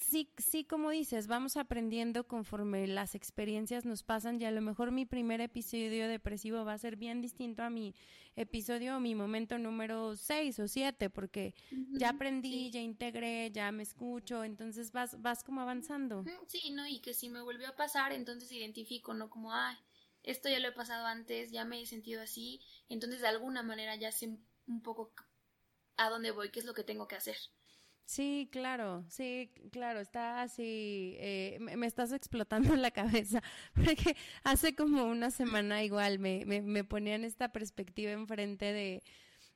sí, 0.00 0.32
sí, 0.38 0.64
como 0.64 0.90
dices, 0.90 1.26
vamos 1.26 1.56
aprendiendo 1.56 2.26
conforme 2.26 2.86
las 2.86 3.14
experiencias 3.14 3.84
nos 3.84 4.02
pasan 4.02 4.40
y 4.40 4.44
a 4.44 4.50
lo 4.50 4.60
mejor 4.60 4.90
mi 4.90 5.06
primer 5.06 5.40
episodio 5.40 6.08
depresivo 6.08 6.64
va 6.64 6.72
a 6.72 6.78
ser 6.78 6.96
bien 6.96 7.20
distinto 7.20 7.62
a 7.62 7.70
mi 7.70 7.94
episodio 8.36 8.96
o 8.96 9.00
mi 9.00 9.14
momento 9.14 9.58
número 9.58 10.16
6 10.16 10.58
o 10.60 10.68
7 10.68 11.10
porque 11.10 11.54
ya 11.92 12.10
aprendí, 12.10 12.70
ya 12.70 12.80
integré, 12.80 13.50
ya 13.50 13.70
me 13.72 13.82
escucho, 13.82 14.44
entonces 14.44 14.92
vas, 14.92 15.20
vas 15.20 15.42
como 15.44 15.60
avanzando. 15.60 16.24
Sí, 16.46 16.70
¿no? 16.70 16.86
Y 16.86 17.00
que 17.00 17.14
si 17.14 17.28
me 17.28 17.42
volvió 17.42 17.68
a 17.68 17.76
pasar, 17.76 18.12
entonces 18.12 18.50
identifico, 18.52 19.14
¿no? 19.14 19.30
Como, 19.30 19.52
ah, 19.52 19.78
esto 20.22 20.48
ya 20.48 20.58
lo 20.58 20.68
he 20.68 20.72
pasado 20.72 21.06
antes, 21.06 21.50
ya 21.50 21.64
me 21.64 21.80
he 21.80 21.86
sentido 21.86 22.22
así, 22.22 22.60
entonces 22.88 23.20
de 23.20 23.28
alguna 23.28 23.62
manera 23.62 23.96
ya 23.96 24.12
sé 24.12 24.38
un 24.66 24.82
poco 24.82 25.12
a 25.96 26.08
dónde 26.08 26.30
voy, 26.30 26.50
qué 26.50 26.60
es 26.60 26.66
lo 26.66 26.74
que 26.74 26.84
tengo 26.84 27.06
que 27.06 27.16
hacer. 27.16 27.36
Sí, 28.10 28.48
claro, 28.50 29.04
sí, 29.08 29.52
claro, 29.70 30.00
está 30.00 30.42
así, 30.42 31.14
eh, 31.20 31.58
me, 31.60 31.86
estás 31.86 32.10
explotando 32.10 32.74
la 32.76 32.90
cabeza, 32.90 33.40
porque 33.72 34.16
hace 34.42 34.74
como 34.74 35.04
una 35.04 35.30
semana 35.30 35.84
igual 35.84 36.18
me, 36.18 36.44
me, 36.44 36.60
me 36.60 36.82
ponían 36.82 37.22
esta 37.22 37.52
perspectiva 37.52 38.10
enfrente 38.10 38.72
de, 38.72 39.04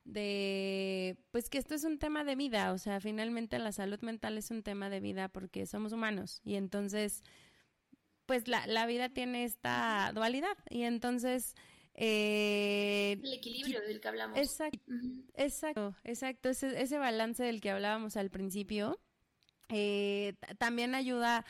de, 0.05 1.17
pues 1.33 1.51
que 1.51 1.59
esto 1.59 1.75
es 1.75 1.83
un 1.83 1.99
tema 1.99 2.23
de 2.23 2.37
vida, 2.37 2.73
o 2.73 2.79
sea, 2.79 3.01
finalmente 3.01 3.59
la 3.59 3.73
salud 3.73 4.01
mental 4.03 4.39
es 4.39 4.53
un 4.53 4.63
tema 4.63 4.89
de 4.89 5.01
vida 5.01 5.29
porque 5.29 5.67
somos 5.67 5.93
humanos 5.93 6.41
y 6.45 6.55
entonces, 6.55 7.25
pues 8.25 8.47
la, 8.47 8.69
la 8.69 8.87
vida 8.87 9.09
tiene 9.09 9.43
esta 9.43 10.13
dualidad 10.15 10.57
y 10.71 10.83
entonces 10.85 11.57
eh, 11.95 13.19
el 13.23 13.33
equilibrio 13.33 13.81
del 13.81 14.01
que 14.01 14.09
hablamos. 14.09 14.39
Exacto, 14.39 14.93
exacto, 15.35 15.95
exacto. 16.03 16.49
Ese, 16.49 16.81
ese, 16.81 16.99
balance 16.99 17.43
del 17.43 17.61
que 17.61 17.71
hablábamos 17.71 18.17
al 18.17 18.31
principio 18.31 19.01
eh, 19.69 20.35
también 20.59 20.95
ayuda 20.95 21.45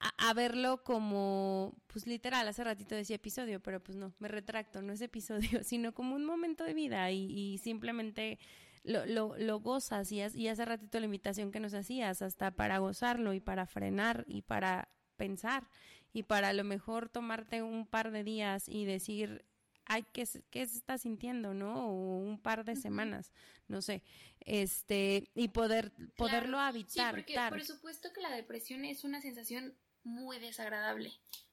a, 0.00 0.34
verlo 0.34 0.82
como, 0.84 1.76
pues 1.86 2.06
literal, 2.06 2.46
hace 2.48 2.64
ratito 2.64 2.94
decía 2.94 3.16
episodio, 3.16 3.60
pero 3.60 3.82
pues 3.82 3.96
no, 3.96 4.12
me 4.18 4.28
retracto, 4.28 4.82
no 4.82 4.92
es 4.92 5.00
episodio, 5.00 5.62
sino 5.64 5.92
como 5.92 6.14
un 6.16 6.24
momento 6.24 6.64
de 6.64 6.74
vida 6.74 7.10
y, 7.10 7.58
simplemente 7.58 8.38
lo, 8.84 9.06
lo, 9.06 9.36
lo 9.38 9.60
gozas 9.60 10.10
y, 10.12 10.20
y 10.20 10.48
hace 10.48 10.64
ratito 10.64 10.98
la 10.98 11.06
invitación 11.06 11.50
que 11.50 11.60
nos 11.60 11.74
hacías, 11.74 12.22
hasta 12.22 12.50
para 12.52 12.78
gozarlo 12.78 13.32
y 13.32 13.40
para 13.40 13.66
frenar 13.66 14.24
y 14.28 14.42
para 14.42 14.88
pensar 15.16 15.68
y 16.12 16.22
para 16.22 16.48
a 16.48 16.52
lo 16.52 16.64
mejor 16.64 17.08
tomarte 17.08 17.62
un 17.62 17.86
par 17.86 18.10
de 18.10 18.24
días 18.24 18.68
y 18.68 18.84
decir, 18.84 19.44
ay, 19.88 20.04
¿qué, 20.12 20.28
qué 20.50 20.66
se 20.66 20.76
está 20.76 20.98
sintiendo, 20.98 21.54
no? 21.54 21.88
O 21.88 22.18
un 22.18 22.38
par 22.38 22.64
de 22.64 22.76
semanas, 22.76 23.32
no 23.66 23.82
sé, 23.82 24.02
este, 24.40 25.30
y 25.34 25.48
poder, 25.48 25.92
poderlo 26.16 26.58
habitar. 26.58 27.14
Sí, 27.14 27.22
porque 27.22 27.48
por 27.48 27.64
supuesto 27.64 28.12
que 28.12 28.20
la 28.20 28.30
depresión 28.30 28.84
es 28.84 29.02
una 29.02 29.20
sensación 29.20 29.74
muy 30.04 30.38
desagradable, 30.38 31.12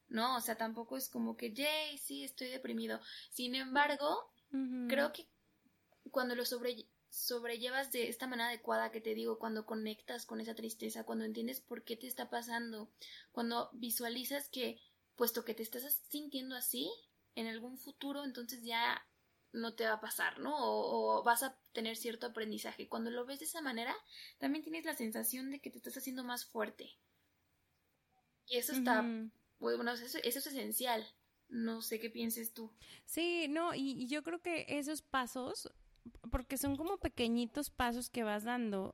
¿no? 0.09 0.35
O 0.35 0.41
sea, 0.41 0.55
tampoco 0.55 0.97
es 0.97 1.09
como 1.09 1.37
que, 1.37 1.53
yay, 1.53 1.97
sí, 1.97 2.23
estoy 2.23 2.49
deprimido. 2.49 2.99
Sin 3.31 3.55
embargo, 3.55 4.31
creo 4.87 5.11
que 5.13 5.27
cuando 6.11 6.35
lo 6.35 6.45
sobre, 6.45 6.85
sobrellevas 7.09 7.91
de 7.93 8.09
esta 8.09 8.27
manera 8.27 8.49
adecuada 8.49 8.91
que 8.91 9.01
te 9.01 9.15
digo, 9.15 9.39
cuando 9.39 9.65
conectas 9.65 10.25
con 10.25 10.41
esa 10.41 10.55
tristeza, 10.55 11.05
cuando 11.05 11.23
entiendes 11.23 11.61
por 11.61 11.83
qué 11.83 11.95
te 11.95 12.07
está 12.07 12.29
pasando, 12.29 12.91
cuando 13.31 13.69
visualizas 13.73 14.49
que, 14.49 14.81
puesto 15.15 15.45
que 15.45 15.53
te 15.53 15.63
estás 15.63 16.01
sintiendo 16.09 16.55
así, 16.55 16.91
en 17.35 17.47
algún 17.47 17.77
futuro 17.77 18.23
entonces 18.23 18.63
ya 18.63 19.05
no 19.55 19.73
te 19.73 19.85
va 19.85 19.93
a 19.93 20.01
pasar, 20.01 20.39
¿no? 20.39 20.53
O, 20.57 21.23
vas 21.23 21.43
a 21.43 21.57
tener 21.71 21.95
cierto 21.95 22.27
aprendizaje. 22.27 22.87
Cuando 22.87 23.09
lo 23.09 23.25
ves 23.25 23.39
de 23.39 23.45
esa 23.45 23.61
manera, 23.61 23.95
también 24.37 24.63
tienes 24.63 24.85
la 24.85 24.93
sensación 24.93 25.49
de 25.49 25.59
que 25.59 25.69
te 25.69 25.77
estás 25.77 25.97
haciendo 25.97 26.23
más 26.23 26.45
fuerte. 26.45 26.91
Y 28.47 28.57
eso 28.57 28.73
está, 28.73 29.03
bueno, 29.59 29.91
eso, 29.93 30.19
es 30.23 30.35
esencial. 30.35 31.05
No 31.47 31.81
sé 31.81 31.99
qué 31.99 32.09
pienses 32.09 32.53
tú. 32.53 32.71
Sí, 33.05 33.47
no, 33.49 33.73
y, 33.73 34.07
yo 34.07 34.23
creo 34.23 34.41
que 34.41 34.65
esos 34.67 35.01
pasos, 35.01 35.71
porque 36.31 36.57
son 36.57 36.75
como 36.75 36.99
pequeñitos 36.99 37.69
pasos 37.69 38.09
que 38.09 38.23
vas 38.23 38.43
dando, 38.43 38.93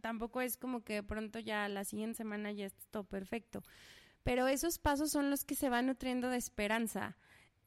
tampoco 0.00 0.40
es 0.40 0.56
como 0.56 0.84
que 0.84 0.94
de 0.94 1.02
pronto 1.02 1.38
ya 1.38 1.68
la 1.68 1.84
siguiente 1.84 2.18
semana 2.18 2.52
ya 2.52 2.66
está 2.66 2.84
todo 2.90 3.04
perfecto, 3.04 3.62
pero 4.22 4.48
esos 4.48 4.78
pasos 4.78 5.10
son 5.10 5.30
los 5.30 5.44
que 5.44 5.54
se 5.54 5.68
van 5.68 5.86
nutriendo 5.86 6.30
de 6.30 6.38
esperanza 6.38 7.16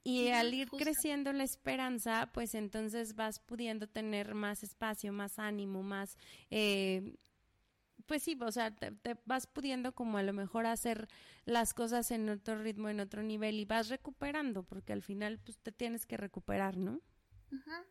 y 0.04 0.30
al 0.30 0.54
ir 0.54 0.70
creciendo 0.70 1.34
la 1.34 1.44
esperanza, 1.44 2.30
pues 2.34 2.56
entonces 2.56 3.16
vas 3.16 3.40
pudiendo 3.40 3.88
tener 3.88 4.36
más 4.36 4.64
espacio, 4.64 5.12
más 5.12 5.40
ánimo, 5.40 5.84
más... 5.84 6.18
Eh, 6.50 7.18
pues 8.06 8.24
sí, 8.24 8.38
o 8.40 8.52
sea, 8.52 8.74
te, 8.74 9.18
vas 9.26 9.48
pudiendo 9.48 9.94
como 9.94 10.18
a 10.18 10.24
lo 10.24 10.32
mejor 10.32 10.66
hacer 10.66 11.10
las 11.46 11.74
cosas 11.74 12.10
en 12.12 12.30
otro 12.30 12.58
ritmo, 12.58 12.88
en 12.88 13.02
otro 13.02 13.22
nivel 13.22 13.60
y 13.60 13.66
vas 13.66 13.90
recuperando, 13.90 14.64
porque 14.64 14.94
al 14.94 15.04
final 15.04 15.40
pues 15.40 15.58
te 15.58 15.74
tienes 15.74 16.06
que 16.06 16.18
recuperar, 16.18 16.78
¿no? 16.78 17.02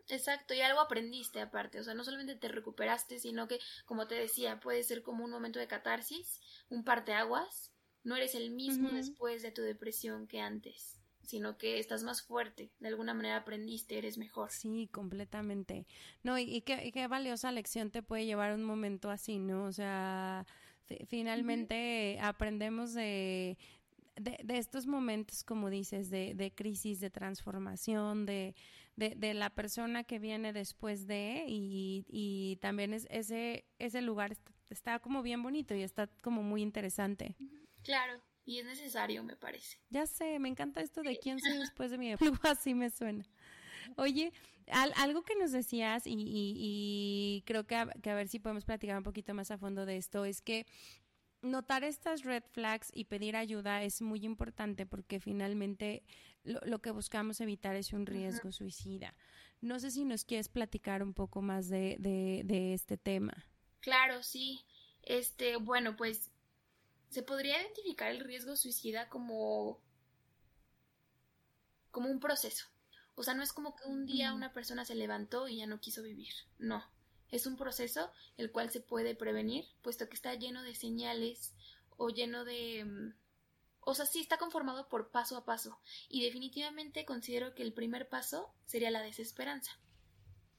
exacto, 0.08 0.52
y 0.52 0.60
algo 0.60 0.80
aprendiste 0.80 1.40
aparte, 1.40 1.80
o 1.80 1.84
sea, 1.84 1.94
no 1.94 2.04
solamente 2.04 2.36
te 2.36 2.48
recuperaste, 2.48 3.18
sino 3.18 3.48
que, 3.48 3.58
como 3.86 4.06
te 4.06 4.14
decía, 4.14 4.60
puede 4.60 4.82
ser 4.82 5.02
como 5.02 5.24
un 5.24 5.30
momento 5.30 5.58
de 5.58 5.66
catarsis, 5.66 6.40
un 6.68 6.84
parteaguas, 6.84 7.72
no 8.04 8.16
eres 8.16 8.34
el 8.34 8.50
mismo 8.50 8.90
después 8.90 9.42
de 9.42 9.52
tu 9.52 9.62
depresión 9.62 10.26
que 10.26 10.40
antes 10.40 10.95
sino 11.26 11.58
que 11.58 11.78
estás 11.78 12.02
más 12.02 12.22
fuerte, 12.22 12.70
de 12.80 12.88
alguna 12.88 13.14
manera 13.14 13.36
aprendiste, 13.36 13.98
eres 13.98 14.18
mejor. 14.18 14.50
Sí, 14.50 14.88
completamente. 14.92 15.86
No, 16.22 16.38
y, 16.38 16.62
qué, 16.62 16.90
qué, 16.92 17.06
valiosa 17.06 17.52
lección 17.52 17.90
te 17.90 18.02
puede 18.02 18.26
llevar 18.26 18.54
un 18.54 18.64
momento 18.64 19.10
así, 19.10 19.38
¿no? 19.38 19.64
O 19.64 19.72
sea, 19.72 20.46
finalmente 21.08 22.18
aprendemos 22.20 22.94
de, 22.94 23.58
de, 24.16 24.38
de, 24.42 24.58
estos 24.58 24.86
momentos, 24.86 25.44
como 25.44 25.70
dices, 25.70 26.10
de, 26.10 26.34
de 26.34 26.52
crisis, 26.52 27.00
de 27.00 27.10
transformación, 27.10 28.24
de, 28.26 28.54
de, 28.96 29.34
la 29.34 29.50
persona 29.50 30.04
que 30.04 30.18
viene 30.18 30.52
después 30.52 31.06
de, 31.06 31.44
y, 31.48 32.06
y 32.08 32.56
también 32.56 32.94
es, 32.94 33.06
ese, 33.10 33.64
ese 33.78 34.00
lugar 34.00 34.32
está, 34.32 34.52
está, 34.70 34.98
como 35.00 35.22
bien 35.22 35.42
bonito 35.42 35.74
y 35.74 35.82
está 35.82 36.08
como 36.22 36.42
muy 36.42 36.62
interesante. 36.62 37.36
Claro, 37.82 38.20
y 38.46 38.60
es 38.60 38.64
necesario, 38.64 39.24
me 39.24 39.36
parece. 39.36 39.78
Ya 39.90 40.06
sé, 40.06 40.38
me 40.38 40.48
encanta 40.48 40.80
esto 40.80 41.02
de 41.02 41.18
quién 41.18 41.38
soy 41.40 41.58
después 41.58 41.90
de 41.90 41.98
mi 41.98 42.12
algo 42.12 42.36
así 42.44 42.74
me 42.74 42.88
suena. 42.90 43.26
Oye, 43.96 44.32
algo 44.96 45.22
que 45.22 45.36
nos 45.36 45.52
decías 45.52 46.06
y, 46.06 46.14
y, 46.16 47.42
creo 47.46 47.66
que 47.66 47.76
a, 47.76 47.86
que 47.86 48.10
a, 48.10 48.14
ver 48.14 48.28
si 48.28 48.38
podemos 48.38 48.64
platicar 48.64 48.96
un 48.96 49.04
poquito 49.04 49.34
más 49.34 49.50
a 49.50 49.58
fondo 49.58 49.86
de 49.86 49.96
esto 49.96 50.24
es 50.24 50.40
que 50.40 50.66
notar 51.42 51.84
estas 51.84 52.24
red 52.24 52.42
flags 52.50 52.90
y 52.92 53.04
pedir 53.04 53.36
ayuda 53.36 53.82
es 53.82 54.02
muy 54.02 54.24
importante 54.24 54.86
porque 54.86 55.20
finalmente 55.20 56.02
lo, 56.42 56.80
que 56.80 56.90
buscamos 56.90 57.40
evitar 57.40 57.76
es 57.76 57.92
un 57.92 58.06
riesgo 58.06 58.52
suicida. 58.52 59.14
No 59.60 59.78
sé 59.78 59.90
si 59.90 60.04
nos 60.04 60.24
quieres 60.24 60.48
platicar 60.48 61.02
un 61.02 61.14
poco 61.14 61.42
más 61.42 61.68
de, 61.68 61.96
de, 61.98 62.42
de 62.44 62.74
este 62.74 62.96
tema. 62.96 63.46
Claro, 63.80 64.22
sí. 64.22 64.64
Este, 65.02 65.56
bueno, 65.56 65.96
pues 65.96 66.32
se 67.08 67.22
podría 67.22 67.60
identificar 67.60 68.10
el 68.10 68.20
riesgo 68.20 68.56
suicida 68.56 69.08
como 69.08 69.80
como 71.96 72.10
un 72.10 72.20
proceso. 72.20 72.66
O 73.14 73.22
sea, 73.22 73.32
no 73.32 73.42
es 73.42 73.54
como 73.54 73.74
que 73.74 73.88
un 73.88 74.04
día 74.04 74.34
una 74.34 74.52
persona 74.52 74.84
se 74.84 74.94
levantó 74.94 75.48
y 75.48 75.56
ya 75.56 75.66
no 75.66 75.80
quiso 75.80 76.02
vivir. 76.02 76.34
No. 76.58 76.84
Es 77.30 77.46
un 77.46 77.56
proceso 77.56 78.12
el 78.36 78.52
cual 78.52 78.70
se 78.70 78.80
puede 78.80 79.14
prevenir, 79.14 79.64
puesto 79.80 80.06
que 80.06 80.14
está 80.14 80.34
lleno 80.34 80.62
de 80.62 80.74
señales 80.74 81.54
o 81.96 82.10
lleno 82.10 82.44
de... 82.44 82.84
Mm, 82.84 83.14
o 83.80 83.94
sea, 83.94 84.04
sí 84.04 84.20
está 84.20 84.36
conformado 84.36 84.90
por 84.90 85.10
paso 85.10 85.38
a 85.38 85.46
paso. 85.46 85.80
Y 86.10 86.22
definitivamente 86.22 87.06
considero 87.06 87.54
que 87.54 87.62
el 87.62 87.72
primer 87.72 88.10
paso 88.10 88.52
sería 88.66 88.90
la 88.90 89.00
desesperanza. 89.00 89.78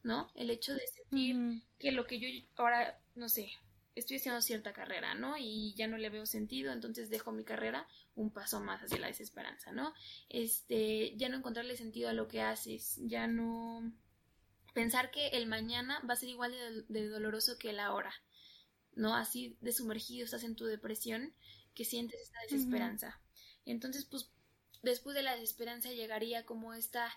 ¿No? 0.02 0.32
El 0.34 0.50
hecho 0.50 0.74
de 0.74 0.88
sentir 0.88 1.62
que 1.78 1.92
lo 1.92 2.08
que 2.08 2.20
yo 2.20 2.28
ahora, 2.56 3.00
no 3.14 3.30
sé, 3.30 3.52
estoy 3.98 4.18
haciendo 4.18 4.42
cierta 4.42 4.74
carrera, 4.74 5.16
¿no? 5.16 5.38
Y 5.38 5.74
ya 5.76 5.88
no 5.88 5.98
le 5.98 6.10
veo 6.10 6.26
sentido, 6.26 6.72
entonces 6.72 7.10
dejo 7.10 7.32
mi 7.32 7.44
carrera 7.44 7.88
un 8.16 8.32
paso 8.32 8.60
más 8.60 8.82
hacia 8.82 9.00
la 9.00 9.08
desesperanza, 9.08 9.72
¿no? 9.72 9.94
Este, 10.30 11.16
ya 11.18 11.30
no 11.30 11.38
encontrarle 11.38 11.76
sentido 11.76 12.10
a 12.10 12.14
lo 12.14 12.28
que 12.28 12.42
haces, 12.42 13.00
ya 13.02 13.28
no 13.28 13.92
pensar 14.74 15.10
que 15.10 15.30
el 15.30 15.48
mañana 15.48 16.00
va 16.08 16.14
a 16.14 16.18
ser 16.18 16.30
igual 16.30 16.54
de, 16.88 17.08
doloroso 17.10 17.58
que 17.58 17.72
el 17.72 17.80
ahora, 17.80 18.14
¿no? 18.94 19.16
Así 19.16 19.58
de 19.62 19.72
sumergido 19.72 20.26
estás 20.26 20.44
en 20.44 20.56
tu 20.56 20.66
depresión 20.66 21.34
que 21.74 21.86
sientes 21.86 22.22
esta 22.22 22.40
desesperanza. 22.42 23.20
Entonces, 23.66 24.06
pues, 24.06 24.30
después 24.84 25.16
de 25.16 25.24
la 25.24 25.36
desesperanza 25.36 25.92
llegaría 25.92 26.46
como 26.46 26.74
esta 26.74 27.12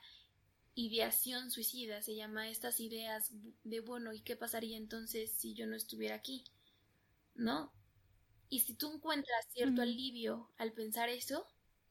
ideación 0.74 1.51
suicida, 1.51 2.01
se 2.01 2.16
llama 2.16 2.49
estas 2.49 2.81
ideas 2.81 3.33
de, 3.64 3.81
bueno, 3.81 4.12
¿y 4.12 4.20
qué 4.20 4.37
pasaría 4.37 4.78
entonces 4.78 5.33
si 5.33 5.55
yo 5.55 5.66
no 5.66 5.76
estuviera 5.76 6.14
aquí? 6.14 6.45
¿No? 7.41 7.72
Y 8.49 8.61
si 8.61 8.74
tú 8.74 8.93
encuentras 8.93 9.47
cierto 9.53 9.82
alivio 9.82 10.51
al 10.59 10.72
pensar 10.72 11.09
eso, 11.09 11.47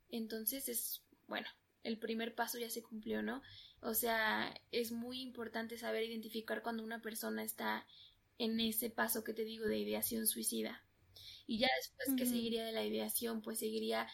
entonces 0.09 0.67
es, 0.69 1.01
bueno, 1.27 1.47
el 1.83 1.97
primer 1.97 2.35
paso 2.35 2.57
ya 2.57 2.69
se 2.69 2.83
cumplió, 2.83 3.21
¿no? 3.21 3.41
O 3.81 3.93
sea, 3.93 4.53
es 4.71 4.91
muy 4.91 5.21
importante 5.21 5.77
saber 5.77 6.03
identificar 6.03 6.61
cuando 6.61 6.83
una 6.83 7.01
persona 7.01 7.43
está 7.43 7.85
en 8.37 8.59
ese 8.59 8.89
paso 8.89 9.23
que 9.23 9.33
te 9.33 9.45
digo 9.45 9.65
de 9.65 9.77
ideación 9.77 10.27
suicida. 10.27 10.83
Y 11.47 11.59
ya 11.59 11.67
después 11.77 12.17
que 12.17 12.25
seguiría 12.25 12.63
de 12.63 12.71
la 12.71 12.83
ideación, 12.83 13.41
pues 13.41 13.59
seguiría 13.59 14.07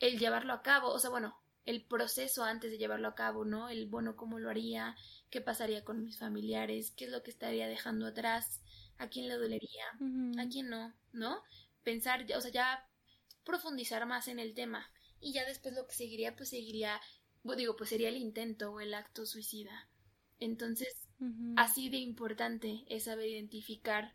el 0.00 0.18
llevarlo 0.18 0.52
a 0.52 0.62
cabo, 0.62 0.90
o 0.90 0.98
sea, 0.98 1.10
bueno, 1.10 1.36
el 1.64 1.84
proceso 1.84 2.44
antes 2.44 2.70
de 2.70 2.78
llevarlo 2.78 3.08
a 3.08 3.14
cabo, 3.14 3.44
¿no? 3.44 3.68
El, 3.68 3.86
bueno, 3.86 4.16
cómo 4.16 4.38
lo 4.38 4.50
haría, 4.50 4.96
qué 5.30 5.40
pasaría 5.40 5.84
con 5.84 6.02
mis 6.02 6.18
familiares, 6.18 6.92
qué 6.92 7.04
es 7.04 7.10
lo 7.10 7.22
que 7.22 7.30
estaría 7.30 7.68
dejando 7.68 8.06
atrás, 8.06 8.60
a 8.98 9.08
quién 9.08 9.28
le 9.28 9.34
dolería, 9.34 9.84
a 10.38 10.48
quién 10.48 10.68
no, 10.68 10.94
¿no? 11.12 11.42
Pensar, 11.82 12.26
o 12.36 12.40
sea, 12.40 12.50
ya 12.50 12.88
profundizar 13.44 14.04
más 14.06 14.28
en 14.28 14.38
el 14.38 14.54
tema. 14.54 14.90
Y 15.20 15.32
ya 15.32 15.44
después 15.44 15.74
lo 15.74 15.86
que 15.86 15.94
seguiría, 15.94 16.36
pues 16.36 16.50
seguiría, 16.50 17.00
digo, 17.56 17.76
pues 17.76 17.90
sería 17.90 18.08
el 18.08 18.16
intento 18.16 18.72
o 18.72 18.80
el 18.80 18.94
acto 18.94 19.26
suicida. 19.26 19.88
Entonces, 20.38 21.08
así 21.56 21.88
de 21.88 21.96
importante 21.96 22.84
es 22.88 23.04
saber 23.04 23.28
identificar 23.28 24.12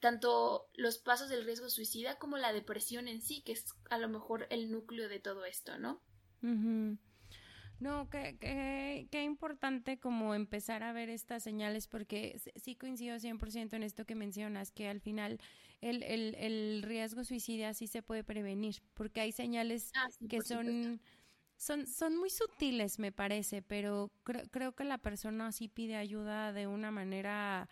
tanto 0.00 0.68
los 0.74 0.98
pasos 0.98 1.28
del 1.28 1.44
riesgo 1.44 1.68
suicida 1.68 2.18
como 2.18 2.38
la 2.38 2.52
depresión 2.52 3.06
en 3.06 3.20
sí, 3.20 3.42
que 3.42 3.52
es 3.52 3.66
a 3.90 3.98
lo 3.98 4.08
mejor 4.08 4.46
el 4.50 4.70
núcleo 4.70 5.08
de 5.08 5.20
todo 5.20 5.44
esto, 5.44 5.78
¿no? 5.78 6.02
No, 7.80 8.10
qué, 8.10 8.36
qué, 9.10 9.22
importante 9.22 9.98
como 9.98 10.34
empezar 10.34 10.82
a 10.82 10.92
ver 10.92 11.08
estas 11.08 11.42
señales, 11.42 11.86
porque 11.86 12.38
sí 12.56 12.76
coincido 12.76 13.18
100% 13.18 13.74
en 13.74 13.82
esto 13.82 14.04
que 14.04 14.14
mencionas, 14.14 14.70
que 14.70 14.86
al 14.86 15.00
final 15.00 15.40
el, 15.80 16.02
el, 16.02 16.34
el 16.34 16.82
riesgo 16.82 17.24
suicida 17.24 17.72
sí 17.72 17.86
se 17.86 18.02
puede 18.02 18.22
prevenir, 18.22 18.76
porque 18.92 19.22
hay 19.22 19.32
señales 19.32 19.92
ah, 19.94 20.08
que 20.28 20.42
son, 20.42 21.00
son, 21.56 21.86
son 21.86 22.18
muy 22.18 22.28
sutiles, 22.28 22.98
me 22.98 23.12
parece, 23.12 23.62
pero 23.62 24.12
creo, 24.24 24.46
creo 24.50 24.72
que 24.72 24.84
la 24.84 24.98
persona 24.98 25.50
sí 25.50 25.68
pide 25.68 25.96
ayuda 25.96 26.52
de 26.52 26.66
una 26.66 26.90
manera, 26.90 27.66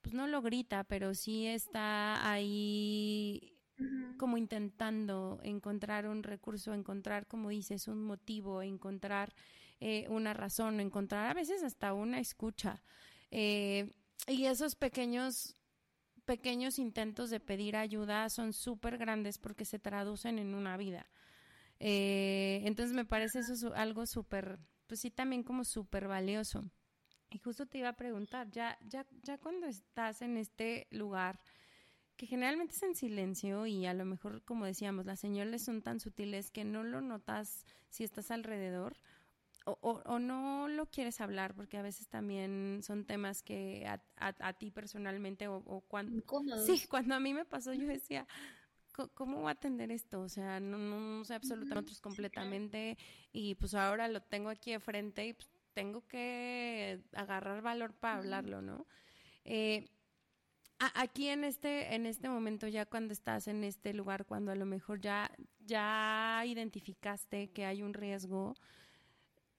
pues 0.00 0.14
no 0.14 0.26
lo 0.26 0.40
grita, 0.40 0.84
pero 0.84 1.14
sí 1.14 1.46
está 1.46 2.30
ahí 2.30 3.31
como 4.22 4.36
intentando 4.36 5.40
encontrar 5.42 6.06
un 6.06 6.22
recurso, 6.22 6.72
encontrar, 6.74 7.26
como 7.26 7.48
dices, 7.48 7.88
un 7.88 8.04
motivo, 8.04 8.62
encontrar 8.62 9.34
eh, 9.80 10.06
una 10.10 10.32
razón, 10.32 10.78
encontrar 10.78 11.28
a 11.28 11.34
veces 11.34 11.64
hasta 11.64 11.92
una 11.92 12.20
escucha. 12.20 12.84
Eh, 13.32 13.90
y 14.28 14.44
esos 14.44 14.76
pequeños 14.76 15.56
pequeños 16.24 16.78
intentos 16.78 17.30
de 17.30 17.40
pedir 17.40 17.74
ayuda 17.74 18.28
son 18.28 18.52
súper 18.52 18.96
grandes 18.96 19.38
porque 19.38 19.64
se 19.64 19.80
traducen 19.80 20.38
en 20.38 20.54
una 20.54 20.76
vida. 20.76 21.10
Eh, 21.80 22.62
entonces 22.64 22.94
me 22.94 23.04
parece 23.04 23.40
eso 23.40 23.74
algo 23.74 24.06
súper, 24.06 24.60
pues 24.86 25.00
sí, 25.00 25.10
también 25.10 25.42
como 25.42 25.64
súper 25.64 26.06
valioso. 26.06 26.62
Y 27.28 27.38
justo 27.40 27.66
te 27.66 27.78
iba 27.78 27.88
a 27.88 27.96
preguntar, 27.96 28.52
ya, 28.52 28.78
ya, 28.86 29.04
ya 29.24 29.36
cuando 29.38 29.66
estás 29.66 30.22
en 30.22 30.36
este 30.36 30.86
lugar, 30.92 31.40
que 32.22 32.28
generalmente 32.28 32.72
es 32.72 32.82
en 32.84 32.94
silencio 32.94 33.66
y 33.66 33.84
a 33.84 33.94
lo 33.94 34.04
mejor, 34.04 34.44
como 34.44 34.64
decíamos, 34.64 35.06
las 35.06 35.18
señales 35.18 35.64
son 35.64 35.82
tan 35.82 35.98
sutiles 35.98 36.52
que 36.52 36.62
no 36.62 36.84
lo 36.84 37.00
notas 37.00 37.66
si 37.88 38.04
estás 38.04 38.30
alrededor 38.30 38.96
o, 39.64 39.76
o, 39.82 40.18
no 40.20 40.68
lo 40.68 40.86
quieres 40.86 41.20
hablar 41.20 41.52
porque 41.52 41.78
a 41.78 41.82
veces 41.82 42.06
también 42.06 42.78
son 42.84 43.06
temas 43.06 43.42
que 43.42 43.88
a, 43.88 44.00
a, 44.18 44.52
ti 44.52 44.70
personalmente 44.70 45.48
o, 45.48 45.80
cuando... 45.88 46.22
Sí, 46.64 46.86
cuando 46.86 47.16
a 47.16 47.18
mí 47.18 47.34
me 47.34 47.44
pasó 47.44 47.74
yo 47.74 47.88
decía... 47.88 48.28
¿Cómo 49.14 49.40
voy 49.40 49.48
a 49.48 49.52
atender 49.52 49.90
esto? 49.90 50.20
O 50.20 50.28
sea, 50.28 50.60
no, 50.60 50.78
no, 50.78 51.24
sé 51.24 51.34
absolutamente 51.34 51.80
otros 51.80 52.00
completamente 52.00 52.98
y 53.32 53.56
pues 53.56 53.74
ahora 53.74 54.06
lo 54.06 54.20
tengo 54.20 54.48
aquí 54.48 54.70
de 54.70 54.80
frente 54.80 55.26
y 55.26 55.32
pues, 55.32 55.48
tengo 55.72 56.06
que 56.06 57.00
agarrar 57.14 57.62
valor 57.62 57.94
para 57.94 58.18
hablarlo, 58.18 58.60
¿no? 58.60 58.86
Eh, 59.44 59.88
aquí 60.94 61.28
en 61.28 61.44
este, 61.44 61.94
en 61.94 62.06
este 62.06 62.28
momento, 62.28 62.66
ya 62.66 62.86
cuando 62.86 63.12
estás 63.12 63.48
en 63.48 63.64
este 63.64 63.92
lugar, 63.92 64.26
cuando 64.26 64.52
a 64.52 64.54
lo 64.54 64.66
mejor 64.66 65.00
ya, 65.00 65.30
ya 65.60 66.42
identificaste 66.46 67.50
que 67.52 67.64
hay 67.66 67.82
un 67.82 67.94
riesgo, 67.94 68.54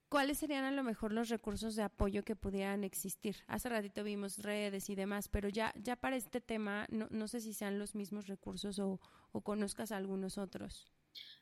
¿cuáles 0.10 0.38
serían 0.38 0.64
a 0.64 0.72
lo 0.72 0.84
mejor 0.84 1.12
los 1.12 1.30
recursos 1.30 1.76
de 1.76 1.84
apoyo 1.84 2.24
que 2.24 2.36
pudieran 2.36 2.84
existir? 2.84 3.38
Hace 3.48 3.70
ratito 3.70 4.04
vimos 4.04 4.40
redes 4.40 4.90
y 4.90 4.96
demás, 4.96 5.28
pero 5.28 5.50
ya, 5.50 5.74
ya 5.76 5.96
para 5.96 6.16
este 6.16 6.42
tema, 6.42 6.88
no, 6.90 7.08
no 7.10 7.28
sé 7.28 7.40
si 7.42 7.54
sean 7.54 7.80
los 7.80 7.96
mismos 7.96 8.28
recursos 8.28 8.80
o, 8.80 9.00
o 9.32 9.42
conozcas 9.42 9.92
algunos 9.92 10.38
otros. 10.38 10.92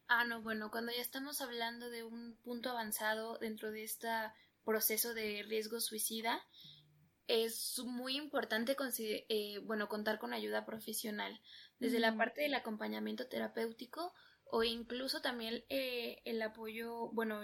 Ah, 0.08 0.26
no, 0.26 0.42
bueno, 0.42 0.72
cuando 0.72 0.92
ya 0.92 1.02
estamos 1.02 1.42
hablando 1.42 1.90
de 1.90 2.04
un 2.04 2.36
punto 2.44 2.70
avanzado 2.70 3.38
dentro 3.38 3.72
de 3.72 3.84
este 3.84 4.10
proceso 4.64 5.14
de 5.14 5.44
riesgo 5.44 5.80
suicida, 5.80 6.44
es 7.32 7.80
muy 7.86 8.18
importante 8.18 8.76
eh, 9.00 9.60
bueno, 9.60 9.88
contar 9.88 10.20
con 10.20 10.34
ayuda 10.34 10.66
profesional, 10.66 11.40
desde 11.80 12.00
la 12.00 12.16
parte 12.18 12.42
del 12.42 12.54
acompañamiento 12.54 13.28
terapéutico 13.28 14.14
o 14.44 14.64
incluso 14.64 15.22
también 15.22 15.64
eh, 15.70 16.22
el 16.26 16.42
apoyo, 16.42 17.10
bueno, 17.14 17.42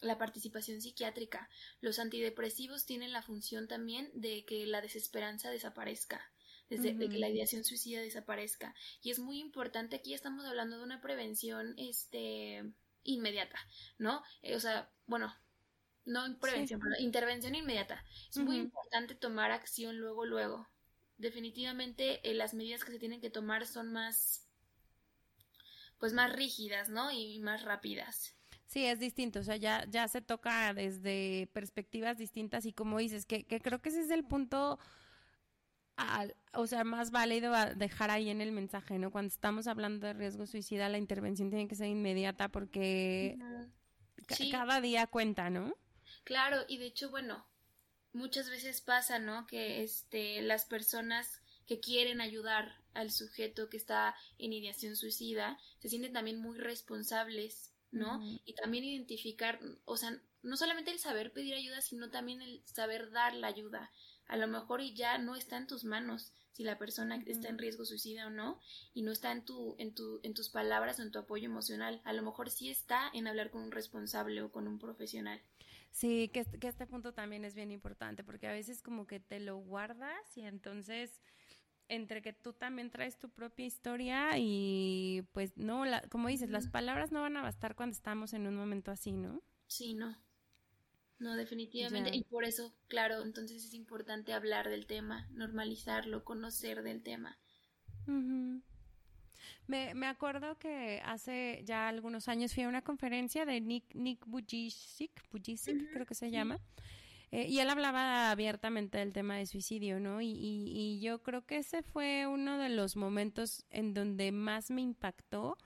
la 0.00 0.16
participación 0.16 0.80
psiquiátrica. 0.80 1.50
Los 1.82 1.98
antidepresivos 1.98 2.86
tienen 2.86 3.12
la 3.12 3.22
función 3.22 3.68
también 3.68 4.10
de 4.14 4.46
que 4.46 4.64
la 4.66 4.80
desesperanza 4.80 5.50
desaparezca, 5.50 6.32
desde 6.70 6.94
de 6.94 7.10
que 7.10 7.18
la 7.18 7.28
ideación 7.28 7.62
suicida 7.62 8.00
desaparezca. 8.00 8.74
Y 9.02 9.10
es 9.10 9.18
muy 9.18 9.38
importante, 9.38 9.96
aquí 9.96 10.14
estamos 10.14 10.46
hablando 10.46 10.78
de 10.78 10.84
una 10.84 11.02
prevención 11.02 11.74
este 11.76 12.72
inmediata, 13.02 13.58
¿no? 13.98 14.22
Eh, 14.40 14.56
o 14.56 14.60
sea, 14.60 14.90
bueno, 15.06 15.34
no 16.04 16.38
prevención, 16.38 16.80
intervención 16.98 17.54
inmediata. 17.54 18.04
Es 18.28 18.38
muy 18.38 18.56
importante 18.56 19.14
tomar 19.14 19.50
acción 19.50 19.98
luego, 19.98 20.24
luego. 20.24 20.68
Definitivamente 21.18 22.28
eh, 22.28 22.34
las 22.34 22.54
medidas 22.54 22.84
que 22.84 22.92
se 22.92 22.98
tienen 22.98 23.20
que 23.20 23.30
tomar 23.30 23.66
son 23.66 23.92
más, 23.92 24.48
pues 25.98 26.12
más 26.12 26.32
rígidas, 26.32 26.88
¿no? 26.88 27.10
Y 27.12 27.38
más 27.40 27.62
rápidas. 27.62 28.34
Sí, 28.66 28.86
es 28.86 29.00
distinto, 29.00 29.40
o 29.40 29.42
sea, 29.42 29.56
ya, 29.56 29.84
ya 29.88 30.06
se 30.06 30.22
toca 30.22 30.72
desde 30.72 31.48
perspectivas 31.52 32.16
distintas 32.16 32.64
y 32.66 32.72
como 32.72 32.98
dices, 32.98 33.26
que, 33.26 33.44
que 33.44 33.60
creo 33.60 33.82
que 33.82 33.88
ese 33.88 34.02
es 34.02 34.10
el 34.10 34.24
punto, 34.24 34.78
o 36.52 36.66
sea, 36.68 36.84
más 36.84 37.10
válido 37.10 37.52
a 37.52 37.74
dejar 37.74 38.12
ahí 38.12 38.30
en 38.30 38.40
el 38.40 38.52
mensaje, 38.52 38.96
¿no? 38.98 39.10
Cuando 39.10 39.26
estamos 39.26 39.66
hablando 39.66 40.06
de 40.06 40.12
riesgo 40.12 40.46
suicida, 40.46 40.88
la 40.88 40.98
intervención 40.98 41.50
tiene 41.50 41.66
que 41.66 41.74
ser 41.74 41.88
inmediata 41.88 42.48
porque 42.48 43.36
cada 44.52 44.80
día 44.80 45.08
cuenta, 45.08 45.50
¿no? 45.50 45.74
Claro, 46.24 46.64
y 46.68 46.78
de 46.78 46.86
hecho, 46.86 47.10
bueno, 47.10 47.46
muchas 48.12 48.48
veces 48.48 48.80
pasa, 48.80 49.18
¿no? 49.18 49.46
Que 49.46 49.82
este, 49.82 50.42
las 50.42 50.64
personas 50.64 51.40
que 51.66 51.80
quieren 51.80 52.20
ayudar 52.20 52.76
al 52.94 53.10
sujeto 53.12 53.68
que 53.68 53.76
está 53.76 54.14
en 54.38 54.52
ideación 54.52 54.96
suicida 54.96 55.58
se 55.78 55.88
sienten 55.88 56.12
también 56.12 56.40
muy 56.40 56.58
responsables, 56.58 57.72
¿no? 57.92 58.20
Y 58.44 58.54
también 58.54 58.84
identificar, 58.84 59.60
o 59.84 59.96
sea, 59.96 60.20
no 60.42 60.56
solamente 60.56 60.90
el 60.90 60.98
saber 60.98 61.32
pedir 61.32 61.54
ayuda, 61.54 61.80
sino 61.80 62.10
también 62.10 62.42
el 62.42 62.62
saber 62.66 63.10
dar 63.10 63.34
la 63.34 63.48
ayuda. 63.48 63.90
A 64.26 64.36
lo 64.36 64.46
mejor 64.48 64.80
y 64.80 64.94
ya 64.94 65.18
no 65.18 65.36
está 65.36 65.56
en 65.56 65.66
tus 65.66 65.84
manos 65.84 66.32
si 66.52 66.64
la 66.64 66.78
persona 66.78 67.22
está 67.26 67.48
en 67.48 67.58
riesgo 67.58 67.84
suicida 67.84 68.26
o 68.26 68.30
no, 68.30 68.60
y 68.92 69.02
no 69.02 69.12
está 69.12 69.30
en 69.32 69.44
tu, 69.44 69.76
en 69.78 69.94
tu, 69.94 70.20
en 70.24 70.34
tus 70.34 70.48
palabras 70.48 70.98
o 70.98 71.02
en 71.02 71.12
tu 71.12 71.18
apoyo 71.20 71.46
emocional. 71.46 72.00
A 72.04 72.12
lo 72.12 72.22
mejor 72.22 72.50
sí 72.50 72.68
está 72.68 73.10
en 73.14 73.28
hablar 73.28 73.50
con 73.50 73.62
un 73.62 73.70
responsable 73.70 74.42
o 74.42 74.50
con 74.50 74.66
un 74.66 74.78
profesional. 74.78 75.40
Sí, 75.90 76.30
que, 76.32 76.44
que 76.44 76.68
este 76.68 76.86
punto 76.86 77.12
también 77.12 77.44
es 77.44 77.54
bien 77.54 77.70
importante, 77.70 78.24
porque 78.24 78.46
a 78.46 78.52
veces 78.52 78.82
como 78.82 79.06
que 79.06 79.20
te 79.20 79.40
lo 79.40 79.56
guardas 79.58 80.36
y 80.36 80.42
entonces 80.42 81.20
entre 81.88 82.22
que 82.22 82.32
tú 82.32 82.52
también 82.52 82.90
traes 82.90 83.18
tu 83.18 83.28
propia 83.30 83.66
historia 83.66 84.38
y 84.38 85.26
pues 85.32 85.56
no, 85.56 85.84
la, 85.84 86.02
como 86.08 86.28
dices, 86.28 86.48
las 86.48 86.68
palabras 86.68 87.10
no 87.10 87.20
van 87.20 87.36
a 87.36 87.42
bastar 87.42 87.74
cuando 87.74 87.94
estamos 87.94 88.32
en 88.32 88.46
un 88.46 88.54
momento 88.54 88.92
así, 88.92 89.12
¿no? 89.12 89.42
Sí, 89.66 89.94
no. 89.94 90.16
No, 91.18 91.34
definitivamente. 91.36 92.10
Y 92.14 92.24
por 92.24 92.44
eso, 92.44 92.72
claro, 92.88 93.22
entonces 93.22 93.64
es 93.64 93.74
importante 93.74 94.32
hablar 94.32 94.70
del 94.70 94.86
tema, 94.86 95.28
normalizarlo, 95.32 96.24
conocer 96.24 96.82
del 96.82 97.02
tema. 97.02 97.36
Me, 99.70 99.94
me 99.94 100.06
acuerdo 100.06 100.58
que 100.58 101.00
hace 101.04 101.62
ya 101.64 101.86
algunos 101.86 102.26
años 102.26 102.52
fui 102.52 102.64
a 102.64 102.68
una 102.68 102.82
conferencia 102.82 103.44
de 103.44 103.60
Nick, 103.60 103.94
Nick 103.94 104.26
Bujicic, 104.26 105.12
creo 105.92 106.06
que 106.06 106.16
se 106.16 106.32
llama, 106.32 106.58
eh, 107.30 107.46
y 107.48 107.60
él 107.60 107.70
hablaba 107.70 108.32
abiertamente 108.32 108.98
del 108.98 109.12
tema 109.12 109.36
de 109.36 109.46
suicidio, 109.46 110.00
¿no? 110.00 110.20
Y, 110.20 110.32
y, 110.32 110.98
yo 110.98 111.22
creo 111.22 111.46
que 111.46 111.58
ese 111.58 111.84
fue 111.84 112.26
uno 112.26 112.58
de 112.58 112.68
los 112.68 112.96
momentos 112.96 113.64
en 113.70 113.94
donde 113.94 114.32
más 114.32 114.72
me 114.72 114.80
impactó. 114.80 115.56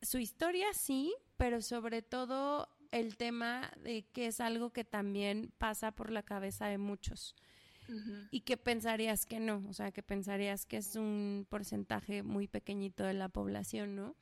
Su 0.00 0.18
historia 0.18 0.66
sí, 0.72 1.14
pero 1.36 1.62
sobre 1.62 2.02
todo 2.02 2.68
el 2.90 3.16
tema 3.16 3.70
de 3.84 4.04
que 4.12 4.26
es 4.26 4.40
algo 4.40 4.72
que 4.72 4.82
también 4.82 5.52
pasa 5.58 5.92
por 5.92 6.10
la 6.10 6.24
cabeza 6.24 6.66
de 6.66 6.78
muchos 6.78 7.36
y 8.30 8.40
que 8.40 8.56
pensarías 8.56 9.26
que 9.26 9.40
no, 9.40 9.64
o 9.68 9.72
sea, 9.72 9.92
que 9.92 10.02
pensarías 10.02 10.66
que 10.66 10.78
es 10.78 10.96
un 10.96 11.46
porcentaje 11.48 12.22
muy 12.22 12.48
pequeñito 12.48 13.04
de 13.04 13.14
la 13.14 13.28
población, 13.28 13.96
¿no? 13.96 14.16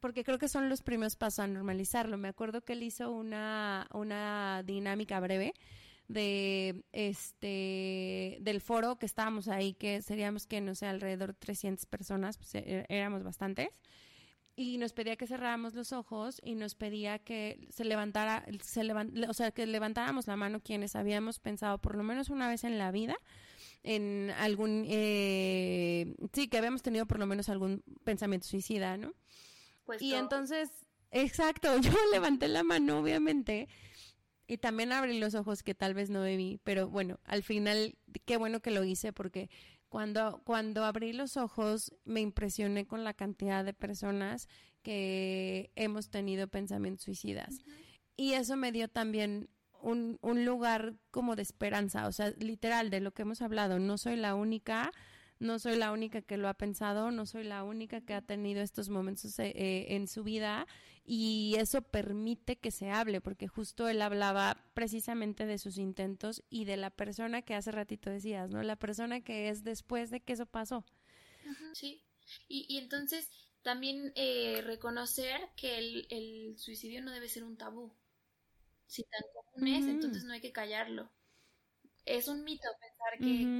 Porque 0.00 0.24
creo 0.24 0.38
que 0.38 0.48
son 0.48 0.68
los 0.68 0.82
primeros 0.82 1.16
pasos 1.16 1.40
a 1.40 1.46
normalizarlo. 1.46 2.16
Me 2.16 2.28
acuerdo 2.28 2.62
que 2.62 2.72
él 2.72 2.82
hizo 2.82 3.10
una, 3.10 3.86
una 3.92 4.62
dinámica 4.64 5.20
breve 5.20 5.52
de 6.08 6.82
este 6.92 8.38
del 8.40 8.60
foro 8.60 8.98
que 8.98 9.06
estábamos 9.06 9.46
ahí, 9.46 9.74
que 9.74 10.02
seríamos 10.02 10.46
que 10.46 10.60
no 10.60 10.74
sé, 10.74 10.86
alrededor 10.86 11.34
de 11.34 11.38
300 11.38 11.86
personas, 11.86 12.36
pues 12.36 12.54
e, 12.54 12.86
éramos 12.88 13.22
bastantes 13.22 13.68
y 14.60 14.76
nos 14.76 14.92
pedía 14.92 15.16
que 15.16 15.26
cerráramos 15.26 15.72
los 15.72 15.90
ojos 15.94 16.38
y 16.44 16.54
nos 16.54 16.74
pedía 16.74 17.18
que 17.18 17.66
se 17.70 17.82
levantara, 17.82 18.44
se 18.62 18.82
o 19.26 19.32
sea, 19.32 19.52
que 19.52 19.66
levantáramos 19.66 20.26
la 20.26 20.36
mano 20.36 20.60
quienes 20.60 20.96
habíamos 20.96 21.38
pensado 21.38 21.78
por 21.78 21.96
lo 21.96 22.02
menos 22.02 22.28
una 22.28 22.46
vez 22.46 22.64
en 22.64 22.76
la 22.76 22.90
vida 22.90 23.16
en 23.82 24.30
algún, 24.36 24.84
eh, 24.86 26.14
sí, 26.34 26.48
que 26.48 26.58
habíamos 26.58 26.82
tenido 26.82 27.06
por 27.06 27.18
lo 27.18 27.24
menos 27.24 27.48
algún 27.48 27.82
pensamiento 28.04 28.46
suicida, 28.46 28.98
¿no? 28.98 29.14
Pues 29.86 30.02
y 30.02 30.12
entonces, 30.12 30.68
exacto, 31.10 31.74
yo 31.80 31.92
levanté 32.12 32.46
la 32.46 32.62
mano, 32.62 32.98
obviamente, 32.98 33.66
y 34.46 34.58
también 34.58 34.92
abrí 34.92 35.18
los 35.18 35.34
ojos 35.34 35.62
que 35.62 35.74
tal 35.74 35.94
vez 35.94 36.10
no 36.10 36.20
debí, 36.20 36.60
pero 36.64 36.90
bueno, 36.90 37.18
al 37.24 37.42
final, 37.42 37.96
qué 38.26 38.36
bueno 38.36 38.60
que 38.60 38.72
lo 38.72 38.84
hice 38.84 39.14
porque 39.14 39.48
cuando, 39.90 40.40
cuando 40.44 40.84
abrí 40.84 41.12
los 41.12 41.36
ojos 41.36 41.92
me 42.04 42.20
impresioné 42.20 42.86
con 42.86 43.04
la 43.04 43.12
cantidad 43.12 43.64
de 43.64 43.74
personas 43.74 44.48
que 44.82 45.70
hemos 45.74 46.08
tenido 46.08 46.48
pensamientos 46.48 47.04
suicidas. 47.04 47.58
Y 48.16 48.32
eso 48.32 48.56
me 48.56 48.72
dio 48.72 48.88
también 48.88 49.50
un, 49.82 50.18
un 50.22 50.44
lugar 50.44 50.94
como 51.10 51.36
de 51.36 51.42
esperanza, 51.42 52.06
o 52.06 52.12
sea, 52.12 52.30
literal, 52.38 52.88
de 52.88 53.00
lo 53.00 53.12
que 53.12 53.22
hemos 53.22 53.42
hablado, 53.42 53.78
no 53.78 53.98
soy 53.98 54.16
la 54.16 54.34
única, 54.34 54.92
no 55.40 55.58
soy 55.58 55.76
la 55.76 55.92
única 55.92 56.22
que 56.22 56.36
lo 56.36 56.48
ha 56.48 56.54
pensado, 56.54 57.10
no 57.10 57.26
soy 57.26 57.44
la 57.44 57.64
única 57.64 58.00
que 58.00 58.14
ha 58.14 58.22
tenido 58.22 58.62
estos 58.62 58.88
momentos 58.88 59.38
eh, 59.38 59.52
eh, 59.56 59.86
en 59.96 60.06
su 60.06 60.22
vida 60.22 60.66
y 61.04 61.56
eso 61.58 61.82
permite 61.82 62.56
que 62.56 62.70
se 62.70 62.90
hable, 62.90 63.20
porque 63.20 63.48
justo 63.48 63.88
él 63.88 64.02
hablaba 64.02 64.56
precisamente 64.74 65.46
de 65.46 65.58
sus 65.58 65.78
intentos 65.78 66.44
y 66.50 66.66
de 66.66 66.76
la 66.76 66.90
persona 66.90 67.42
que 67.42 67.54
hace 67.54 67.72
ratito 67.72 68.10
decías, 68.10 68.50
¿no? 68.50 68.62
La 68.62 68.76
persona 68.76 69.20
que 69.22 69.48
es 69.48 69.64
después 69.64 70.10
de 70.10 70.20
que 70.20 70.34
eso 70.34 70.46
pasó. 70.46 70.84
Sí, 71.72 72.02
y, 72.48 72.66
y 72.68 72.78
entonces 72.78 73.28
también 73.62 74.12
eh, 74.14 74.62
reconocer 74.64 75.40
que 75.56 75.78
el, 75.78 76.06
el 76.10 76.58
suicidio 76.58 77.02
no 77.02 77.10
debe 77.12 77.28
ser 77.28 77.44
un 77.44 77.56
tabú 77.56 77.92
si 78.86 79.04
tan 79.04 79.22
común 79.34 79.68
es, 79.68 79.86
entonces 79.86 80.24
no 80.24 80.32
hay 80.32 80.40
que 80.40 80.52
callarlo. 80.52 81.10
Es 82.04 82.28
un 82.28 82.44
mito 82.44 82.68
pensar 82.80 83.20
que 83.22 83.50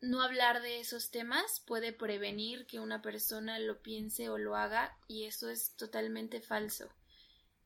no 0.00 0.22
hablar 0.22 0.62
de 0.62 0.80
esos 0.80 1.10
temas 1.10 1.62
puede 1.66 1.92
prevenir 1.92 2.66
que 2.66 2.80
una 2.80 3.02
persona 3.02 3.58
lo 3.58 3.82
piense 3.82 4.28
o 4.28 4.38
lo 4.38 4.56
haga 4.56 4.96
y 5.08 5.24
eso 5.24 5.50
es 5.50 5.74
totalmente 5.76 6.40
falso. 6.40 6.88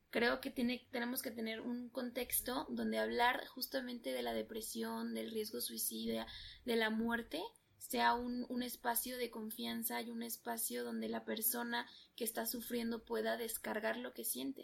Creo 0.09 0.39
que 0.39 0.49
tiene, 0.49 0.87
tenemos 0.91 1.21
que 1.21 1.31
tener 1.31 1.61
un 1.61 1.89
contexto 1.89 2.65
donde 2.69 2.99
hablar 2.99 3.45
justamente 3.47 4.13
de 4.13 4.21
la 4.21 4.33
depresión, 4.33 5.13
del 5.13 5.31
riesgo 5.31 5.59
suicida, 5.59 6.25
de 6.63 6.75
la 6.75 6.89
muerte, 6.89 7.41
sea 7.77 8.13
un, 8.13 8.45
un, 8.49 8.63
espacio 8.63 9.17
de 9.17 9.29
confianza 9.29 10.01
y 10.01 10.09
un 10.09 10.23
espacio 10.23 10.83
donde 10.83 11.09
la 11.09 11.23
persona 11.23 11.85
que 12.15 12.23
está 12.23 12.45
sufriendo 12.45 13.03
pueda 13.03 13.37
descargar 13.37 13.97
lo 13.97 14.13
que 14.13 14.23
siente. 14.23 14.63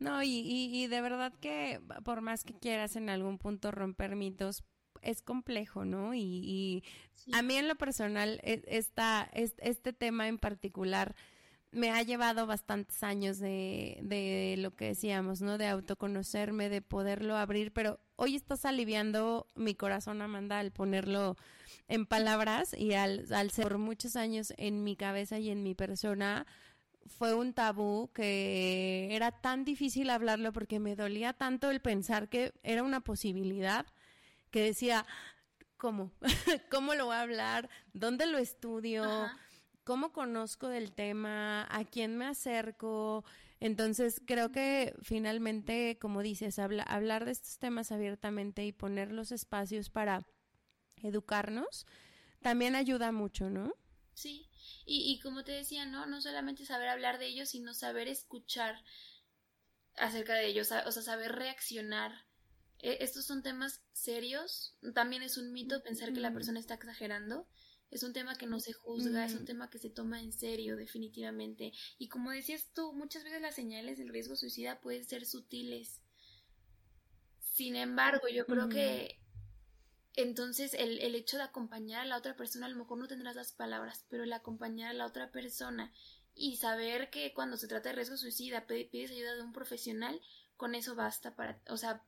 No, 0.00 0.22
y, 0.22 0.42
y, 0.44 0.86
de 0.86 1.00
verdad 1.02 1.32
que 1.40 1.80
por 2.04 2.22
más 2.22 2.42
que 2.42 2.54
quieras 2.54 2.96
en 2.96 3.10
algún 3.10 3.38
punto 3.38 3.70
romper 3.70 4.16
mitos, 4.16 4.64
es 5.02 5.22
complejo, 5.22 5.84
¿no? 5.84 6.14
Y, 6.14 6.84
a 7.32 7.42
mí 7.42 7.56
en 7.56 7.68
lo 7.68 7.76
personal, 7.76 8.40
e, 8.42 8.62
esta, 8.66 9.28
este 9.32 9.92
tema 9.92 10.28
en 10.28 10.38
particular 10.38 11.14
me 11.72 11.90
ha 11.90 12.02
llevado 12.02 12.46
bastantes 12.46 13.02
años 13.04 13.38
de, 13.38 13.98
de 14.02 14.56
lo 14.58 14.74
que 14.74 14.86
decíamos, 14.86 15.40
¿no? 15.40 15.58
De 15.58 15.68
autoconocerme, 15.68 16.68
de 16.68 16.82
poderlo 16.82 17.36
abrir, 17.36 17.72
pero 17.72 18.00
hoy 18.16 18.34
estás 18.34 18.64
aliviando 18.64 19.46
mi 19.54 19.74
corazón, 19.74 20.20
Amanda, 20.22 20.58
al 20.58 20.72
ponerlo 20.72 21.36
en 21.86 22.06
palabras 22.06 22.74
y 22.76 22.94
al, 22.94 23.26
al 23.32 23.50
ser 23.50 23.64
por 23.64 23.78
muchos 23.78 24.16
años 24.16 24.52
en 24.56 24.82
mi 24.82 24.96
cabeza 24.96 25.38
y 25.38 25.50
en 25.50 25.62
mi 25.62 25.74
persona, 25.74 26.46
fue 27.06 27.34
un 27.34 27.52
tabú 27.52 28.10
que 28.14 29.08
era 29.10 29.32
tan 29.32 29.64
difícil 29.64 30.10
hablarlo 30.10 30.52
porque 30.52 30.78
me 30.78 30.96
dolía 30.96 31.32
tanto 31.32 31.70
el 31.70 31.80
pensar 31.80 32.28
que 32.28 32.52
era 32.62 32.82
una 32.82 33.00
posibilidad 33.00 33.86
que 34.50 34.62
decía, 34.62 35.06
¿cómo? 35.76 36.12
¿Cómo 36.70 36.94
lo 36.94 37.06
voy 37.06 37.16
a 37.16 37.22
hablar? 37.22 37.70
¿Dónde 37.92 38.26
lo 38.26 38.38
estudio? 38.38 39.30
¿Cómo 39.84 40.12
conozco 40.12 40.68
del 40.68 40.92
tema? 40.92 41.66
¿A 41.70 41.84
quién 41.84 42.16
me 42.16 42.26
acerco? 42.26 43.24
Entonces, 43.60 44.22
creo 44.26 44.52
que 44.52 44.94
finalmente, 45.02 45.98
como 46.00 46.22
dices, 46.22 46.58
hablar 46.58 47.24
de 47.24 47.32
estos 47.32 47.58
temas 47.58 47.92
abiertamente 47.92 48.64
y 48.64 48.72
poner 48.72 49.12
los 49.12 49.32
espacios 49.32 49.90
para 49.90 50.26
educarnos 51.02 51.86
también 52.40 52.74
ayuda 52.74 53.12
mucho, 53.12 53.50
¿no? 53.50 53.74
Sí, 54.14 54.48
y, 54.86 55.12
y 55.12 55.20
como 55.20 55.44
te 55.44 55.52
decía, 55.52 55.86
¿no? 55.86 56.06
No 56.06 56.20
solamente 56.20 56.64
saber 56.66 56.88
hablar 56.88 57.18
de 57.18 57.26
ellos, 57.26 57.50
sino 57.50 57.74
saber 57.74 58.08
escuchar 58.08 58.82
acerca 59.96 60.34
de 60.34 60.46
ellos, 60.46 60.72
o 60.72 60.92
sea, 60.92 61.02
saber 61.02 61.32
reaccionar. 61.32 62.26
E, 62.82 62.98
estos 63.00 63.24
son 63.24 63.42
temas 63.42 63.80
serios. 63.92 64.76
También 64.94 65.22
es 65.22 65.36
un 65.38 65.52
mito 65.52 65.82
pensar 65.82 66.12
que 66.12 66.20
la 66.20 66.32
persona 66.32 66.58
está 66.58 66.74
exagerando. 66.74 67.46
Es 67.90 68.04
un 68.04 68.12
tema 68.12 68.36
que 68.36 68.46
no 68.46 68.60
se 68.60 68.72
juzga, 68.72 69.24
es 69.24 69.34
un 69.34 69.44
tema 69.44 69.68
que 69.68 69.78
se 69.78 69.90
toma 69.90 70.20
en 70.20 70.32
serio, 70.32 70.76
definitivamente. 70.76 71.72
Y 71.98 72.08
como 72.08 72.30
decías 72.30 72.68
tú, 72.72 72.92
muchas 72.92 73.24
veces 73.24 73.42
las 73.42 73.56
señales 73.56 73.98
del 73.98 74.10
riesgo 74.10 74.36
suicida 74.36 74.80
pueden 74.80 75.04
ser 75.04 75.26
sutiles. 75.26 76.00
Sin 77.40 77.74
embargo, 77.74 78.28
yo 78.28 78.46
creo 78.46 78.68
que 78.68 79.20
entonces, 80.16 80.74
el, 80.74 80.98
el, 81.00 81.14
hecho 81.14 81.36
de 81.36 81.44
acompañar 81.44 82.02
a 82.02 82.04
la 82.04 82.16
otra 82.16 82.36
persona, 82.36 82.66
a 82.66 82.68
lo 82.68 82.76
mejor 82.76 82.98
no 82.98 83.06
tendrás 83.06 83.36
las 83.36 83.52
palabras, 83.52 84.04
pero 84.08 84.24
el 84.24 84.32
acompañar 84.32 84.90
a 84.90 84.94
la 84.94 85.06
otra 85.06 85.30
persona 85.30 85.92
y 86.34 86.56
saber 86.56 87.10
que 87.10 87.32
cuando 87.32 87.56
se 87.56 87.68
trata 87.68 87.90
de 87.90 87.96
riesgo 87.96 88.16
suicida 88.16 88.66
pides 88.66 89.10
ayuda 89.10 89.34
de 89.34 89.42
un 89.42 89.52
profesional, 89.52 90.20
con 90.56 90.74
eso 90.74 90.94
basta 90.94 91.34
para, 91.36 91.60
o 91.68 91.76
sea, 91.76 92.02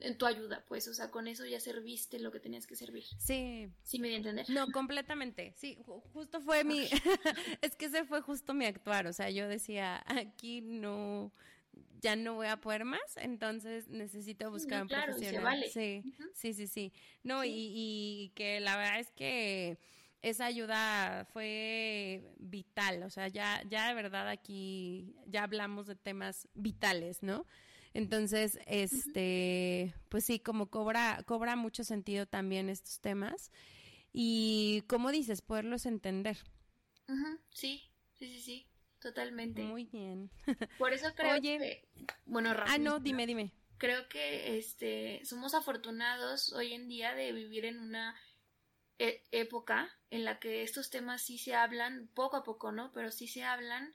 en 0.00 0.16
tu 0.16 0.26
ayuda, 0.26 0.64
pues, 0.68 0.86
o 0.88 0.94
sea, 0.94 1.10
con 1.10 1.26
eso 1.26 1.44
ya 1.46 1.60
serviste 1.60 2.18
lo 2.20 2.30
que 2.30 2.40
tenías 2.40 2.66
que 2.66 2.76
servir. 2.76 3.04
Sí. 3.18 3.68
¿Sí 3.82 3.98
me 3.98 4.08
di 4.08 4.14
a 4.14 4.16
entender? 4.18 4.48
No, 4.50 4.68
completamente. 4.68 5.52
Sí, 5.56 5.78
justo 6.12 6.40
fue 6.40 6.64
mi, 6.64 6.80
es 7.62 7.74
que 7.76 7.86
ese 7.86 8.04
fue 8.04 8.20
justo 8.20 8.54
mi 8.54 8.66
actuar, 8.66 9.06
o 9.06 9.12
sea, 9.12 9.30
yo 9.30 9.48
decía, 9.48 10.02
aquí 10.06 10.60
no, 10.60 11.32
ya 12.00 12.16
no 12.16 12.34
voy 12.34 12.46
a 12.46 12.60
poder 12.60 12.84
más, 12.84 13.16
entonces 13.16 13.88
necesito 13.88 14.50
buscar 14.50 14.82
un 14.82 14.88
profesional. 14.88 15.64
Sí, 15.72 16.02
sí, 16.34 16.54
sí, 16.54 16.66
sí. 16.66 16.92
No, 17.22 17.44
Y, 17.44 17.50
y 17.54 18.32
que 18.34 18.60
la 18.60 18.76
verdad 18.76 19.00
es 19.00 19.10
que 19.12 19.78
esa 20.22 20.46
ayuda 20.46 21.26
fue 21.32 22.34
vital, 22.38 23.02
o 23.04 23.10
sea, 23.10 23.28
ya, 23.28 23.62
ya 23.68 23.88
de 23.88 23.94
verdad 23.94 24.28
aquí 24.28 25.14
ya 25.26 25.44
hablamos 25.44 25.86
de 25.86 25.94
temas 25.96 26.48
vitales, 26.54 27.22
¿no? 27.22 27.46
Entonces, 27.94 28.58
este, 28.66 29.94
pues 30.08 30.24
sí, 30.24 30.38
como 30.38 30.70
cobra, 30.70 31.22
cobra 31.26 31.56
mucho 31.56 31.84
sentido 31.84 32.26
también 32.26 32.68
estos 32.68 33.00
temas 33.00 33.50
y, 34.12 34.82
como 34.88 35.10
dices, 35.10 35.42
poderlos 35.42 35.86
entender. 35.86 36.38
Sí, 37.50 37.82
sí, 38.14 38.32
sí, 38.32 38.40
sí. 38.40 38.66
Totalmente. 39.00 39.62
Muy 39.62 39.84
bien. 39.84 40.30
Por 40.78 40.92
eso 40.92 41.14
creo 41.14 41.40
que 41.40 41.88
bueno, 42.26 42.52
Ah, 42.66 42.78
no, 42.78 42.98
dime, 42.98 43.26
dime. 43.26 43.52
Creo 43.78 44.08
que 44.08 44.58
este 44.58 45.24
somos 45.24 45.54
afortunados 45.54 46.52
hoy 46.52 46.72
en 46.72 46.88
día 46.88 47.14
de 47.14 47.32
vivir 47.32 47.64
en 47.64 47.78
una 47.78 48.16
e, 48.98 49.22
época 49.30 49.88
en 50.10 50.24
la 50.24 50.40
que 50.40 50.64
estos 50.64 50.90
temas 50.90 51.22
sí 51.22 51.38
se 51.38 51.54
hablan 51.54 52.08
poco 52.14 52.36
a 52.36 52.42
poco, 52.42 52.72
¿no? 52.72 52.90
Pero 52.92 53.12
sí 53.12 53.28
se 53.28 53.44
hablan 53.44 53.94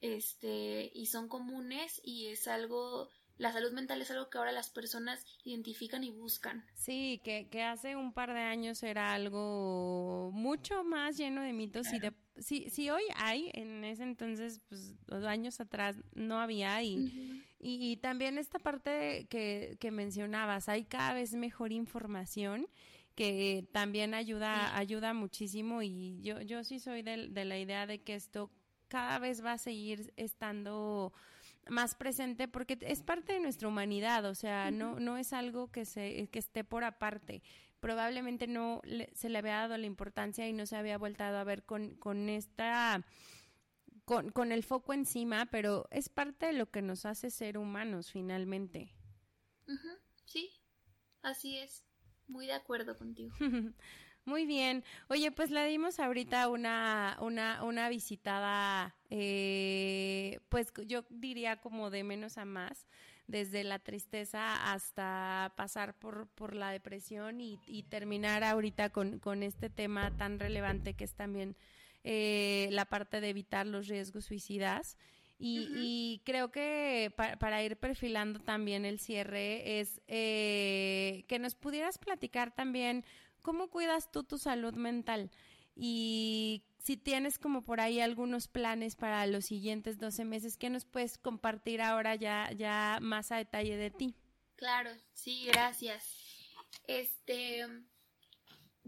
este 0.00 0.90
y 0.92 1.06
son 1.06 1.28
comunes 1.28 2.00
y 2.02 2.26
es 2.28 2.48
algo 2.48 3.08
la 3.40 3.52
salud 3.52 3.72
mental 3.72 4.02
es 4.02 4.10
algo 4.10 4.28
que 4.28 4.36
ahora 4.36 4.52
las 4.52 4.68
personas 4.68 5.24
identifican 5.44 6.04
y 6.04 6.10
buscan. 6.10 6.62
Sí, 6.74 7.22
que, 7.24 7.48
que 7.48 7.62
hace 7.62 7.96
un 7.96 8.12
par 8.12 8.34
de 8.34 8.40
años 8.40 8.82
era 8.82 9.14
algo 9.14 10.30
mucho 10.34 10.84
más 10.84 11.16
lleno 11.16 11.40
de 11.40 11.54
mitos 11.54 11.90
y 11.94 11.98
de 12.00 12.12
si, 12.36 12.68
si 12.68 12.90
hoy 12.90 13.02
hay, 13.16 13.50
en 13.54 13.82
ese 13.84 14.02
entonces, 14.02 14.60
pues 14.68 14.94
dos 15.06 15.24
años 15.24 15.58
atrás 15.58 15.96
no 16.14 16.38
había 16.38 16.82
y, 16.82 17.42
y, 17.58 17.96
también 17.96 18.36
esta 18.36 18.58
parte 18.58 19.26
que, 19.30 19.78
que 19.80 19.90
mencionabas, 19.90 20.68
hay 20.68 20.84
cada 20.84 21.14
vez 21.14 21.32
mejor 21.32 21.72
información 21.72 22.68
que 23.14 23.66
también 23.72 24.12
ayuda, 24.12 24.76
ayuda 24.76 25.14
muchísimo 25.14 25.82
y 25.82 26.20
yo, 26.20 26.42
yo 26.42 26.62
sí 26.62 26.78
soy 26.78 27.00
de, 27.02 27.28
de 27.28 27.44
la 27.46 27.58
idea 27.58 27.86
de 27.86 28.02
que 28.02 28.14
esto 28.14 28.50
cada 28.88 29.18
vez 29.18 29.42
va 29.42 29.52
a 29.52 29.58
seguir 29.58 30.12
estando 30.16 31.14
más 31.68 31.94
presente 31.94 32.48
porque 32.48 32.78
es 32.80 33.02
parte 33.02 33.32
de 33.32 33.40
nuestra 33.40 33.68
humanidad, 33.68 34.24
o 34.24 34.34
sea, 34.34 34.70
no, 34.70 34.98
no 34.98 35.16
es 35.16 35.32
algo 35.32 35.70
que, 35.70 35.84
se, 35.84 36.28
que 36.28 36.38
esté 36.38 36.64
por 36.64 36.84
aparte. 36.84 37.42
Probablemente 37.80 38.46
no 38.46 38.82
se 39.14 39.28
le 39.28 39.38
había 39.38 39.56
dado 39.56 39.76
la 39.78 39.86
importancia 39.86 40.48
y 40.48 40.52
no 40.52 40.66
se 40.66 40.76
había 40.76 40.98
vuelto 40.98 41.24
a 41.24 41.44
ver 41.44 41.64
con, 41.64 41.96
con 41.96 42.28
esta... 42.28 43.04
Con, 44.04 44.30
con 44.30 44.50
el 44.50 44.64
foco 44.64 44.92
encima, 44.92 45.46
pero 45.52 45.86
es 45.92 46.08
parte 46.08 46.46
de 46.46 46.52
lo 46.52 46.68
que 46.68 46.82
nos 46.82 47.06
hace 47.06 47.30
ser 47.30 47.56
humanos 47.56 48.10
finalmente. 48.10 48.92
Sí, 50.24 50.50
así 51.22 51.58
es. 51.58 51.84
Muy 52.26 52.46
de 52.46 52.54
acuerdo 52.54 52.96
contigo. 52.96 53.34
Muy 54.24 54.46
bien. 54.46 54.84
Oye, 55.08 55.32
pues 55.32 55.50
le 55.50 55.66
dimos 55.66 55.98
ahorita 55.98 56.48
una, 56.48 57.16
una, 57.20 57.64
una 57.64 57.88
visitada, 57.88 58.94
eh, 59.08 60.38
pues 60.48 60.72
yo 60.86 61.04
diría 61.08 61.56
como 61.56 61.90
de 61.90 62.04
menos 62.04 62.38
a 62.38 62.44
más, 62.44 62.86
desde 63.26 63.64
la 63.64 63.78
tristeza 63.78 64.72
hasta 64.72 65.52
pasar 65.56 65.98
por, 65.98 66.28
por 66.28 66.54
la 66.54 66.70
depresión 66.70 67.40
y, 67.40 67.58
y 67.66 67.84
terminar 67.84 68.44
ahorita 68.44 68.90
con, 68.90 69.18
con 69.20 69.42
este 69.42 69.70
tema 69.70 70.16
tan 70.16 70.38
relevante 70.38 70.94
que 70.94 71.04
es 71.04 71.14
también 71.14 71.56
eh, 72.02 72.68
la 72.72 72.86
parte 72.86 73.20
de 73.20 73.28
evitar 73.28 73.66
los 73.66 73.88
riesgos 73.88 74.24
suicidas. 74.24 74.96
Y, 75.42 76.20
creo 76.26 76.50
que 76.50 77.14
para 77.16 77.62
ir 77.62 77.78
perfilando 77.78 78.40
también 78.40 78.84
el 78.84 79.00
cierre 79.00 79.80
es 79.80 80.02
eh, 80.06 81.24
que 81.28 81.38
nos 81.38 81.54
pudieras 81.54 81.96
platicar 81.96 82.54
también 82.54 83.06
cómo 83.40 83.68
cuidas 83.68 84.10
tú 84.10 84.22
tu 84.22 84.38
salud 84.38 84.74
mental 84.74 85.30
y 85.74 86.62
si 86.78 86.96
tienes 86.96 87.38
como 87.38 87.62
por 87.62 87.80
ahí 87.80 88.00
algunos 88.00 88.48
planes 88.48 88.96
para 88.96 89.26
los 89.26 89.46
siguientes 89.46 89.98
12 89.98 90.24
meses, 90.24 90.56
¿qué 90.56 90.70
nos 90.70 90.84
puedes 90.84 91.18
compartir 91.18 91.80
ahora 91.80 92.14
ya, 92.14 92.50
ya 92.52 92.98
más 93.00 93.32
a 93.32 93.36
detalle 93.36 93.76
de 93.76 93.90
ti? 93.90 94.14
Claro, 94.56 94.90
sí, 95.12 95.46
gracias. 95.46 96.04
Este, 96.86 97.66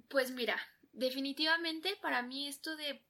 pues 0.09 0.33
mira, 0.33 0.61
definitivamente 0.93 1.97
para 2.01 2.23
mí 2.23 2.49
esto 2.49 2.77
de 2.77 3.03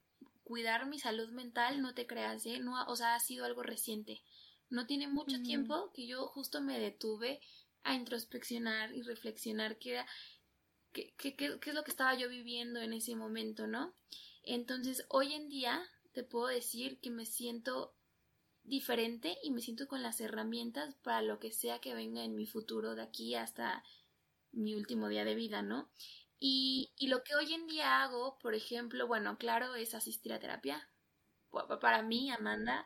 cuidar 0.43 0.85
mi 0.85 0.99
salud 0.99 1.29
mental, 1.31 1.81
no 1.81 1.93
te 1.93 2.05
creas, 2.05 2.45
¿eh? 2.45 2.59
No, 2.59 2.85
o 2.85 2.95
sea, 2.95 3.15
ha 3.15 3.19
sido 3.19 3.45
algo 3.45 3.63
reciente. 3.63 4.21
No 4.69 4.85
tiene 4.85 5.07
mucho 5.07 5.41
tiempo 5.41 5.91
que 5.93 6.07
yo 6.07 6.27
justo 6.27 6.61
me 6.61 6.79
detuve 6.79 7.41
a 7.83 7.95
introspeccionar 7.95 8.93
y 8.93 9.01
reflexionar 9.01 9.77
qué 9.77 9.91
era, 9.91 10.07
qué, 10.93 11.13
qué, 11.17 11.35
qué, 11.35 11.57
es 11.65 11.73
lo 11.73 11.83
que 11.83 11.91
estaba 11.91 12.15
yo 12.15 12.29
viviendo 12.29 12.79
en 12.79 12.93
ese 12.93 13.15
momento, 13.15 13.67
¿no? 13.67 13.93
Entonces, 14.43 15.05
hoy 15.09 15.33
en 15.33 15.49
día 15.49 15.81
te 16.13 16.23
puedo 16.23 16.47
decir 16.47 16.99
que 16.99 17.09
me 17.09 17.25
siento 17.25 17.95
diferente 18.63 19.37
y 19.43 19.51
me 19.51 19.61
siento 19.61 19.87
con 19.87 20.01
las 20.01 20.21
herramientas 20.21 20.95
para 21.03 21.21
lo 21.21 21.39
que 21.39 21.51
sea 21.51 21.79
que 21.79 21.93
venga 21.93 22.23
en 22.23 22.35
mi 22.35 22.45
futuro 22.45 22.95
de 22.95 23.01
aquí 23.01 23.35
hasta 23.35 23.83
mi 24.51 24.75
último 24.75 25.09
día 25.09 25.25
de 25.25 25.35
vida, 25.35 25.61
¿no? 25.61 25.89
Y, 26.39 26.93
y 26.97 27.07
lo 27.07 27.23
que 27.23 27.35
hoy 27.35 27.53
en 27.53 27.67
día 27.67 28.03
hago, 28.03 28.37
por 28.39 28.53
ejemplo, 28.53 29.07
bueno, 29.07 29.37
claro, 29.37 29.75
es 29.75 29.95
asistir 29.95 30.33
a 30.33 30.39
terapia. 30.39 30.89
Para 31.79 32.01
mí, 32.01 32.31
Amanda, 32.31 32.85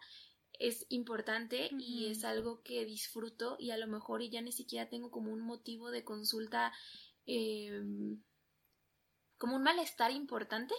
es 0.60 0.86
importante 0.89 1.70
y 1.72 2.08
es 2.08 2.24
algo 2.24 2.62
que 2.64 2.86
disfruto 2.86 3.58
y 3.60 3.72
a 3.72 3.78
lo 3.78 3.88
mejor 3.88 4.22
ya 4.24 4.41
ni 4.41 4.51
siquiera 4.51 4.89
tengo 4.89 5.12
como 5.12 5.32
un 5.32 5.41
motivo 5.41 5.91
de 5.91 6.03
consulta, 6.03 6.74
eh, 7.28 7.82
como 9.38 9.55
un 9.55 9.63
malestar 9.63 10.11
importante. 10.11 10.73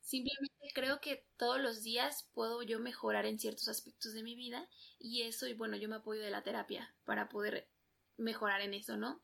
Simplemente 0.00 0.54
creo 0.74 1.00
que 1.00 1.26
todos 1.36 1.60
los 1.60 1.82
días 1.82 2.28
puedo 2.32 2.62
yo 2.62 2.78
mejorar 2.78 3.26
en 3.26 3.38
ciertos 3.38 3.68
aspectos 3.68 4.12
de 4.14 4.22
mi 4.22 4.36
vida 4.36 4.68
y 4.98 5.22
eso, 5.22 5.46
y 5.48 5.54
bueno, 5.54 5.76
yo 5.76 5.88
me 5.88 5.96
apoyo 5.96 6.22
de 6.22 6.30
la 6.30 6.42
terapia 6.42 6.94
para 7.04 7.28
poder 7.28 7.68
mejorar 8.16 8.60
en 8.60 8.74
eso, 8.74 8.96
¿no? 8.96 9.22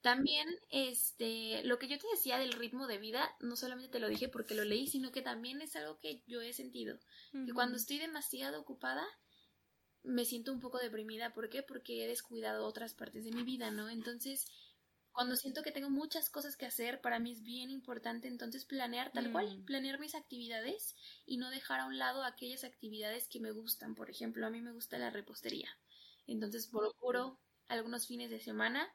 También, 0.00 0.48
este, 0.70 1.62
lo 1.64 1.78
que 1.78 1.88
yo 1.88 1.98
te 1.98 2.06
decía 2.08 2.38
del 2.38 2.52
ritmo 2.52 2.86
de 2.86 2.98
vida, 2.98 3.34
no 3.40 3.56
solamente 3.56 3.88
te 3.88 3.98
lo 3.98 4.08
dije 4.08 4.28
porque 4.28 4.54
lo 4.54 4.64
leí, 4.64 4.86
sino 4.86 5.10
que 5.10 5.22
también 5.22 5.62
es 5.62 5.74
algo 5.74 5.98
que 5.98 6.22
yo 6.26 6.40
he 6.42 6.52
sentido. 6.52 6.98
Que 7.44 7.52
cuando 7.52 7.76
estoy 7.76 7.98
demasiado 7.98 8.60
ocupada, 8.60 9.04
me 10.02 10.24
siento 10.24 10.52
un 10.52 10.60
poco 10.60 10.78
deprimida. 10.78 11.32
¿Por 11.32 11.48
qué? 11.48 11.62
Porque 11.62 12.04
he 12.04 12.08
descuidado 12.08 12.66
otras 12.66 12.94
partes 12.94 13.24
de 13.24 13.32
mi 13.32 13.42
vida, 13.42 13.70
¿no? 13.70 13.88
Entonces, 13.88 14.46
cuando 15.16 15.34
siento 15.34 15.62
que 15.62 15.72
tengo 15.72 15.88
muchas 15.88 16.28
cosas 16.28 16.58
que 16.58 16.66
hacer, 16.66 17.00
para 17.00 17.18
mí 17.18 17.32
es 17.32 17.42
bien 17.42 17.70
importante 17.70 18.28
entonces 18.28 18.66
planear 18.66 19.10
tal 19.12 19.32
cual, 19.32 19.60
mm. 19.60 19.64
planear 19.64 19.98
mis 19.98 20.14
actividades 20.14 20.94
y 21.24 21.38
no 21.38 21.48
dejar 21.48 21.80
a 21.80 21.86
un 21.86 21.96
lado 21.96 22.22
aquellas 22.22 22.64
actividades 22.64 23.26
que 23.26 23.40
me 23.40 23.50
gustan. 23.50 23.94
Por 23.94 24.10
ejemplo, 24.10 24.46
a 24.46 24.50
mí 24.50 24.60
me 24.60 24.72
gusta 24.72 24.98
la 24.98 25.08
repostería. 25.08 25.70
Entonces 26.26 26.66
procuro 26.66 27.40
algunos 27.66 28.06
fines 28.06 28.28
de 28.28 28.40
semana 28.40 28.94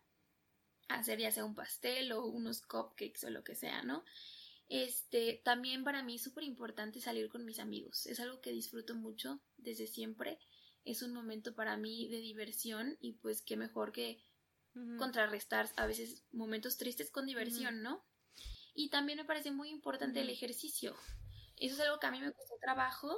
hacer 0.89 1.17
ya 1.17 1.31
sea 1.31 1.43
un 1.43 1.55
pastel 1.55 2.11
o 2.11 2.23
unos 2.27 2.61
cupcakes 2.61 3.25
o 3.25 3.31
lo 3.31 3.43
que 3.43 3.55
sea, 3.55 3.81
¿no? 3.81 4.05
Este, 4.69 5.41
también 5.43 5.83
para 5.83 6.03
mí 6.03 6.17
es 6.17 6.21
súper 6.21 6.43
importante 6.43 7.01
salir 7.01 7.29
con 7.29 7.45
mis 7.45 7.57
amigos. 7.57 8.05
Es 8.05 8.19
algo 8.19 8.41
que 8.41 8.51
disfruto 8.51 8.93
mucho 8.93 9.41
desde 9.57 9.87
siempre. 9.87 10.37
Es 10.85 11.01
un 11.01 11.13
momento 11.15 11.55
para 11.55 11.77
mí 11.77 12.07
de 12.09 12.21
diversión 12.21 12.95
y 13.01 13.13
pues 13.13 13.41
qué 13.41 13.57
mejor 13.57 13.91
que 13.91 14.23
contrarrestar 14.97 15.69
a 15.75 15.85
veces 15.85 16.23
momentos 16.31 16.77
tristes 16.77 17.11
con 17.11 17.25
diversión, 17.25 17.81
¿no? 17.81 18.03
Y 18.73 18.89
también 18.89 19.17
me 19.17 19.25
parece 19.25 19.51
muy 19.51 19.69
importante 19.69 20.21
el 20.21 20.29
ejercicio. 20.29 20.95
Eso 21.57 21.75
es 21.75 21.81
algo 21.81 21.99
que 21.99 22.07
a 22.07 22.11
mí 22.11 22.19
me 22.19 22.31
costó 22.31 22.55
trabajo, 22.61 23.17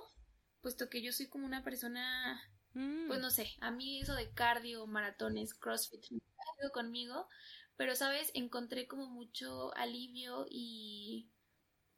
puesto 0.62 0.90
que 0.90 1.02
yo 1.02 1.12
soy 1.12 1.28
como 1.28 1.46
una 1.46 1.64
persona, 1.64 2.42
mm. 2.74 3.08
pues 3.08 3.20
no 3.20 3.30
sé, 3.30 3.52
a 3.62 3.72
mí 3.72 4.02
eso 4.02 4.16
de 4.16 4.34
cardio, 4.34 4.88
maratones, 4.88 5.54
crossfit, 5.54 6.04
conmigo, 6.72 7.28
pero, 7.76 7.96
¿sabes? 7.96 8.32
Encontré 8.34 8.88
como 8.88 9.08
mucho 9.08 9.76
alivio 9.76 10.46
y, 10.50 11.30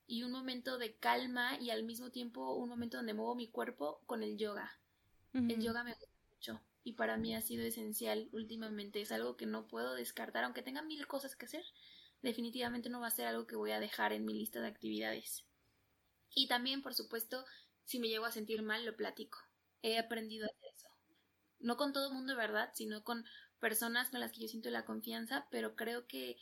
y 0.07 0.23
un 0.23 0.31
momento 0.31 0.77
de 0.77 0.95
calma 0.95 1.57
y 1.59 1.69
al 1.69 1.83
mismo 1.83 2.11
tiempo 2.11 2.55
un 2.55 2.69
momento 2.69 2.97
donde 2.97 3.13
muevo 3.13 3.35
mi 3.35 3.49
cuerpo 3.49 4.01
con 4.05 4.23
el 4.23 4.37
yoga. 4.37 4.79
El 5.33 5.61
yoga 5.61 5.83
me 5.83 5.93
gusta 5.93 6.07
mucho 6.31 6.61
y 6.86 6.93
para 6.93 7.17
mí 7.17 7.36
ha 7.36 7.41
sido 7.41 7.65
esencial 7.65 8.29
últimamente. 8.31 9.01
Es 9.01 9.11
algo 9.11 9.36
que 9.36 9.47
no 9.47 9.67
puedo 9.67 9.95
descartar, 9.95 10.43
aunque 10.43 10.61
tenga 10.61 10.83
mil 10.83 11.07
cosas 11.07 11.36
que 11.36 11.47
hacer. 11.47 11.65
Definitivamente 12.21 12.89
no 12.89 13.01
va 13.01 13.07
a 13.07 13.11
ser 13.11 13.25
algo 13.25 13.47
que 13.47 13.55
voy 13.55 13.71
a 13.71 13.79
dejar 13.79 14.13
en 14.13 14.23
mi 14.23 14.36
lista 14.36 14.61
de 14.61 14.67
actividades. 14.67 15.45
Y 16.36 16.47
también, 16.47 16.83
por 16.83 16.93
supuesto, 16.93 17.43
si 17.86 17.99
me 17.99 18.07
llego 18.07 18.25
a 18.25 18.31
sentir 18.31 18.61
mal, 18.61 18.86
lo 18.86 18.95
platico. 18.95 19.39
He 19.81 19.97
aprendido 19.97 20.45
a 20.45 20.49
hacer 20.49 20.69
eso. 20.75 20.89
No 21.59 21.75
con 21.75 21.91
todo 21.91 22.09
el 22.09 22.13
mundo, 22.13 22.36
¿verdad? 22.36 22.69
Sino 22.75 23.03
con 23.03 23.25
personas 23.59 24.11
con 24.11 24.19
las 24.19 24.31
que 24.31 24.41
yo 24.41 24.47
siento 24.47 24.69
la 24.69 24.86
confianza, 24.86 25.47
pero 25.49 25.75
creo 25.75 26.05
que 26.05 26.38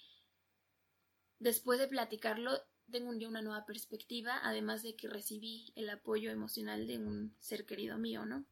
después 1.39 1.79
de 1.79 1.87
platicarlo 1.87 2.61
tengo 2.93 3.13
yo 3.15 3.27
una 3.27 3.41
nueva 3.41 3.65
perspectiva, 3.65 4.39
además 4.43 4.83
de 4.83 4.95
que 4.95 5.09
recibí 5.09 5.73
el 5.75 5.89
apoyo 5.89 6.31
emocional 6.31 6.87
de 6.87 6.99
un 6.99 7.35
ser 7.39 7.65
querido 7.65 7.97
mío, 7.97 8.23
¿no? 8.25 8.45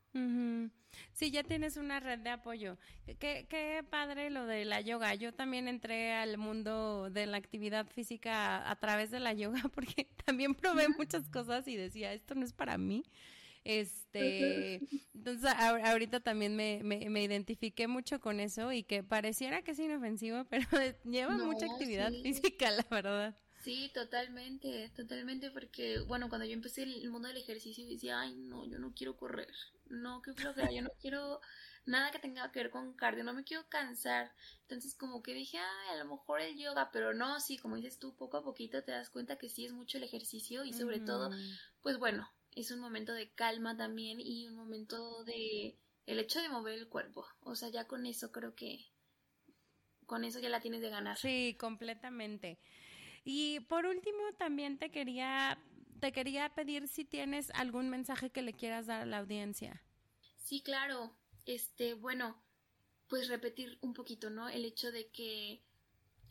Sí, 1.13 1.31
ya 1.31 1.43
tienes 1.43 1.77
una 1.77 1.99
red 1.99 2.19
de 2.19 2.31
apoyo. 2.31 2.77
Qué, 3.19 3.45
qué 3.47 3.85
padre 3.89 4.29
lo 4.31 4.45
de 4.47 4.65
la 4.65 4.81
yoga. 4.81 5.13
Yo 5.15 5.31
también 5.31 5.67
entré 5.67 6.11
al 6.11 6.37
mundo 6.37 7.09
de 7.11 7.27
la 7.27 7.37
actividad 7.37 7.87
física 7.87 8.69
a, 8.69 8.75
través 8.77 9.11
de 9.11 9.19
la 9.19 9.31
yoga 9.33 9.61
porque 9.73 10.09
también 10.25 10.55
probé 10.55 10.89
muchas 10.89 11.29
cosas 11.29 11.67
y 11.67 11.77
decía, 11.77 12.11
esto 12.11 12.35
no 12.35 12.43
es 12.43 12.51
para 12.51 12.77
mí. 12.77 13.03
Este, 13.63 14.81
entonces 15.13 15.51
ahorita 15.55 16.19
también 16.19 16.55
me, 16.55 16.81
me, 16.83 17.23
identifiqué 17.23 17.87
mucho 17.87 18.19
con 18.19 18.39
eso 18.39 18.71
y 18.71 18.81
que 18.81 19.03
pareciera 19.03 19.61
que 19.61 19.71
es 19.71 19.79
inofensivo, 19.79 20.45
pero 20.49 20.67
lleva 21.05 21.37
mucha 21.37 21.67
actividad 21.67 22.11
física, 22.23 22.71
la 22.71 22.87
verdad. 22.89 23.37
Sí, 23.63 23.91
totalmente, 23.93 24.91
totalmente, 24.95 25.51
porque, 25.51 25.99
bueno, 25.99 26.29
cuando 26.29 26.45
yo 26.45 26.53
empecé 26.53 26.83
el 26.83 27.09
mundo 27.09 27.27
del 27.27 27.37
ejercicio 27.37 27.85
decía, 27.87 28.19
ay, 28.19 28.35
no, 28.35 28.65
yo 28.65 28.79
no 28.79 28.93
quiero 28.93 29.15
correr, 29.17 29.53
no, 29.85 30.21
qué 30.21 30.33
flojera, 30.33 30.71
yo 30.71 30.81
no 30.81 30.89
quiero 31.01 31.41
nada 31.85 32.11
que 32.11 32.19
tenga 32.19 32.51
que 32.51 32.59
ver 32.59 32.71
con 32.71 32.93
cardio, 32.93 33.23
no 33.23 33.33
me 33.33 33.43
quiero 33.43 33.67
cansar. 33.69 34.31
Entonces, 34.61 34.95
como 34.95 35.21
que 35.21 35.33
dije, 35.33 35.57
ay, 35.57 35.95
a 35.95 36.03
lo 36.03 36.09
mejor 36.09 36.41
el 36.41 36.57
yoga, 36.57 36.89
pero 36.91 37.13
no, 37.13 37.39
sí, 37.39 37.57
como 37.57 37.75
dices 37.75 37.99
tú, 37.99 38.15
poco 38.15 38.37
a 38.37 38.43
poquito 38.43 38.83
te 38.83 38.91
das 38.91 39.09
cuenta 39.09 39.37
que 39.37 39.49
sí 39.49 39.65
es 39.65 39.73
mucho 39.73 39.97
el 39.97 40.03
ejercicio 40.03 40.63
y 40.63 40.73
sobre 40.73 40.99
todo, 40.99 41.29
pues 41.81 41.97
bueno, 41.97 42.31
es 42.55 42.71
un 42.71 42.79
momento 42.79 43.13
de 43.13 43.31
calma 43.31 43.77
también 43.77 44.19
y 44.19 44.47
un 44.47 44.55
momento 44.55 45.23
de 45.23 45.77
el 46.05 46.19
hecho 46.19 46.41
de 46.41 46.49
mover 46.49 46.77
el 46.77 46.87
cuerpo. 46.87 47.25
O 47.41 47.55
sea, 47.55 47.69
ya 47.69 47.85
con 47.85 48.05
eso 48.05 48.31
creo 48.31 48.55
que 48.55 48.91
con 50.05 50.23
eso 50.23 50.39
ya 50.39 50.49
la 50.49 50.59
tienes 50.59 50.81
de 50.81 50.89
ganar. 50.89 51.17
Sí, 51.17 51.55
completamente. 51.59 52.59
Y 53.23 53.59
por 53.61 53.85
último, 53.85 54.19
también 54.37 54.77
te 54.77 54.91
quería 54.91 55.57
te 56.01 56.11
quería 56.11 56.49
pedir 56.49 56.87
si 56.87 57.05
tienes 57.05 57.51
algún 57.51 57.89
mensaje 57.89 58.31
que 58.31 58.41
le 58.41 58.53
quieras 58.53 58.87
dar 58.87 59.03
a 59.03 59.05
la 59.05 59.19
audiencia. 59.19 59.83
Sí, 60.35 60.61
claro. 60.61 61.15
Este, 61.45 61.93
bueno, 61.93 62.41
pues 63.07 63.27
repetir 63.27 63.77
un 63.81 63.93
poquito, 63.93 64.29
¿no? 64.29 64.49
El 64.49 64.65
hecho 64.65 64.91
de 64.91 65.09
que 65.09 65.61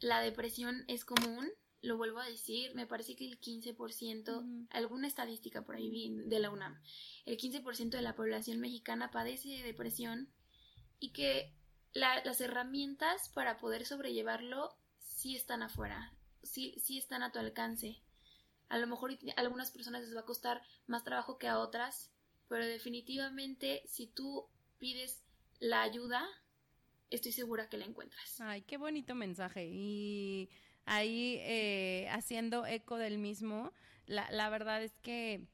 la 0.01 0.21
depresión 0.21 0.85
es 0.89 1.05
común, 1.05 1.49
lo 1.83 1.97
vuelvo 1.97 2.19
a 2.19 2.27
decir, 2.27 2.75
me 2.75 2.87
parece 2.87 3.17
que 3.17 3.27
el 3.27 3.41
15%, 3.41 4.67
alguna 4.71 5.07
estadística 5.07 5.63
por 5.63 5.77
ahí 5.77 6.11
de 6.27 6.39
la 6.41 6.51
UNAM, 6.51 6.83
el 7.25 7.39
15% 7.39 7.91
de 7.91 8.03
la 8.03 8.17
población 8.17 8.61
mexicana 8.61 9.11
padece 9.11 9.49
de 9.49 9.63
depresión 9.63 10.29
y 10.99 11.11
que 11.13 11.55
las 11.93 12.41
herramientas 12.41 13.29
para 13.31 13.59
poder 13.59 13.87
sobrellevarlo 13.87 14.77
sí 14.99 15.37
están 15.37 15.63
afuera, 15.63 16.13
sí, 16.43 16.75
sí 16.83 16.99
están 16.99 17.23
a 17.23 17.33
tu 17.33 17.39
alcance. 17.39 18.01
A 18.69 18.79
lo 18.79 18.87
mejor 18.87 19.13
a 19.13 19.41
algunas 19.41 19.71
personas 19.71 20.03
les 20.03 20.15
va 20.15 20.21
a 20.21 20.27
costar 20.27 20.63
más 20.87 21.05
trabajo 21.05 21.39
que 21.39 21.49
a 21.49 21.59
otras, 21.59 22.11
pero 22.49 22.67
definitivamente 22.67 23.83
si 23.87 24.07
tú 24.07 24.47
pides 24.79 25.23
la 25.59 25.83
ayuda, 25.83 26.27
estoy 27.11 27.33
segura 27.33 27.69
que 27.69 27.79
la 27.79 27.85
encuentras. 27.85 28.41
Ay, 28.41 28.63
qué 28.63 28.77
bonito 28.77 29.15
mensaje. 29.15 29.67
Y 29.67 30.51
ahí 30.85 31.39
eh, 31.41 32.09
haciendo 32.11 32.67
eco 32.67 32.97
del 32.97 33.19
mismo, 33.19 33.73
la, 34.07 34.31
la 34.31 34.49
verdad 34.49 34.83
es 34.83 34.97
que 35.03 35.47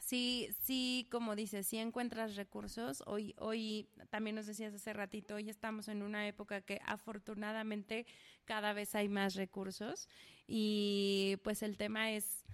sí, 0.00 0.48
sí, 0.62 1.08
como 1.10 1.36
dices, 1.36 1.66
sí 1.66 1.78
encuentras 1.78 2.36
recursos. 2.36 3.02
Hoy, 3.06 3.34
hoy 3.38 3.88
también 4.10 4.36
nos 4.36 4.46
decías 4.46 4.74
hace 4.74 4.92
ratito, 4.92 5.34
hoy 5.34 5.48
estamos 5.48 5.88
en 5.88 6.02
una 6.02 6.26
época 6.26 6.60
que 6.60 6.80
afortunadamente 6.84 8.06
cada 8.44 8.72
vez 8.72 8.94
hay 8.94 9.08
más 9.08 9.34
recursos 9.34 10.08
y 10.46 11.36
pues 11.44 11.62
el 11.62 11.76
tema 11.76 12.10
es 12.10 12.44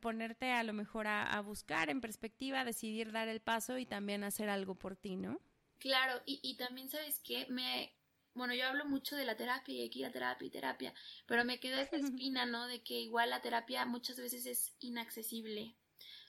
ponerte 0.00 0.50
a 0.52 0.62
lo 0.62 0.72
mejor 0.72 1.06
a, 1.06 1.40
buscar 1.42 1.90
en 1.90 2.00
perspectiva, 2.00 2.64
decidir 2.64 3.12
dar 3.12 3.28
el 3.28 3.40
paso 3.40 3.76
y 3.78 3.84
también 3.84 4.24
hacer 4.24 4.48
algo 4.48 4.74
por 4.74 4.96
ti, 4.96 5.16
¿no? 5.16 5.40
Claro, 5.78 6.22
y, 6.24 6.40
y 6.42 6.56
también 6.56 6.88
sabes 6.88 7.20
que 7.20 7.46
me, 7.50 7.92
bueno, 8.34 8.54
yo 8.54 8.66
hablo 8.66 8.86
mucho 8.86 9.14
de 9.14 9.24
la 9.24 9.36
terapia 9.36 9.74
y 9.74 9.86
aquí 9.86 10.00
la 10.00 10.10
terapia 10.10 10.46
y 10.46 10.50
terapia, 10.50 10.94
pero 11.26 11.44
me 11.44 11.60
queda 11.60 11.80
esta 11.80 11.96
espina, 12.22 12.46
¿no? 12.46 12.66
De 12.66 12.82
que 12.82 13.00
igual 13.00 13.30
la 13.30 13.42
terapia 13.42 13.84
muchas 13.84 14.16
veces 14.16 14.46
es 14.46 14.74
inaccesible, 14.80 15.76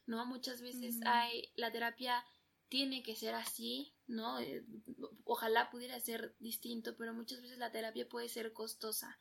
¿no? 0.10 0.26
Muchas 0.26 0.62
veces 0.62 0.99
hay, 1.05 1.51
la 1.55 1.72
terapia 1.72 2.26
tiene 2.68 3.03
que 3.03 3.16
ser 3.16 3.36
así, 3.36 3.93
¿no? 4.07 4.39
Eh, 4.39 4.66
ojalá 5.24 5.70
pudiera 5.70 5.99
ser 5.99 6.36
distinto, 6.39 6.97
pero 6.97 7.14
muchas 7.14 7.41
veces 7.41 7.60
la 7.60 7.72
terapia 7.72 8.10
puede 8.10 8.28
ser 8.28 8.51
costosa. 8.51 9.18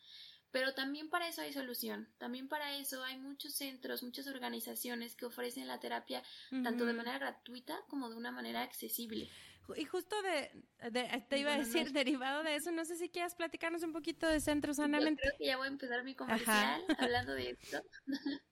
Pero 0.51 0.72
también 0.72 1.11
para 1.11 1.28
eso 1.28 1.43
hay 1.43 1.53
solución, 1.53 2.09
también 2.16 2.49
para 2.49 2.78
eso 2.78 3.05
hay 3.05 3.18
muchos 3.18 3.55
centros, 3.55 4.03
muchas 4.03 4.26
organizaciones 4.28 5.14
que 5.14 5.26
ofrecen 5.26 5.68
la 5.68 5.78
terapia 5.78 6.22
tanto 6.51 6.86
de 6.86 6.95
manera 6.95 7.18
gratuita 7.18 7.78
como 7.86 8.09
de 8.09 8.16
una 8.16 8.32
manera 8.32 8.62
accesible. 8.62 9.28
Y 9.76 9.84
justo 9.84 10.16
de, 10.22 10.51
te 11.28 11.39
iba 11.39 11.53
a 11.53 11.59
decir, 11.59 11.93
derivado 11.93 12.43
de 12.43 12.57
eso, 12.57 12.70
no 12.70 12.86
sé 12.86 12.97
si 12.97 13.11
quieras 13.11 13.34
platicarnos 13.34 13.82
un 13.82 13.93
poquito 13.93 14.26
de 14.26 14.41
Centros 14.41 14.76
Sanamente. 14.76 15.22
Yo 15.22 15.28
creo 15.28 15.39
que 15.39 15.47
ya 15.47 15.57
voy 15.59 15.66
a 15.66 15.70
empezar 15.70 16.03
mi 16.03 16.14
comercial 16.14 16.82
hablando 16.97 17.34
de 17.34 17.51
esto. 17.51 17.82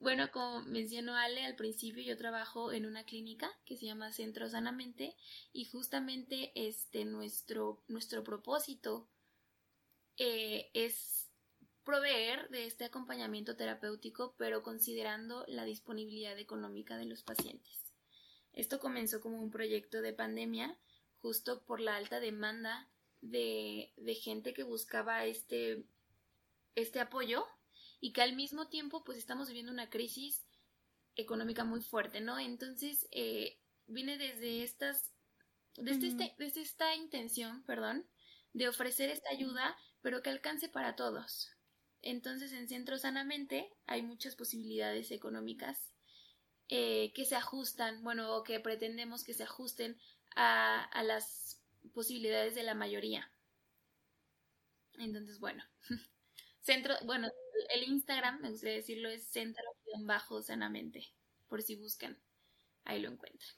bueno, 0.00 0.30
como 0.30 0.62
mencionó 0.62 1.16
Ale 1.16 1.44
al 1.44 1.56
principio, 1.56 2.02
yo 2.02 2.16
trabajo 2.16 2.72
en 2.72 2.86
una 2.86 3.04
clínica 3.04 3.50
que 3.64 3.76
se 3.76 3.86
llama 3.86 4.12
Centro 4.12 4.48
Sanamente 4.48 5.16
y 5.52 5.64
justamente 5.64 6.52
este 6.54 7.04
nuestro, 7.04 7.82
nuestro 7.88 8.22
propósito 8.22 9.08
eh, 10.18 10.70
es 10.74 11.30
proveer 11.84 12.48
de 12.50 12.66
este 12.66 12.84
acompañamiento 12.84 13.56
terapéutico, 13.56 14.34
pero 14.36 14.62
considerando 14.62 15.44
la 15.46 15.64
disponibilidad 15.64 16.38
económica 16.38 16.98
de 16.98 17.06
los 17.06 17.22
pacientes. 17.22 17.94
Esto 18.52 18.80
comenzó 18.80 19.20
como 19.20 19.40
un 19.40 19.50
proyecto 19.50 20.02
de 20.02 20.12
pandemia, 20.12 20.78
justo 21.20 21.62
por 21.62 21.80
la 21.80 21.96
alta 21.96 22.20
demanda 22.20 22.88
de, 23.20 23.92
de 23.96 24.14
gente 24.14 24.52
que 24.52 24.62
buscaba 24.62 25.24
este, 25.24 25.84
este 26.74 27.00
apoyo 27.00 27.46
y 28.06 28.12
que 28.12 28.22
al 28.22 28.36
mismo 28.36 28.68
tiempo 28.68 29.02
pues 29.02 29.18
estamos 29.18 29.48
viviendo 29.48 29.72
una 29.72 29.90
crisis 29.90 30.46
económica 31.16 31.64
muy 31.64 31.80
fuerte, 31.82 32.20
¿no? 32.20 32.38
Entonces 32.38 33.08
eh, 33.10 33.58
viene 33.88 34.16
desde 34.16 34.62
estas, 34.62 35.12
desde, 35.74 36.06
este, 36.06 36.32
desde 36.38 36.60
esta 36.60 36.94
intención, 36.94 37.64
perdón, 37.64 38.06
de 38.52 38.68
ofrecer 38.68 39.10
esta 39.10 39.30
ayuda 39.30 39.76
pero 40.02 40.22
que 40.22 40.30
alcance 40.30 40.68
para 40.68 40.94
todos. 40.94 41.50
Entonces, 42.00 42.52
en 42.52 42.68
Centro 42.68 42.96
Sanamente 42.96 43.72
hay 43.88 44.02
muchas 44.02 44.36
posibilidades 44.36 45.10
económicas 45.10 45.90
eh, 46.68 47.12
que 47.12 47.24
se 47.24 47.34
ajustan, 47.34 48.04
bueno, 48.04 48.36
o 48.36 48.44
que 48.44 48.60
pretendemos 48.60 49.24
que 49.24 49.34
se 49.34 49.42
ajusten 49.42 49.98
a, 50.36 50.84
a 50.84 51.02
las 51.02 51.60
posibilidades 51.92 52.54
de 52.54 52.62
la 52.62 52.74
mayoría. 52.74 53.32
Entonces, 54.96 55.40
bueno, 55.40 55.64
centro, 56.66 56.94
bueno, 57.04 57.28
el 57.70 57.84
Instagram, 57.84 58.40
me 58.40 58.50
gustaría 58.50 58.76
decirlo, 58.76 59.08
es 59.08 59.28
centro-sanamente, 59.28 61.06
por 61.48 61.62
si 61.62 61.76
buscan, 61.76 62.18
ahí 62.84 63.00
lo 63.00 63.10
encuentran. 63.10 63.50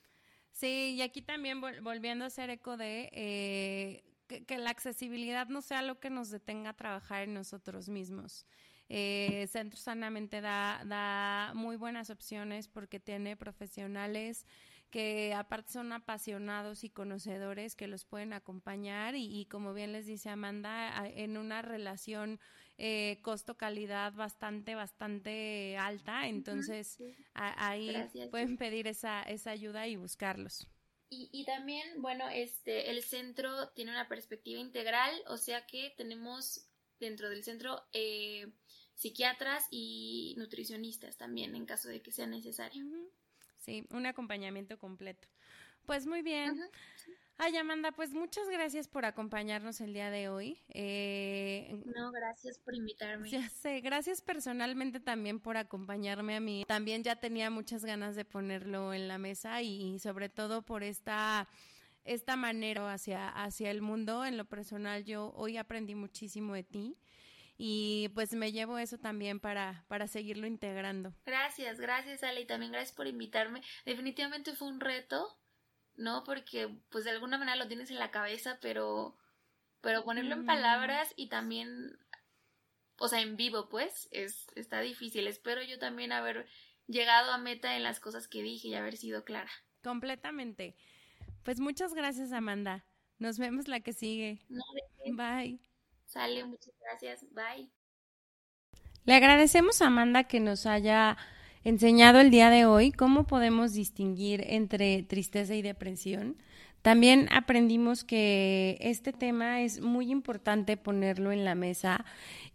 Sí, 0.52 0.94
y 0.96 1.02
aquí 1.02 1.22
también 1.22 1.60
volviendo 1.60 2.24
a 2.24 2.28
hacer 2.28 2.50
eco 2.50 2.76
de 2.76 3.08
eh, 3.12 4.04
que, 4.26 4.58
la 4.58 4.70
accesibilidad 4.70 5.48
no 5.48 5.62
sea 5.62 5.82
lo 5.82 5.98
que 6.00 6.10
nos 6.10 6.30
detenga 6.30 6.70
a 6.70 6.76
trabajar 6.76 7.22
en 7.22 7.34
nosotros 7.34 7.88
mismos. 7.88 8.46
Eh, 8.88 9.46
Centro 9.48 9.78
Sanamente 9.78 10.40
da, 10.40 10.82
da 10.84 11.52
muy 11.54 11.76
buenas 11.76 12.10
opciones 12.10 12.68
porque 12.68 13.00
tiene 13.00 13.36
profesionales 13.36 14.46
que 14.90 15.34
aparte 15.34 15.72
son 15.72 15.92
apasionados 15.92 16.82
y 16.82 16.90
conocedores 16.90 17.76
que 17.76 17.86
los 17.86 18.04
pueden 18.04 18.32
acompañar 18.32 19.14
y, 19.14 19.46
como 19.46 19.74
bien 19.74 19.92
les 19.92 20.06
dice 20.06 20.30
Amanda, 20.30 21.06
en 21.06 21.36
una 21.36 21.62
relación 21.62 22.40
eh, 22.78 23.18
costo-calidad 23.22 24.12
bastante, 24.14 24.74
bastante 24.76 25.76
alta. 25.76 26.28
Entonces 26.28 26.98
ahí 27.34 27.92
pueden 28.30 28.56
pedir 28.56 28.86
esa, 28.86 29.22
esa 29.22 29.50
ayuda 29.50 29.86
y 29.88 29.96
buscarlos. 29.96 30.68
Y, 31.10 31.28
y, 31.32 31.44
también, 31.44 32.02
bueno, 32.02 32.28
este, 32.28 32.90
el 32.90 33.02
centro 33.02 33.70
tiene 33.70 33.90
una 33.90 34.08
perspectiva 34.08 34.60
integral, 34.60 35.10
o 35.26 35.38
sea 35.38 35.64
que 35.66 35.94
tenemos 35.96 36.68
dentro 37.00 37.30
del 37.30 37.42
centro 37.42 37.82
eh, 37.94 38.46
psiquiatras 38.94 39.66
y 39.70 40.34
nutricionistas 40.36 41.16
también, 41.16 41.54
en 41.54 41.64
caso 41.64 41.88
de 41.88 42.02
que 42.02 42.12
sea 42.12 42.26
necesario. 42.26 42.84
Sí, 43.56 43.86
un 43.90 44.06
acompañamiento 44.06 44.78
completo. 44.78 45.28
Pues 45.86 46.06
muy 46.06 46.22
bien. 46.22 46.60
Ay, 47.40 47.56
Amanda, 47.56 47.92
pues 47.92 48.14
muchas 48.14 48.48
gracias 48.48 48.88
por 48.88 49.04
acompañarnos 49.04 49.80
el 49.80 49.92
día 49.92 50.10
de 50.10 50.28
hoy. 50.28 50.58
Eh, 50.70 51.80
no, 51.94 52.10
gracias 52.10 52.58
por 52.58 52.74
invitarme. 52.74 53.30
Ya 53.30 53.48
sé, 53.48 53.80
gracias 53.80 54.20
personalmente 54.22 54.98
también 54.98 55.38
por 55.38 55.56
acompañarme 55.56 56.34
a 56.34 56.40
mí. 56.40 56.64
También 56.66 57.04
ya 57.04 57.14
tenía 57.14 57.48
muchas 57.48 57.84
ganas 57.84 58.16
de 58.16 58.24
ponerlo 58.24 58.92
en 58.92 59.06
la 59.06 59.18
mesa 59.18 59.62
y, 59.62 60.00
sobre 60.00 60.28
todo 60.28 60.62
por 60.62 60.82
esta 60.82 61.48
esta 62.04 62.36
manera 62.36 62.92
hacia, 62.92 63.28
hacia 63.28 63.70
el 63.70 63.82
mundo. 63.82 64.24
En 64.24 64.36
lo 64.36 64.46
personal, 64.46 65.04
yo 65.04 65.32
hoy 65.36 65.58
aprendí 65.58 65.94
muchísimo 65.94 66.54
de 66.54 66.64
ti 66.64 66.98
y 67.56 68.08
pues 68.14 68.32
me 68.32 68.50
llevo 68.50 68.78
eso 68.78 68.98
también 68.98 69.38
para, 69.38 69.84
para 69.86 70.08
seguirlo 70.08 70.48
integrando. 70.48 71.12
Gracias, 71.24 71.78
gracias 71.78 72.24
Ale 72.24 72.40
y 72.40 72.46
también 72.46 72.72
gracias 72.72 72.96
por 72.96 73.06
invitarme. 73.06 73.62
Definitivamente 73.84 74.54
fue 74.54 74.66
un 74.66 74.80
reto 74.80 75.38
¿no? 75.98 76.24
Porque 76.24 76.68
pues 76.90 77.04
de 77.04 77.10
alguna 77.10 77.36
manera 77.36 77.56
lo 77.56 77.68
tienes 77.68 77.90
en 77.90 77.98
la 77.98 78.10
cabeza, 78.10 78.58
pero, 78.62 79.16
pero 79.82 80.04
ponerlo 80.04 80.34
en 80.34 80.46
palabras 80.46 81.12
y 81.16 81.28
también, 81.28 81.98
o 82.98 83.08
sea, 83.08 83.20
en 83.20 83.36
vivo, 83.36 83.68
pues, 83.68 84.08
es, 84.10 84.46
está 84.54 84.80
difícil. 84.80 85.26
Espero 85.26 85.62
yo 85.62 85.78
también 85.78 86.12
haber 86.12 86.48
llegado 86.86 87.32
a 87.32 87.38
meta 87.38 87.76
en 87.76 87.82
las 87.82 88.00
cosas 88.00 88.28
que 88.28 88.42
dije 88.42 88.68
y 88.68 88.74
haber 88.74 88.96
sido 88.96 89.24
clara. 89.24 89.50
Completamente. 89.82 90.76
Pues 91.42 91.60
muchas 91.60 91.94
gracias, 91.94 92.32
Amanda. 92.32 92.84
Nos 93.18 93.38
vemos 93.38 93.68
la 93.68 93.80
que 93.80 93.92
sigue. 93.92 94.40
Bye. 95.12 95.60
Sale, 96.06 96.44
muchas 96.44 96.74
gracias. 96.80 97.26
Bye. 97.32 97.70
Le 99.04 99.14
agradecemos 99.14 99.82
a 99.82 99.86
Amanda 99.86 100.24
que 100.24 100.38
nos 100.38 100.66
haya 100.66 101.16
enseñado 101.64 102.20
el 102.20 102.30
día 102.30 102.50
de 102.50 102.66
hoy 102.66 102.92
cómo 102.92 103.24
podemos 103.24 103.72
distinguir 103.72 104.44
entre 104.46 105.02
tristeza 105.02 105.54
y 105.54 105.62
depresión. 105.62 106.36
También 106.82 107.28
aprendimos 107.32 108.04
que 108.04 108.78
este 108.80 109.12
tema 109.12 109.62
es 109.62 109.80
muy 109.80 110.10
importante 110.10 110.76
ponerlo 110.76 111.32
en 111.32 111.44
la 111.44 111.54
mesa 111.54 112.04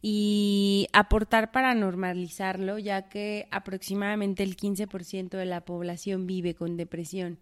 y 0.01 0.87
aportar 0.93 1.51
para 1.51 1.75
normalizarlo, 1.75 2.79
ya 2.79 3.09
que 3.09 3.47
aproximadamente 3.51 4.43
el 4.43 4.55
15% 4.55 5.29
de 5.29 5.45
la 5.45 5.61
población 5.61 6.25
vive 6.25 6.55
con 6.55 6.77
depresión. 6.77 7.37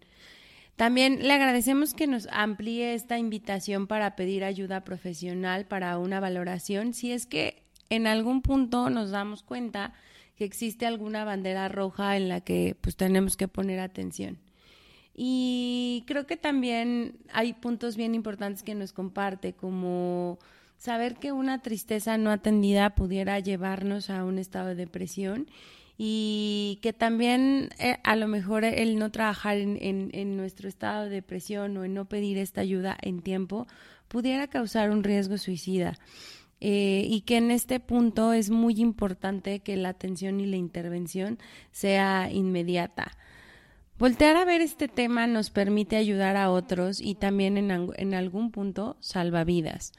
También 0.76 1.26
le 1.26 1.32
agradecemos 1.32 1.94
que 1.94 2.06
nos 2.06 2.26
amplíe 2.32 2.94
esta 2.94 3.16
invitación 3.16 3.86
para 3.86 4.16
pedir 4.16 4.42
ayuda 4.42 4.84
profesional 4.84 5.66
para 5.66 5.96
una 5.98 6.18
valoración 6.18 6.94
si 6.94 7.12
es 7.12 7.26
que 7.26 7.62
en 7.90 8.06
algún 8.06 8.42
punto 8.42 8.90
nos 8.90 9.10
damos 9.10 9.42
cuenta 9.42 9.92
que 10.36 10.44
existe 10.44 10.86
alguna 10.86 11.24
bandera 11.24 11.68
roja 11.68 12.16
en 12.16 12.28
la 12.28 12.40
que 12.40 12.76
pues 12.80 12.96
tenemos 12.96 13.36
que 13.36 13.48
poner 13.48 13.80
atención. 13.80 14.38
Y 15.14 16.04
creo 16.06 16.26
que 16.26 16.36
también 16.36 17.18
hay 17.32 17.52
puntos 17.52 17.96
bien 17.96 18.14
importantes 18.14 18.62
que 18.62 18.74
nos 18.74 18.92
comparte, 18.92 19.52
como 19.52 20.38
saber 20.78 21.16
que 21.16 21.32
una 21.32 21.60
tristeza 21.60 22.16
no 22.18 22.30
atendida 22.30 22.94
pudiera 22.94 23.38
llevarnos 23.38 24.10
a 24.10 24.24
un 24.24 24.38
estado 24.38 24.68
de 24.68 24.74
depresión 24.74 25.46
y 25.98 26.80
que 26.82 26.92
también 26.92 27.68
eh, 27.78 27.98
a 28.02 28.16
lo 28.16 28.26
mejor 28.26 28.64
el 28.64 28.98
no 28.98 29.12
trabajar 29.12 29.58
en, 29.58 29.78
en, 29.80 30.36
nuestro 30.36 30.68
estado 30.68 31.04
de 31.04 31.10
depresión 31.10 31.76
o 31.76 31.84
en 31.84 31.94
no 31.94 32.06
pedir 32.06 32.38
esta 32.38 32.62
ayuda 32.62 32.96
en 33.02 33.20
tiempo 33.20 33.66
pudiera 34.08 34.48
causar 34.48 34.90
un 34.90 35.04
riesgo 35.04 35.38
suicida. 35.38 35.98
Eh, 36.64 37.08
y 37.08 37.22
que 37.22 37.38
en 37.38 37.50
este 37.50 37.80
punto 37.80 38.32
es 38.32 38.50
muy 38.50 38.74
importante 38.80 39.58
que 39.58 39.76
la 39.76 39.88
atención 39.88 40.38
y 40.38 40.46
la 40.46 40.54
intervención 40.54 41.40
sea 41.72 42.30
inmediata. 42.30 43.18
Voltear 43.98 44.36
a 44.36 44.44
ver 44.44 44.60
este 44.60 44.86
tema 44.86 45.26
nos 45.26 45.50
permite 45.50 45.96
ayudar 45.96 46.36
a 46.36 46.50
otros 46.50 47.00
y 47.00 47.16
también 47.16 47.58
en, 47.58 47.90
en 47.96 48.14
algún 48.14 48.52
punto 48.52 48.96
salva 49.00 49.42
vidas. 49.42 49.92